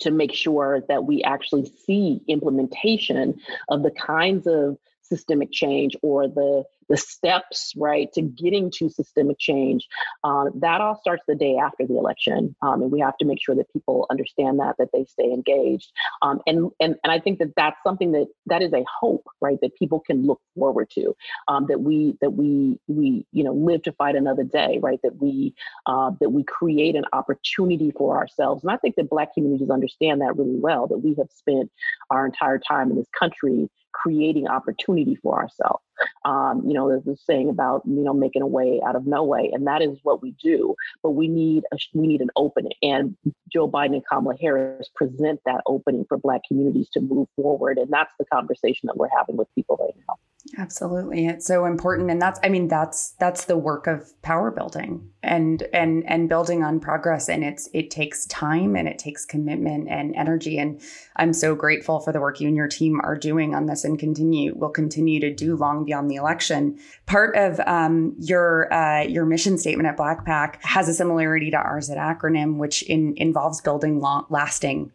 to 0.00 0.10
make 0.10 0.34
sure 0.34 0.82
that 0.88 1.04
we 1.04 1.22
actually 1.22 1.70
see 1.86 2.20
implementation 2.28 3.38
of 3.68 3.82
the 3.82 3.90
kinds 3.90 4.46
of 4.46 4.76
systemic 5.02 5.52
change 5.52 5.96
or 6.02 6.28
the 6.28 6.64
the 6.88 6.96
steps 6.96 7.72
right 7.76 8.12
to 8.12 8.22
getting 8.22 8.70
to 8.70 8.88
systemic 8.88 9.38
change 9.38 9.86
uh, 10.24 10.44
that 10.54 10.80
all 10.80 10.98
starts 11.00 11.22
the 11.26 11.34
day 11.34 11.56
after 11.56 11.86
the 11.86 11.96
election 11.96 12.54
um, 12.62 12.82
and 12.82 12.90
we 12.90 13.00
have 13.00 13.16
to 13.16 13.24
make 13.24 13.38
sure 13.42 13.54
that 13.54 13.72
people 13.72 14.06
understand 14.10 14.58
that 14.58 14.74
that 14.78 14.88
they 14.92 15.04
stay 15.04 15.24
engaged 15.24 15.90
um, 16.22 16.40
and 16.46 16.70
and 16.80 16.96
and 17.02 17.12
i 17.12 17.18
think 17.18 17.38
that 17.38 17.52
that's 17.56 17.76
something 17.84 18.12
that 18.12 18.26
that 18.46 18.62
is 18.62 18.72
a 18.72 18.84
hope 19.00 19.26
right 19.40 19.58
that 19.60 19.74
people 19.76 20.00
can 20.00 20.26
look 20.26 20.40
forward 20.54 20.88
to 20.90 21.14
um, 21.48 21.66
that 21.68 21.80
we 21.80 22.16
that 22.20 22.30
we 22.30 22.78
we 22.86 23.26
you 23.32 23.44
know 23.44 23.52
live 23.52 23.82
to 23.82 23.92
fight 23.92 24.16
another 24.16 24.44
day 24.44 24.78
right 24.82 25.00
that 25.02 25.20
we 25.20 25.54
uh, 25.86 26.10
that 26.20 26.30
we 26.30 26.42
create 26.44 26.96
an 26.96 27.04
opportunity 27.12 27.90
for 27.96 28.16
ourselves 28.16 28.62
and 28.62 28.70
i 28.70 28.76
think 28.76 28.94
that 28.96 29.10
black 29.10 29.34
communities 29.34 29.70
understand 29.70 30.20
that 30.20 30.36
really 30.36 30.58
well 30.58 30.86
that 30.86 30.98
we 30.98 31.14
have 31.14 31.28
spent 31.34 31.70
our 32.10 32.26
entire 32.26 32.58
time 32.58 32.90
in 32.90 32.96
this 32.96 33.08
country 33.18 33.68
creating 33.92 34.46
opportunity 34.46 35.16
for 35.16 35.40
ourselves. 35.40 35.82
Um, 36.24 36.62
you 36.66 36.74
know, 36.74 36.88
there's 36.88 37.04
this 37.04 37.24
saying 37.24 37.48
about 37.48 37.82
you 37.86 38.04
know 38.04 38.12
making 38.12 38.42
a 38.42 38.46
way 38.46 38.80
out 38.86 38.96
of 38.96 39.06
no 39.06 39.24
way, 39.24 39.50
and 39.52 39.66
that 39.66 39.82
is 39.82 39.98
what 40.02 40.22
we 40.22 40.32
do. 40.42 40.74
But 41.02 41.12
we 41.12 41.28
need 41.28 41.64
a, 41.72 41.78
we 41.94 42.06
need 42.06 42.20
an 42.20 42.30
opening, 42.36 42.72
and 42.82 43.16
Joe 43.52 43.68
Biden 43.68 43.94
and 43.94 44.06
Kamala 44.06 44.36
Harris 44.40 44.90
present 44.94 45.40
that 45.46 45.62
opening 45.66 46.04
for 46.08 46.18
Black 46.18 46.42
communities 46.46 46.88
to 46.92 47.00
move 47.00 47.28
forward, 47.36 47.78
and 47.78 47.90
that's 47.90 48.12
the 48.18 48.26
conversation 48.26 48.86
that 48.88 48.96
we're 48.96 49.08
having 49.16 49.36
with 49.36 49.48
people 49.54 49.76
right 49.80 49.94
now. 50.06 50.16
Absolutely. 50.58 51.26
It's 51.26 51.46
so 51.46 51.64
important 51.64 52.10
and 52.10 52.22
that's 52.22 52.38
I 52.42 52.48
mean 52.48 52.68
that's 52.68 53.10
that's 53.18 53.46
the 53.46 53.58
work 53.58 53.86
of 53.86 54.10
power 54.22 54.50
building 54.50 55.10
and 55.22 55.62
and 55.72 56.08
and 56.08 56.28
building 56.28 56.62
on 56.62 56.78
progress 56.78 57.28
and 57.28 57.42
it's 57.42 57.68
it 57.72 57.90
takes 57.90 58.26
time 58.26 58.76
and 58.76 58.86
it 58.86 58.98
takes 58.98 59.24
commitment 59.24 59.88
and 59.88 60.14
energy 60.14 60.58
and 60.58 60.80
I'm 61.16 61.32
so 61.32 61.54
grateful 61.54 62.00
for 62.00 62.12
the 62.12 62.20
work 62.20 62.40
you 62.40 62.46
and 62.46 62.56
your 62.56 62.68
team 62.68 63.00
are 63.02 63.16
doing 63.16 63.54
on 63.54 63.66
this 63.66 63.84
and 63.84 63.98
continue 63.98 64.54
will 64.54 64.70
continue 64.70 65.18
to 65.20 65.34
do 65.34 65.56
long 65.56 65.84
beyond 65.84 66.10
the 66.10 66.16
election. 66.16 66.78
Part 67.06 67.36
of 67.36 67.58
um, 67.66 68.14
your 68.18 68.72
uh, 68.72 69.02
your 69.02 69.26
mission 69.26 69.58
statement 69.58 69.88
at 69.88 69.96
Black 69.96 70.24
PAC 70.24 70.62
has 70.62 70.88
a 70.88 70.94
similarity 70.94 71.50
to 71.50 71.56
ours 71.56 71.90
at 71.90 71.98
Acronym 71.98 72.56
which 72.56 72.82
in, 72.82 73.14
involves 73.16 73.60
building 73.60 74.00
long, 74.00 74.26
lasting 74.28 74.92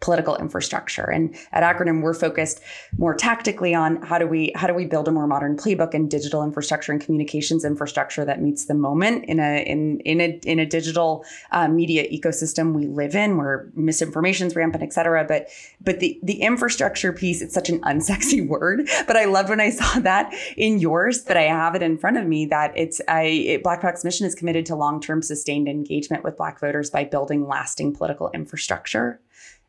political 0.00 0.36
infrastructure. 0.36 1.10
And 1.10 1.34
at 1.52 1.64
Acronym, 1.64 2.02
we're 2.02 2.14
focused 2.14 2.60
more 2.96 3.14
tactically 3.14 3.74
on 3.74 4.00
how 4.02 4.18
do 4.18 4.28
we 4.28 4.52
how 4.54 4.68
do 4.68 4.74
we 4.74 4.86
build 4.86 5.08
a 5.08 5.10
more 5.10 5.26
modern 5.26 5.56
playbook 5.56 5.92
and 5.92 6.08
digital 6.08 6.44
infrastructure 6.44 6.92
and 6.92 7.00
communications 7.00 7.64
infrastructure 7.64 8.24
that 8.24 8.40
meets 8.40 8.66
the 8.66 8.74
moment 8.74 9.24
in 9.24 9.40
a 9.40 9.64
in 9.64 9.98
in 10.00 10.20
a 10.20 10.38
in 10.44 10.60
a 10.60 10.66
digital 10.66 11.24
uh, 11.50 11.66
media 11.66 12.08
ecosystem 12.10 12.74
we 12.74 12.86
live 12.86 13.16
in 13.16 13.36
where 13.36 13.70
misinformation's 13.76 14.54
rampant, 14.54 14.84
et 14.84 14.92
cetera. 14.92 15.24
But 15.24 15.48
but 15.80 15.98
the 15.98 16.20
the 16.22 16.42
infrastructure 16.42 17.12
piece, 17.12 17.42
it's 17.42 17.54
such 17.54 17.68
an 17.68 17.80
unsexy 17.88 18.46
word, 18.46 18.88
but 19.06 19.16
I 19.16 19.24
loved 19.24 19.48
when 19.48 19.60
I 19.60 19.70
saw 19.70 19.98
that 20.00 20.32
in 20.56 20.78
yours. 20.78 21.24
That 21.24 21.36
I 21.36 21.42
have 21.42 21.74
it 21.74 21.82
in 21.82 21.98
front 21.98 22.18
of 22.18 22.26
me. 22.26 22.46
That 22.46 22.72
it's 22.76 23.00
I 23.08 23.22
it, 23.22 23.64
mission 24.04 24.26
is 24.26 24.34
committed 24.36 24.64
to 24.66 24.76
long 24.76 25.00
term 25.00 25.22
sustained 25.22 25.68
engagement 25.68 26.22
with 26.22 26.36
Black 26.36 26.60
voters 26.60 26.88
by 26.88 27.04
building 27.04 27.48
lasting 27.48 27.94
political 27.94 28.30
infrastructure 28.30 29.20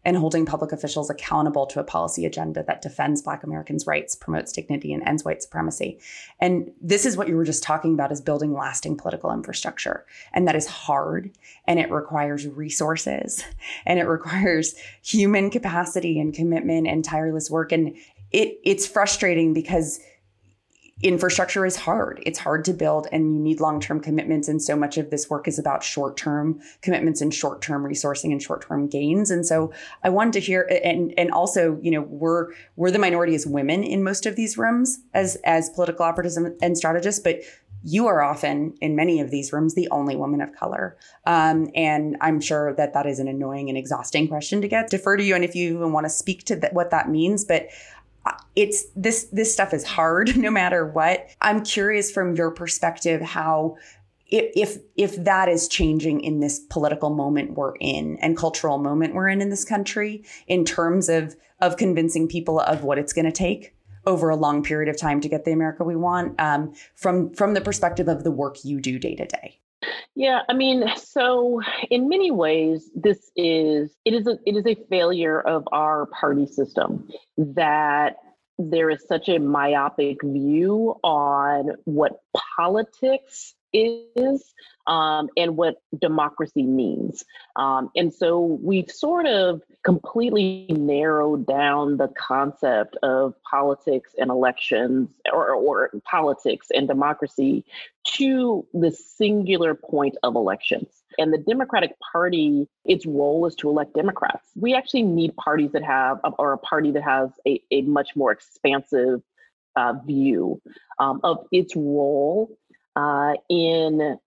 and 0.06 0.16
holding 0.16 0.46
public 0.46 0.72
officials 0.72 1.10
accountable 1.10 1.66
to 1.68 1.80
a 1.80 1.84
policy 1.84 2.26
agenda 2.26 2.64
that 2.64 2.82
defends 2.82 3.22
Black 3.22 3.44
Americans' 3.44 3.86
rights, 3.86 4.16
promotes 4.16 4.52
dignity, 4.52 4.94
and 4.94 5.04
ends 5.04 5.26
white 5.26 5.44
supremacy. 5.44 6.00
And 6.40 6.72
this 6.82 7.06
is 7.06 7.18
what 7.18 7.28
you 7.28 7.36
were 7.36 7.44
just 7.44 7.64
talking 7.64 7.94
about 7.94 8.12
is 8.12 8.22
building 8.22 8.54
lasting 8.54 8.98
political 8.98 9.32
infrastructure. 9.32 10.06
And 10.34 10.48
that 10.48 10.56
is 10.56 10.68
hard 10.68 11.32
and 11.68 11.80
it 11.80 11.92
requires 11.92 12.48
resources 12.48 13.44
and 13.86 14.00
it 14.00 14.08
requires 14.08 14.76
human 15.04 15.50
capacity 15.50 16.20
and 16.20 16.34
commitment 16.34 16.88
and 16.88 17.04
tireless 17.04 17.50
work. 17.50 17.72
And 17.72 17.96
it 18.32 18.60
it's 18.64 18.88
frustrating 18.88 19.54
because 19.54 20.00
infrastructure 21.02 21.66
is 21.66 21.78
hard. 21.78 22.22
It's 22.26 22.40
hard 22.40 22.66
to 22.66 22.74
build 22.74 23.08
and 23.12 23.34
you 23.34 23.42
need 23.42 23.62
long-term 23.62 24.02
commitments. 24.02 24.48
And 24.48 24.62
so 24.62 24.76
much 24.76 24.98
of 24.98 25.10
this 25.10 25.30
work 25.30 25.48
is 25.48 25.58
about 25.58 25.84
short-term 25.84 26.60
commitments 26.82 27.22
and 27.22 27.34
short-term 27.34 27.84
resourcing 27.84 28.32
and 28.32 28.42
short-term 28.42 28.88
gains. 28.88 29.32
And 29.32 29.46
so 29.46 29.72
I 30.04 30.10
wanted 30.10 30.34
to 30.34 30.40
hear 30.42 30.70
and 30.84 31.14
and 31.18 31.32
also, 31.32 31.80
you 31.82 31.92
know, 31.92 32.02
we're 32.02 32.52
we're 32.76 32.92
the 32.92 33.00
minority 33.00 33.34
as 33.36 33.48
women 33.48 33.84
in 33.84 34.04
most 34.04 34.26
of 34.26 34.36
these 34.36 34.58
rooms 34.58 35.00
as 35.14 35.38
as 35.46 35.70
political 35.70 36.06
operatives 36.06 36.38
and 36.38 36.78
strategists, 36.78 37.22
but 37.22 37.42
you 37.84 38.08
are 38.08 38.22
often 38.22 38.74
in 38.82 38.96
many 38.96 39.22
of 39.22 39.32
these 39.32 39.54
rooms 39.54 39.74
the 39.74 39.88
only 39.90 40.16
woman 40.16 40.42
of 40.42 40.54
color 40.54 40.98
um, 41.26 41.70
and 41.76 42.18
i'm 42.22 42.42
sure 42.42 42.74
that 42.74 42.94
that 42.94 43.06
is 43.06 43.20
an 43.20 43.28
annoying 43.28 43.70
and 43.70 43.78
exhausting 43.78 44.28
question 44.28 44.62
to 44.62 44.68
get 44.68 44.90
defer 44.90 45.16
to 45.16 45.24
you 45.24 45.36
and 45.36 45.44
if 45.44 45.56
you 45.56 45.76
even 45.76 45.94
want 45.94 46.06
to 46.06 46.10
speak 46.10 46.44
to 46.44 46.60
th- 46.60 46.74
what 46.74 46.92
that 46.92 47.10
means 47.10 47.46
but 47.46 47.70
it's 48.56 48.86
this 48.96 49.26
this 49.32 49.52
stuff 49.52 49.74
is 49.74 49.84
hard 49.84 50.36
no 50.38 50.52
matter 50.52 50.86
what 50.86 51.30
i'm 51.42 51.64
curious 51.64 52.12
from 52.12 52.36
your 52.36 52.52
perspective 52.52 53.22
how 53.22 53.76
if, 54.32 54.78
if 54.96 55.16
that 55.24 55.50
is 55.50 55.68
changing 55.68 56.22
in 56.22 56.40
this 56.40 56.60
political 56.70 57.10
moment 57.10 57.56
we're 57.56 57.76
in 57.80 58.16
and 58.22 58.38
cultural 58.38 58.78
moment 58.78 59.16
we're 59.16 59.28
in 59.28 59.42
in 59.42 59.50
this 59.50 59.66
country 59.66 60.24
in 60.48 60.64
terms 60.64 61.10
of 61.10 61.36
of 61.62 61.78
convincing 61.78 62.28
people 62.28 62.60
of 62.60 62.84
what 62.84 62.98
it's 62.98 63.12
going 63.12 63.26
to 63.26 63.32
take 63.32 63.74
over 64.06 64.30
a 64.30 64.36
long 64.36 64.64
period 64.64 64.90
of 64.90 64.98
time 64.98 65.22
to 65.22 65.30
get 65.30 65.46
the 65.46 65.52
America 65.52 65.84
we 65.84 65.96
want 65.96 66.40
um, 66.40 66.74
from 66.96 67.34
from 67.34 67.54
the 67.54 67.62
perspective 67.62 68.08
of 68.08 68.24
the 68.24 68.32
work 68.32 68.58
you 68.64 68.80
do 68.80 68.98
day 68.98 69.16
to 69.16 69.26
day? 69.26 69.60
Yeah, 70.16 70.42
I 70.50 70.54
mean, 70.54 70.90
so 70.98 71.62
in 71.90 72.10
many 72.10 72.32
ways, 72.32 72.90
this 72.96 73.32
is 73.36 73.96
it 74.06 74.14
is 74.14 74.28
a 74.28 74.38
it 74.46 74.56
is 74.56 74.66
a 74.66 74.76
failure 74.90 75.40
of 75.40 75.68
our 75.72 76.08
party 76.08 76.46
system 76.46 77.08
that 77.38 78.18
there 78.58 78.90
is 78.90 79.06
such 79.08 79.30
a 79.30 79.40
myopic 79.40 80.22
view 80.22 80.96
on 81.04 81.72
what 81.86 82.20
politics 82.58 83.56
is 83.74 84.54
um, 84.88 85.30
and 85.38 85.56
what 85.56 85.76
democracy 86.02 86.64
means. 86.64 87.24
Um, 87.56 87.92
and 87.96 88.14
so 88.14 88.60
we've 88.62 88.90
sort 88.90 89.28
of 89.28 89.62
completely 89.86 90.66
narrowed 90.70 91.46
down 91.46 91.98
the 91.98 92.08
concept 92.10 92.98
of 93.04 93.36
politics 93.50 94.12
and 94.18 94.32
elections 94.32 95.12
or, 95.32 95.52
or 95.52 95.92
politics 96.10 96.68
and 96.74 96.88
democracy 96.88 97.64
to 98.16 98.66
the 98.74 98.92
singular 98.92 99.76
point 99.76 100.18
of 100.24 100.36
elections. 100.36 100.88
And 101.20 101.32
the 101.34 101.38
Democratic 101.38 101.92
Party, 102.12 102.68
its 102.86 103.06
role 103.06 103.46
is 103.46 103.56
to 103.56 103.70
elect 103.70 103.94
Democrats. 103.94 104.48
We 104.56 104.74
actually 104.74 105.04
need 105.04 105.36
parties 105.36 105.72
that 105.74 105.84
have, 105.84 106.20
or 106.40 106.54
a 106.54 106.58
party 106.58 106.92
that 106.92 107.04
has 107.04 107.30
a, 107.48 107.62
a 107.72 107.82
much 107.82 108.16
more 108.16 108.32
expansive 108.32 109.22
uh, 109.76 109.94
view 110.06 110.62
um, 110.98 111.20
of 111.24 111.46
its 111.52 111.76
role 111.76 112.58
uh, 113.00 113.34
in 113.50 114.18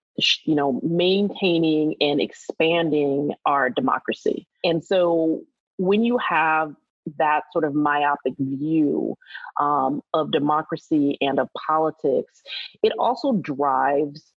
you 0.45 0.55
know 0.55 0.81
maintaining 0.83 1.95
and 2.01 2.21
expanding 2.21 3.33
our 3.47 3.71
democracy. 3.71 4.47
And 4.65 4.85
so 4.85 5.43
when 5.79 6.05
you 6.05 6.19
have 6.19 6.75
that 7.19 7.43
sort 7.53 7.65
of 7.65 7.75
myopic 7.75 8.35
view 8.39 9.17
um, 9.61 10.03
of 10.15 10.31
democracy 10.31 11.19
and 11.21 11.41
of 11.41 11.49
politics 11.67 12.43
it 12.83 12.93
also 12.99 13.33
drives 13.33 14.33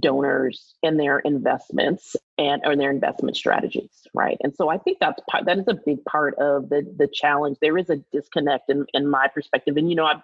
donors 0.00 0.74
and 0.82 0.98
their 0.98 1.20
investments 1.20 2.16
and 2.38 2.62
or 2.64 2.76
their 2.76 2.90
investment 2.90 3.36
strategies 3.36 3.90
right? 4.14 4.36
And 4.42 4.54
so 4.54 4.68
i 4.68 4.78
think 4.78 4.98
that's 5.00 5.20
part 5.30 5.44
that 5.46 5.58
is 5.58 5.64
a 5.68 5.74
big 5.74 6.04
part 6.04 6.34
of 6.38 6.68
the 6.68 6.82
the 6.96 7.08
challenge. 7.08 7.58
There 7.60 7.78
is 7.78 7.90
a 7.90 7.96
disconnect 8.12 8.70
in, 8.70 8.86
in 8.94 9.08
my 9.08 9.28
perspective. 9.28 9.76
And 9.76 9.88
you 9.88 9.96
know 9.96 10.04
i've 10.06 10.22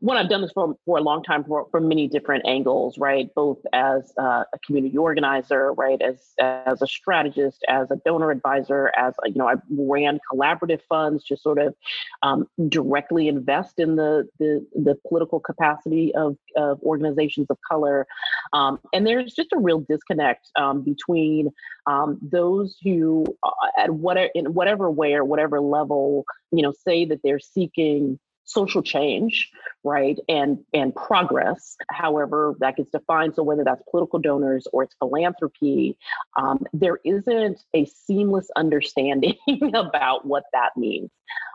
when 0.00 0.16
i've 0.16 0.28
done 0.28 0.42
this 0.42 0.52
for, 0.52 0.76
for 0.84 0.98
a 0.98 1.02
long 1.02 1.22
time 1.22 1.44
for, 1.44 1.66
for 1.70 1.80
many 1.80 2.08
different 2.08 2.46
angles 2.46 2.98
right? 2.98 3.28
Both 3.34 3.58
as 3.72 4.12
uh, 4.18 4.44
a 4.52 4.58
community 4.64 4.96
organizer 4.96 5.72
right? 5.72 6.00
As 6.00 6.32
as 6.38 6.82
a 6.82 6.86
strategist 6.86 7.64
as 7.68 7.90
a 7.90 7.96
donor 8.04 8.30
advisor 8.30 8.92
as 8.96 9.14
a, 9.24 9.28
you 9.28 9.36
know 9.36 9.48
i 9.48 9.54
ran 9.70 10.20
collaborative 10.32 10.80
funds 10.88 11.24
to 11.24 11.36
sort 11.36 11.58
of 11.58 11.74
um, 12.22 12.46
directly 12.68 13.28
invest 13.28 13.78
in 13.78 13.96
the 13.96 14.28
the, 14.38 14.64
the 14.74 14.96
political 15.08 15.40
capacity 15.40 16.14
of, 16.14 16.36
of 16.56 16.80
organizations 16.82 17.48
of 17.50 17.58
color. 17.68 18.06
Um, 18.52 18.78
and 18.92 19.00
and 19.00 19.06
there's 19.06 19.32
just 19.32 19.54
a 19.54 19.58
real 19.58 19.80
disconnect 19.80 20.50
um, 20.56 20.82
between 20.82 21.49
um, 21.86 22.18
those 22.22 22.76
who, 22.82 23.24
uh, 23.42 23.50
at 23.78 23.90
whatever 23.90 24.30
in 24.34 24.54
whatever 24.54 24.90
way 24.90 25.14
or 25.14 25.24
whatever 25.24 25.60
level, 25.60 26.24
you 26.52 26.62
know, 26.62 26.72
say 26.86 27.04
that 27.06 27.20
they're 27.22 27.40
seeking 27.40 28.18
social 28.44 28.82
change 28.82 29.48
right 29.84 30.18
and 30.28 30.58
and 30.74 30.94
progress 30.96 31.76
however 31.90 32.54
that 32.58 32.76
gets 32.76 32.90
defined. 32.90 33.34
So 33.34 33.42
whether 33.42 33.64
that's 33.64 33.82
political 33.90 34.18
donors 34.18 34.66
or 34.72 34.82
it's 34.82 34.94
philanthropy 34.98 35.96
um, 36.38 36.64
there 36.72 36.98
isn't 37.04 37.60
a 37.74 37.84
seamless 37.86 38.50
understanding 38.56 39.36
about 39.74 40.26
what 40.26 40.44
that 40.52 40.70
means. 40.76 41.10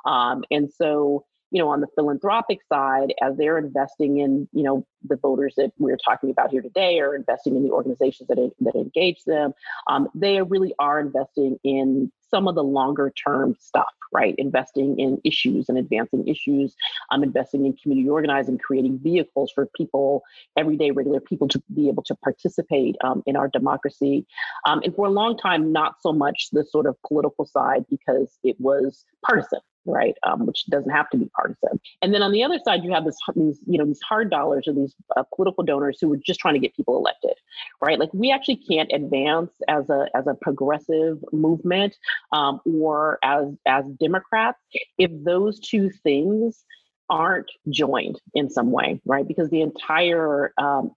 Um, 0.06 0.44
and 0.52 0.72
so 0.72 1.26
you 1.52 1.62
know, 1.62 1.70
on 1.70 1.82
the 1.82 1.88
philanthropic 1.96 2.60
side, 2.72 3.14
as 3.22 3.38
they're 3.38 3.58
investing 3.58 4.20
in, 4.20 4.48
you 4.52 4.64
know, 4.64 4.86
the 5.08 5.16
voters 5.16 5.54
that 5.58 5.72
we're 5.78 5.98
talking 5.98 6.30
about 6.30 6.52
here 6.52 6.62
today, 6.62 7.00
or 7.00 7.16
investing 7.16 7.56
in 7.56 7.64
the 7.64 7.72
organizations 7.72 8.28
that 8.28 8.52
that 8.62 8.76
engage 8.76 9.24
them, 9.26 9.54
um, 9.88 10.10
they 10.16 10.42
really 10.42 10.74
are 10.80 11.00
investing 11.00 11.58
in 11.64 12.12
some 12.30 12.48
of 12.48 12.56
the 12.56 12.64
longer 12.64 13.12
term 13.12 13.56
stuff, 13.60 13.94
right? 14.12 14.36
Investing 14.38 15.00
in 15.00 15.22
issues 15.24 15.70
and 15.70 15.78
advancing 15.78 16.28
issues. 16.28 16.76
Um, 17.12 17.24
investing 17.24 17.66
in 17.66 17.74
community 17.74 18.10
organizing, 18.10 18.58
creating 18.58 19.00
vehicles 19.00 19.52
for 19.54 19.68
people, 19.76 20.24
everyday 20.58 20.92
regular 20.92 21.20
people, 21.20 21.48
to 21.50 21.62
be 21.74 21.88
able 21.88 22.04
to 22.04 22.16
participate 22.16 22.96
um, 23.04 23.24
in 23.26 23.36
our 23.36 23.48
democracy. 23.48 24.26
Um, 24.66 24.82
and 24.84 24.96
for 24.96 25.06
a 25.06 25.12
long 25.12 25.38
time, 25.38 25.72
not 25.72 25.96
so 26.02 26.12
much 26.12 26.50
the 26.52 26.66
sort 26.66 26.88
of 26.88 26.96
political 27.08 27.46
side 27.46 27.86
because 27.90 28.38
it 28.44 28.60
was 28.60 29.06
partisan, 29.24 29.60
right? 29.86 30.16
Um, 30.24 30.46
which 30.46 30.66
doesn't 30.68 30.90
have 30.90 31.10
to 31.12 31.18
be 31.18 31.30
partisan. 31.36 31.80
And 32.02 32.14
then 32.14 32.22
on 32.22 32.32
the 32.32 32.44
other 32.44 32.60
side, 32.64 32.84
you 32.84 32.94
have 32.94 33.06
this 33.06 33.18
these 33.36 33.60
you 33.68 33.78
know 33.78 33.86
these 33.86 34.02
hard 34.02 34.30
dollars 34.30 34.68
or 34.68 34.74
these 34.74 34.96
uh, 35.16 35.24
political 35.36 35.64
donors 35.64 35.98
who 36.02 36.12
are 36.14 36.18
just 36.18 36.40
trying 36.40 36.56
to 36.56 36.60
get 36.60 36.76
people 36.76 36.98
elected, 36.98 37.34
right? 37.82 38.00
Like 38.00 38.14
we 38.14 38.32
actually 38.32 38.58
can't 38.58 38.92
advance 38.94 39.52
as 39.68 39.90
a 39.90 40.08
as 40.16 40.28
a 40.28 40.34
progressive 40.34 41.24
movement 41.32 41.96
um, 42.32 42.60
or 42.66 43.20
as 43.24 43.48
as 43.66 43.86
Democrats 44.00 44.60
if 44.98 45.12
those 45.24 45.60
two 45.60 45.90
things 45.90 46.66
aren't 47.10 47.52
joined 47.70 48.20
in 48.34 48.50
some 48.50 48.72
way, 48.72 49.00
right? 49.06 49.28
Because 49.28 49.50
the 49.50 49.62
entire 49.62 50.54
um, 50.58 50.92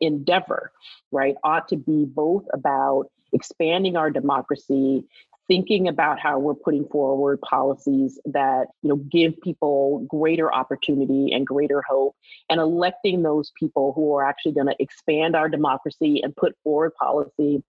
endeavor, 0.00 0.70
right, 1.10 1.36
ought 1.42 1.68
to 1.68 1.76
be 1.76 2.04
both 2.04 2.44
about 2.52 3.06
expanding 3.32 3.96
our 3.96 4.10
democracy 4.10 5.04
thinking 5.48 5.88
about 5.88 6.18
how 6.18 6.38
we're 6.38 6.54
putting 6.54 6.86
forward 6.88 7.40
policies 7.42 8.18
that 8.26 8.66
you 8.82 8.88
know 8.88 8.96
give 8.96 9.38
people 9.42 10.06
greater 10.08 10.52
opportunity 10.52 11.32
and 11.32 11.46
greater 11.46 11.82
hope 11.88 12.16
and 12.48 12.60
electing 12.60 13.22
those 13.22 13.52
people 13.58 13.92
who 13.94 14.14
are 14.14 14.24
actually 14.24 14.52
going 14.52 14.66
to 14.66 14.76
expand 14.78 15.36
our 15.36 15.48
democracy 15.48 16.20
and 16.22 16.34
put 16.36 16.54
forward 16.62 16.92
policy 16.94 17.62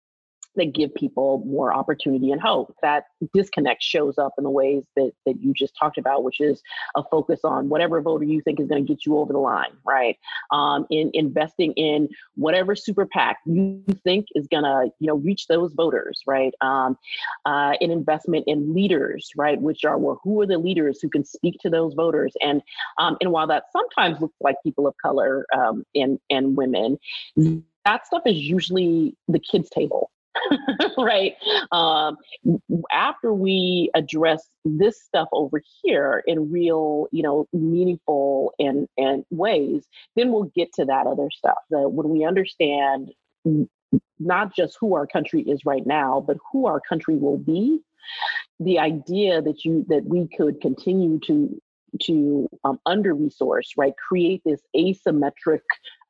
that 0.55 0.73
give 0.73 0.93
people 0.95 1.43
more 1.45 1.73
opportunity 1.73 2.31
and 2.31 2.41
hope. 2.41 2.75
That 2.81 3.05
disconnect 3.33 3.83
shows 3.83 4.17
up 4.17 4.33
in 4.37 4.43
the 4.43 4.49
ways 4.49 4.83
that, 4.95 5.11
that 5.25 5.41
you 5.41 5.53
just 5.53 5.75
talked 5.77 5.97
about, 5.97 6.23
which 6.23 6.39
is 6.39 6.61
a 6.95 7.03
focus 7.03 7.41
on 7.43 7.69
whatever 7.69 8.01
voter 8.01 8.25
you 8.25 8.41
think 8.41 8.59
is 8.59 8.67
going 8.67 8.85
to 8.85 8.93
get 8.93 9.05
you 9.05 9.17
over 9.17 9.33
the 9.33 9.39
line, 9.39 9.71
right? 9.85 10.17
Um, 10.51 10.85
in 10.89 11.11
investing 11.13 11.73
in 11.73 12.09
whatever 12.35 12.75
super 12.75 13.05
PAC 13.05 13.37
you 13.45 13.83
think 14.03 14.27
is 14.35 14.47
going 14.47 14.63
to, 14.63 14.91
you 14.99 15.07
know, 15.07 15.15
reach 15.15 15.47
those 15.47 15.73
voters, 15.73 16.21
right? 16.25 16.53
Um, 16.61 16.97
uh, 17.45 17.73
an 17.81 17.91
investment 17.91 18.45
in 18.47 18.73
leaders, 18.73 19.31
right? 19.35 19.59
Which 19.61 19.85
are 19.85 19.97
well, 19.97 20.19
who 20.23 20.41
are 20.41 20.47
the 20.47 20.57
leaders 20.57 20.99
who 21.01 21.09
can 21.09 21.25
speak 21.25 21.59
to 21.61 21.69
those 21.69 21.93
voters? 21.93 22.33
And 22.41 22.61
um, 22.97 23.17
and 23.21 23.31
while 23.31 23.47
that 23.47 23.65
sometimes 23.71 24.19
looks 24.21 24.35
like 24.41 24.55
people 24.63 24.87
of 24.87 24.95
color 25.01 25.45
um, 25.55 25.83
and 25.95 26.19
and 26.29 26.55
women, 26.55 26.97
that 27.85 28.07
stuff 28.07 28.23
is 28.25 28.35
usually 28.35 29.15
the 29.27 29.39
kids' 29.39 29.69
table 29.69 30.11
right? 30.97 31.35
Um, 31.71 32.17
after 32.91 33.33
we 33.33 33.89
address 33.95 34.47
this 34.63 35.01
stuff 35.01 35.27
over 35.31 35.61
here 35.83 36.23
in 36.27 36.51
real, 36.51 37.07
you 37.11 37.23
know, 37.23 37.47
meaningful 37.53 38.53
and 38.59 38.87
and 38.97 39.25
ways, 39.29 39.85
then 40.15 40.31
we'll 40.31 40.51
get 40.55 40.73
to 40.73 40.85
that 40.85 41.07
other 41.07 41.29
stuff. 41.31 41.57
That 41.69 41.89
when 41.89 42.09
we 42.09 42.25
understand 42.25 43.11
not 44.19 44.55
just 44.55 44.77
who 44.79 44.95
our 44.95 45.07
country 45.07 45.41
is 45.41 45.61
right 45.65 45.85
now, 45.85 46.23
but 46.25 46.37
who 46.51 46.67
our 46.67 46.81
country 46.81 47.15
will 47.15 47.37
be, 47.37 47.79
the 48.59 48.79
idea 48.79 49.41
that 49.41 49.65
you 49.65 49.85
that 49.89 50.05
we 50.05 50.27
could 50.27 50.61
continue 50.61 51.19
to 51.19 51.61
to 52.03 52.49
um, 52.63 52.79
under 52.85 53.13
resource, 53.13 53.73
right? 53.77 53.93
Create 53.97 54.41
this 54.45 54.61
asymmetric, 54.75 55.61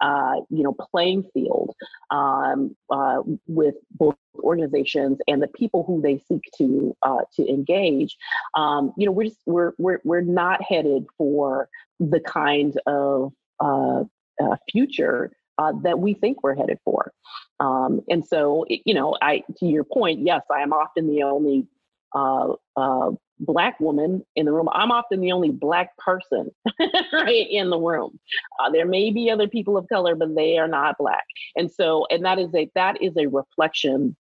uh, 0.02 0.36
you 0.50 0.64
know, 0.64 0.74
playing 0.74 1.24
field 1.34 1.76
um, 2.12 2.76
uh, 2.90 3.22
with 3.48 3.76
both 3.92 4.16
organizations 4.40 5.20
and 5.28 5.42
the 5.42 5.48
people 5.48 5.84
who 5.84 6.02
they 6.02 6.18
seek 6.28 6.44
to 6.58 6.96
uh, 7.04 7.22
to 7.36 7.48
engage. 7.48 8.18
Um, 8.56 8.94
you 8.98 9.06
know, 9.06 9.12
we're 9.12 9.26
just 9.26 9.42
we're 9.46 9.74
we're 9.78 10.00
we're 10.04 10.22
not 10.22 10.62
headed 10.62 11.06
for 11.18 11.70
the 12.00 12.20
kind 12.20 12.78
of 12.86 13.34
uh, 13.60 14.04
uh, 14.42 14.56
future 14.72 15.32
uh, 15.58 15.74
that 15.84 16.00
we 16.00 16.14
think 16.14 16.44
we're 16.44 16.56
headed 16.56 16.80
for. 16.84 17.14
Um, 17.60 18.02
and 18.10 18.26
so, 18.26 18.66
you 18.68 18.94
know, 18.94 19.16
I 19.22 19.44
to 19.58 19.66
your 19.66 19.84
point, 19.84 20.20
yes, 20.26 20.42
I 20.54 20.62
am 20.62 20.74
often 20.74 21.08
the 21.08 21.24
only 21.24 21.68
uh, 22.16 22.54
uh, 22.76 23.12
black 23.40 23.80
woman 23.80 24.26
in 24.36 24.46
the 24.46 24.52
room. 24.52 24.70
I'm 24.72 24.92
often 24.92 25.20
the 25.22 25.32
only 25.32 25.52
black 25.52 25.96
person 25.98 26.52
right 27.14 27.48
in 27.50 27.70
the 27.70 27.78
room. 27.78 28.20
Uh, 28.60 28.70
there 28.70 28.86
may 28.86 29.12
be 29.12 29.30
other 29.30 29.48
people 29.48 29.78
of 29.78 29.88
color, 29.90 30.16
but 30.16 30.36
they 30.36 30.58
are 30.58 30.68
not 30.68 30.98
black. 30.98 31.26
And 31.56 31.72
so, 31.72 32.08
and 32.10 32.26
that 32.26 32.40
is 32.40 32.54
a 32.56 32.72
that 32.76 33.02
is 33.02 33.16
a 33.18 33.28
reflection 33.28 34.16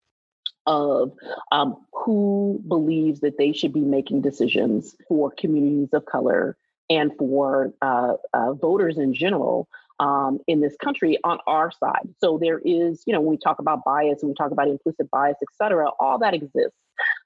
of 0.66 1.12
um, 1.52 1.76
who 1.92 2.62
believes 2.68 3.20
that 3.20 3.38
they 3.38 3.52
should 3.52 3.72
be 3.72 3.80
making 3.80 4.20
decisions 4.20 4.94
for 5.08 5.32
communities 5.36 5.88
of 5.92 6.04
color 6.06 6.56
and 6.88 7.12
for 7.18 7.72
uh, 7.82 8.14
uh, 8.34 8.52
voters 8.54 8.98
in 8.98 9.14
general 9.14 9.68
um, 10.00 10.38
in 10.48 10.60
this 10.60 10.76
country 10.82 11.18
on 11.24 11.38
our 11.46 11.70
side. 11.70 12.08
So 12.18 12.38
there 12.38 12.60
is, 12.64 13.02
you 13.06 13.12
know, 13.12 13.20
when 13.20 13.30
we 13.30 13.38
talk 13.38 13.58
about 13.58 13.84
bias 13.84 14.22
and 14.22 14.30
we 14.30 14.34
talk 14.34 14.50
about 14.50 14.68
implicit 14.68 15.10
bias, 15.10 15.36
et 15.42 15.48
cetera, 15.56 15.90
all 16.00 16.18
that 16.18 16.34
exists. 16.34 16.76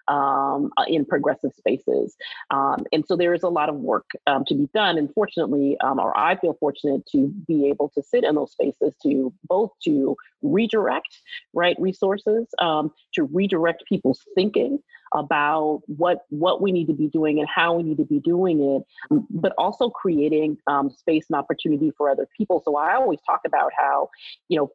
Um, 0.08 0.70
uh, 0.76 0.84
in 0.88 1.04
progressive 1.04 1.52
spaces. 1.56 2.16
Um, 2.50 2.84
and 2.92 3.04
so 3.06 3.16
there 3.16 3.34
is 3.34 3.42
a 3.42 3.48
lot 3.48 3.68
of 3.68 3.76
work 3.76 4.06
um, 4.26 4.44
to 4.46 4.54
be 4.54 4.68
done. 4.74 4.98
And 4.98 5.08
fortunately, 5.14 5.76
um, 5.82 5.98
or 5.98 6.16
I 6.16 6.36
feel 6.36 6.56
fortunate 6.60 7.06
to 7.12 7.28
be 7.46 7.68
able 7.68 7.90
to 7.90 8.02
sit 8.02 8.24
in 8.24 8.34
those 8.34 8.52
spaces 8.52 8.94
to 9.02 9.32
both 9.44 9.70
to 9.84 10.16
redirect 10.42 11.20
right 11.52 11.76
resources, 11.78 12.46
um, 12.60 12.92
to 13.14 13.24
redirect 13.24 13.84
people's 13.88 14.20
thinking 14.34 14.78
about 15.14 15.82
what 15.86 16.22
what 16.30 16.60
we 16.60 16.72
need 16.72 16.86
to 16.86 16.92
be 16.92 17.08
doing 17.08 17.38
and 17.38 17.48
how 17.48 17.74
we 17.74 17.82
need 17.82 17.96
to 17.98 18.04
be 18.04 18.20
doing 18.20 18.60
it, 18.60 18.82
but 19.30 19.52
also 19.56 19.88
creating 19.88 20.56
um, 20.66 20.90
space 20.90 21.26
and 21.30 21.38
opportunity 21.38 21.92
for 21.96 22.10
other 22.10 22.26
people. 22.36 22.60
So 22.64 22.76
I 22.76 22.94
always 22.94 23.20
talk 23.24 23.40
about 23.46 23.70
how, 23.78 24.08
you 24.48 24.58
know, 24.58 24.70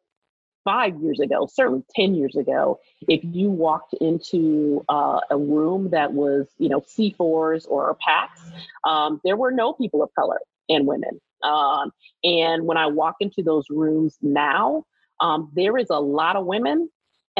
five 0.64 1.00
years 1.00 1.20
ago, 1.20 1.48
certainly 1.50 1.82
10 1.94 2.14
years 2.14 2.36
ago, 2.36 2.78
if 3.08 3.20
you 3.24 3.50
walked 3.50 3.94
into 3.94 4.84
uh, 4.88 5.20
a 5.30 5.36
room 5.36 5.90
that 5.90 6.12
was, 6.12 6.46
you 6.58 6.68
know, 6.68 6.80
C4s 6.80 7.66
or 7.68 7.96
PACs, 8.06 8.88
um, 8.88 9.20
there 9.24 9.36
were 9.36 9.50
no 9.50 9.72
people 9.72 10.02
of 10.02 10.10
color 10.14 10.40
and 10.68 10.86
women. 10.86 11.20
Um, 11.42 11.92
and 12.22 12.66
when 12.66 12.76
I 12.76 12.86
walk 12.86 13.16
into 13.20 13.42
those 13.42 13.64
rooms 13.70 14.18
now, 14.22 14.84
um, 15.20 15.50
there 15.54 15.76
is 15.76 15.88
a 15.90 16.00
lot 16.00 16.36
of 16.36 16.46
women 16.46 16.90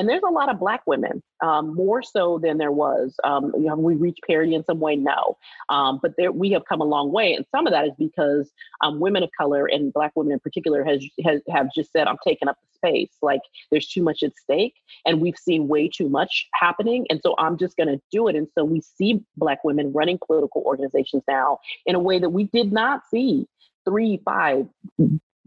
and 0.01 0.09
there's 0.09 0.22
a 0.26 0.32
lot 0.32 0.48
of 0.48 0.59
black 0.59 0.80
women 0.86 1.22
um, 1.44 1.74
more 1.74 2.03
so 2.03 2.40
than 2.42 2.57
there 2.57 2.72
was 2.72 3.14
um, 3.24 3.53
you 3.55 3.66
know, 3.66 3.76
we 3.76 3.94
reached 3.94 4.20
parity 4.26 4.55
in 4.55 4.64
some 4.64 4.80
way? 4.80 4.96
No. 4.96 5.36
Um, 5.68 6.01
but 6.03 6.14
there 6.16 6.32
we 6.32 6.51
have 6.53 6.64
come 6.64 6.80
a 6.80 6.84
long 6.84 7.12
way. 7.12 7.34
And 7.34 7.44
some 7.55 7.66
of 7.66 7.72
that 7.72 7.84
is 7.84 7.92
because 7.98 8.51
um, 8.82 8.98
women 8.98 9.22
of 9.22 9.30
color 9.36 9.66
and 9.66 9.92
black 9.92 10.12
women 10.14 10.32
in 10.32 10.40
particular 10.40 10.82
has, 10.84 11.05
has 11.24 11.42
have 11.53 11.68
just 11.74 11.92
said 11.92 12.07
i'm 12.07 12.16
taking 12.26 12.48
up 12.48 12.57
the 12.62 12.88
space. 12.88 13.12
Like 13.20 13.42
there's 13.70 13.86
too 13.86 14.03
much 14.03 14.22
at 14.22 14.32
stake 14.36 14.74
and 15.05 15.20
we've 15.20 15.36
seen 15.36 15.68
way 15.68 15.88
too 15.88 16.09
much 16.09 16.48
happening. 16.55 17.07
And 17.11 17.20
so 17.22 17.34
i'm 17.38 17.59
just 17.59 17.76
going 17.76 17.88
to 17.88 18.01
do 18.11 18.28
it. 18.28 18.36
And 18.36 18.48
so 18.55 18.64
we 18.64 18.80
see 18.80 19.22
black 19.36 19.62
women 19.64 19.92
running 19.92 20.18
political 20.26 20.62
organizations 20.62 21.22
now 21.28 21.59
in 21.84 21.94
a 21.94 22.01
way 22.01 22.18
that 22.18 22.30
we 22.30 22.44
did 22.44 22.72
not 22.72 23.03
see 23.11 23.46
three, 23.84 24.20
five, 24.24 24.66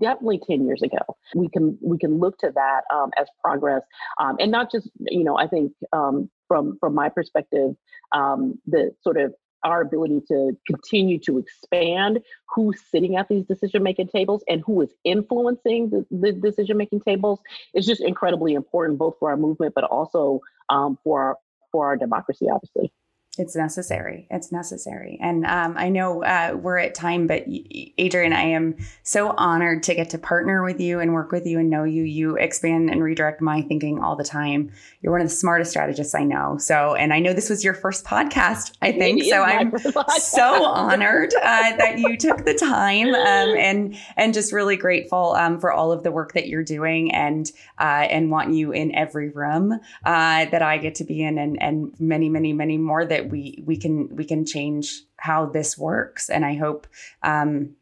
definitely 0.04 0.40
10 0.46 0.66
years 0.66 0.82
ago. 0.84 1.18
We 1.34 1.50
can 1.50 1.78
we 1.82 1.98
can 1.98 2.20
look 2.20 2.38
to 2.40 2.52
that 2.54 2.82
um, 2.94 3.10
as 3.18 3.28
progress 3.44 3.84
um, 4.20 4.36
and 4.40 4.52
not 4.52 4.72
just 4.72 4.90
you 5.00 5.24
know 5.24 5.38
i 5.38 5.48
think 5.48 5.72
um, 5.92 6.30
from 6.48 6.78
from 6.80 6.94
my 6.94 7.10
perspective 7.10 7.76
um, 8.14 8.60
the 8.66 8.92
sort 9.02 9.18
of 9.18 9.34
our 9.64 9.82
ability 9.82 10.20
to 10.28 10.52
continue 10.68 11.18
to 11.18 11.38
expand 11.38 12.20
who's 12.54 12.80
sitting 12.92 13.16
at 13.16 13.30
these 13.30 13.46
decision 13.46 13.82
making 13.82 14.08
tables 14.08 14.44
and 14.50 14.62
who 14.66 14.82
is 14.82 14.94
influencing 15.06 15.90
the, 15.90 16.06
the 16.12 16.34
decision 16.34 16.76
making 16.78 17.00
tables 17.00 17.40
is 17.74 17.86
just 17.86 18.02
incredibly 18.02 18.54
important 18.54 19.00
both 19.00 19.16
for 19.20 19.30
our 19.30 19.38
movement 19.38 19.74
but 19.74 19.86
also 19.86 20.40
um, 20.70 20.98
for 21.04 21.22
our 21.22 21.38
for 21.72 21.88
our 21.88 21.98
democracy 21.98 22.48
obviously 22.52 22.92
it's 23.40 23.56
necessary. 23.56 24.28
It's 24.30 24.52
necessary. 24.52 25.18
And 25.20 25.44
um, 25.44 25.74
I 25.76 25.90
know 25.90 26.24
uh, 26.24 26.56
we're 26.56 26.78
at 26.78 26.94
time, 26.94 27.26
but 27.26 27.48
Adrianne, 27.48 28.32
I 28.32 28.44
am 28.44 28.76
so 29.02 29.32
honored 29.32 29.82
to 29.84 29.96
get 29.96 30.12
to 30.12 30.20
partner 30.20 30.64
with 30.64 30.80
you 30.80 31.00
and 31.00 31.14
work 31.14 31.32
with 31.32 31.48
you 31.48 31.58
and 31.58 31.68
know 31.68 31.84
you. 31.84 32.04
You 32.04 32.38
expand 32.38 32.92
and 32.92 33.02
redirect 33.02 33.42
my 33.42 33.64
thinking 33.64 34.04
all 34.04 34.16
the 34.16 34.24
time. 34.24 34.72
You're 35.02 35.12
one 35.12 35.22
of 35.22 35.28
the 35.28 35.34
smartest 35.34 35.72
strategists 35.72 36.14
I 36.14 36.26
know. 36.26 36.58
So, 36.60 36.94
and 36.94 37.12
I 37.12 37.18
know 37.18 37.34
this 37.34 37.50
was 37.50 37.64
your 37.64 37.74
first 37.74 38.06
podcast, 38.06 38.74
I 38.84 38.92
think. 38.92 39.24
So 39.24 39.42
I'm 39.42 39.76
so 40.20 40.66
honored 40.66 41.34
uh, 41.34 41.76
that 41.78 41.98
you 41.98 42.16
took 42.18 42.46
the 42.46 42.54
time 42.54 43.08
um, 43.16 43.58
and 43.58 43.98
and 44.16 44.36
just 44.36 44.54
really 44.54 44.78
grateful 44.78 45.34
um, 45.34 45.60
for 45.60 45.72
all 45.72 45.92
of 45.92 46.04
the 46.04 46.12
work 46.12 46.34
that 46.34 46.48
you're 46.48 46.64
doing 46.64 47.12
and 47.12 47.52
uh, 47.80 48.06
and 48.12 48.30
want 48.30 48.54
you 48.54 48.72
in 48.74 48.94
every 48.94 49.30
room 49.30 49.80
uh, 50.06 50.46
that 50.46 50.62
I 50.62 50.78
get 50.78 50.94
to 50.96 51.04
be 51.04 51.24
in 51.24 51.40
and 51.40 51.60
and 51.60 51.92
many 52.00 52.30
many 52.30 52.54
many 52.54 52.78
more 52.78 53.04
that 53.06 53.23
we 53.30 53.64
we 53.66 53.78
can 53.78 54.16
we 54.16 54.26
can 54.26 54.46
change 54.46 55.02
how 55.18 55.46
this 55.46 55.78
works. 55.78 56.30
And 56.30 56.46
i 56.46 56.56
hope 56.56 56.88
um, 57.24 57.76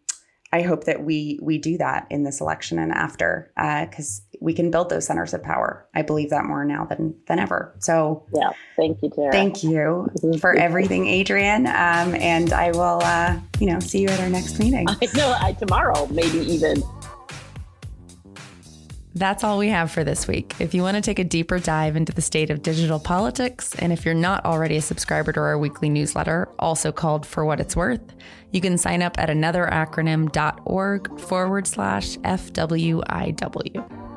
i 0.54 0.62
hope 0.62 0.84
that 0.84 1.04
we 1.04 1.40
we 1.42 1.58
do 1.58 1.78
that 1.78 2.08
in 2.10 2.24
this 2.24 2.42
election 2.42 2.78
and 2.78 2.92
after 2.92 3.52
because 3.56 4.22
uh, 4.34 4.38
we 4.42 4.54
can 4.54 4.72
build 4.72 4.90
those 4.90 5.06
centers 5.06 5.34
of 5.34 5.44
power. 5.44 5.88
I 5.94 6.02
believe 6.02 6.32
that 6.32 6.46
more 6.46 6.66
now 6.66 6.86
than 6.86 7.16
than 7.28 7.40
ever. 7.40 7.76
So 7.80 8.26
yeah. 8.34 8.50
Thank 8.76 9.02
you 9.02 9.10
Tara. 9.10 9.32
thank 9.32 9.64
you 9.64 10.08
for 10.40 10.56
everything 10.56 11.06
Adrianne. 11.06 11.68
um, 11.68 12.16
and 12.16 12.54
i 12.54 12.72
will 12.72 13.02
uh, 13.04 13.40
you 13.60 13.68
know 13.68 13.80
see 13.80 14.02
you 14.02 14.08
at 14.10 14.20
our 14.20 14.30
next 14.30 14.60
meeting. 14.60 14.88
No 15.16 15.36
I, 15.40 15.54
tomorrow 15.54 16.08
maybe 16.08 16.40
even 16.40 16.84
that's 19.16 19.44
all 19.44 19.58
we 19.58 19.70
have 19.70 19.92
for 19.92 20.04
this 20.04 20.28
week. 20.28 20.56
If 20.60 20.74
you 20.74 20.84
want 20.84 20.96
to 20.96 21.02
take 21.02 21.20
a 21.20 21.24
deeper 21.24 21.60
dive 21.60 21.96
into 21.96 22.14
the 22.14 22.22
state 22.22 22.50
of 22.50 22.62
digital 22.62 23.00
politics, 23.00 23.76
and 23.80 23.92
if 23.92 24.06
you're 24.06 24.14
not 24.14 24.46
already 24.46 24.78
a 24.78 24.82
subscriber 24.82 25.34
to 25.34 25.40
our 25.40 25.58
weekly 25.58 25.90
newsletter, 25.90 26.50
also 26.60 26.92
called 26.92 27.26
For 27.26 27.44
What 27.46 27.60
It's 27.60 27.76
Worth, 27.76 28.14
you 28.52 28.62
can 28.62 28.78
sign 28.78 29.02
up 29.02 29.20
at 29.20 29.30
anotheracronym.org 29.30 31.20
forward 31.20 31.68
slash 31.68 32.18
FWIW. 32.18 34.11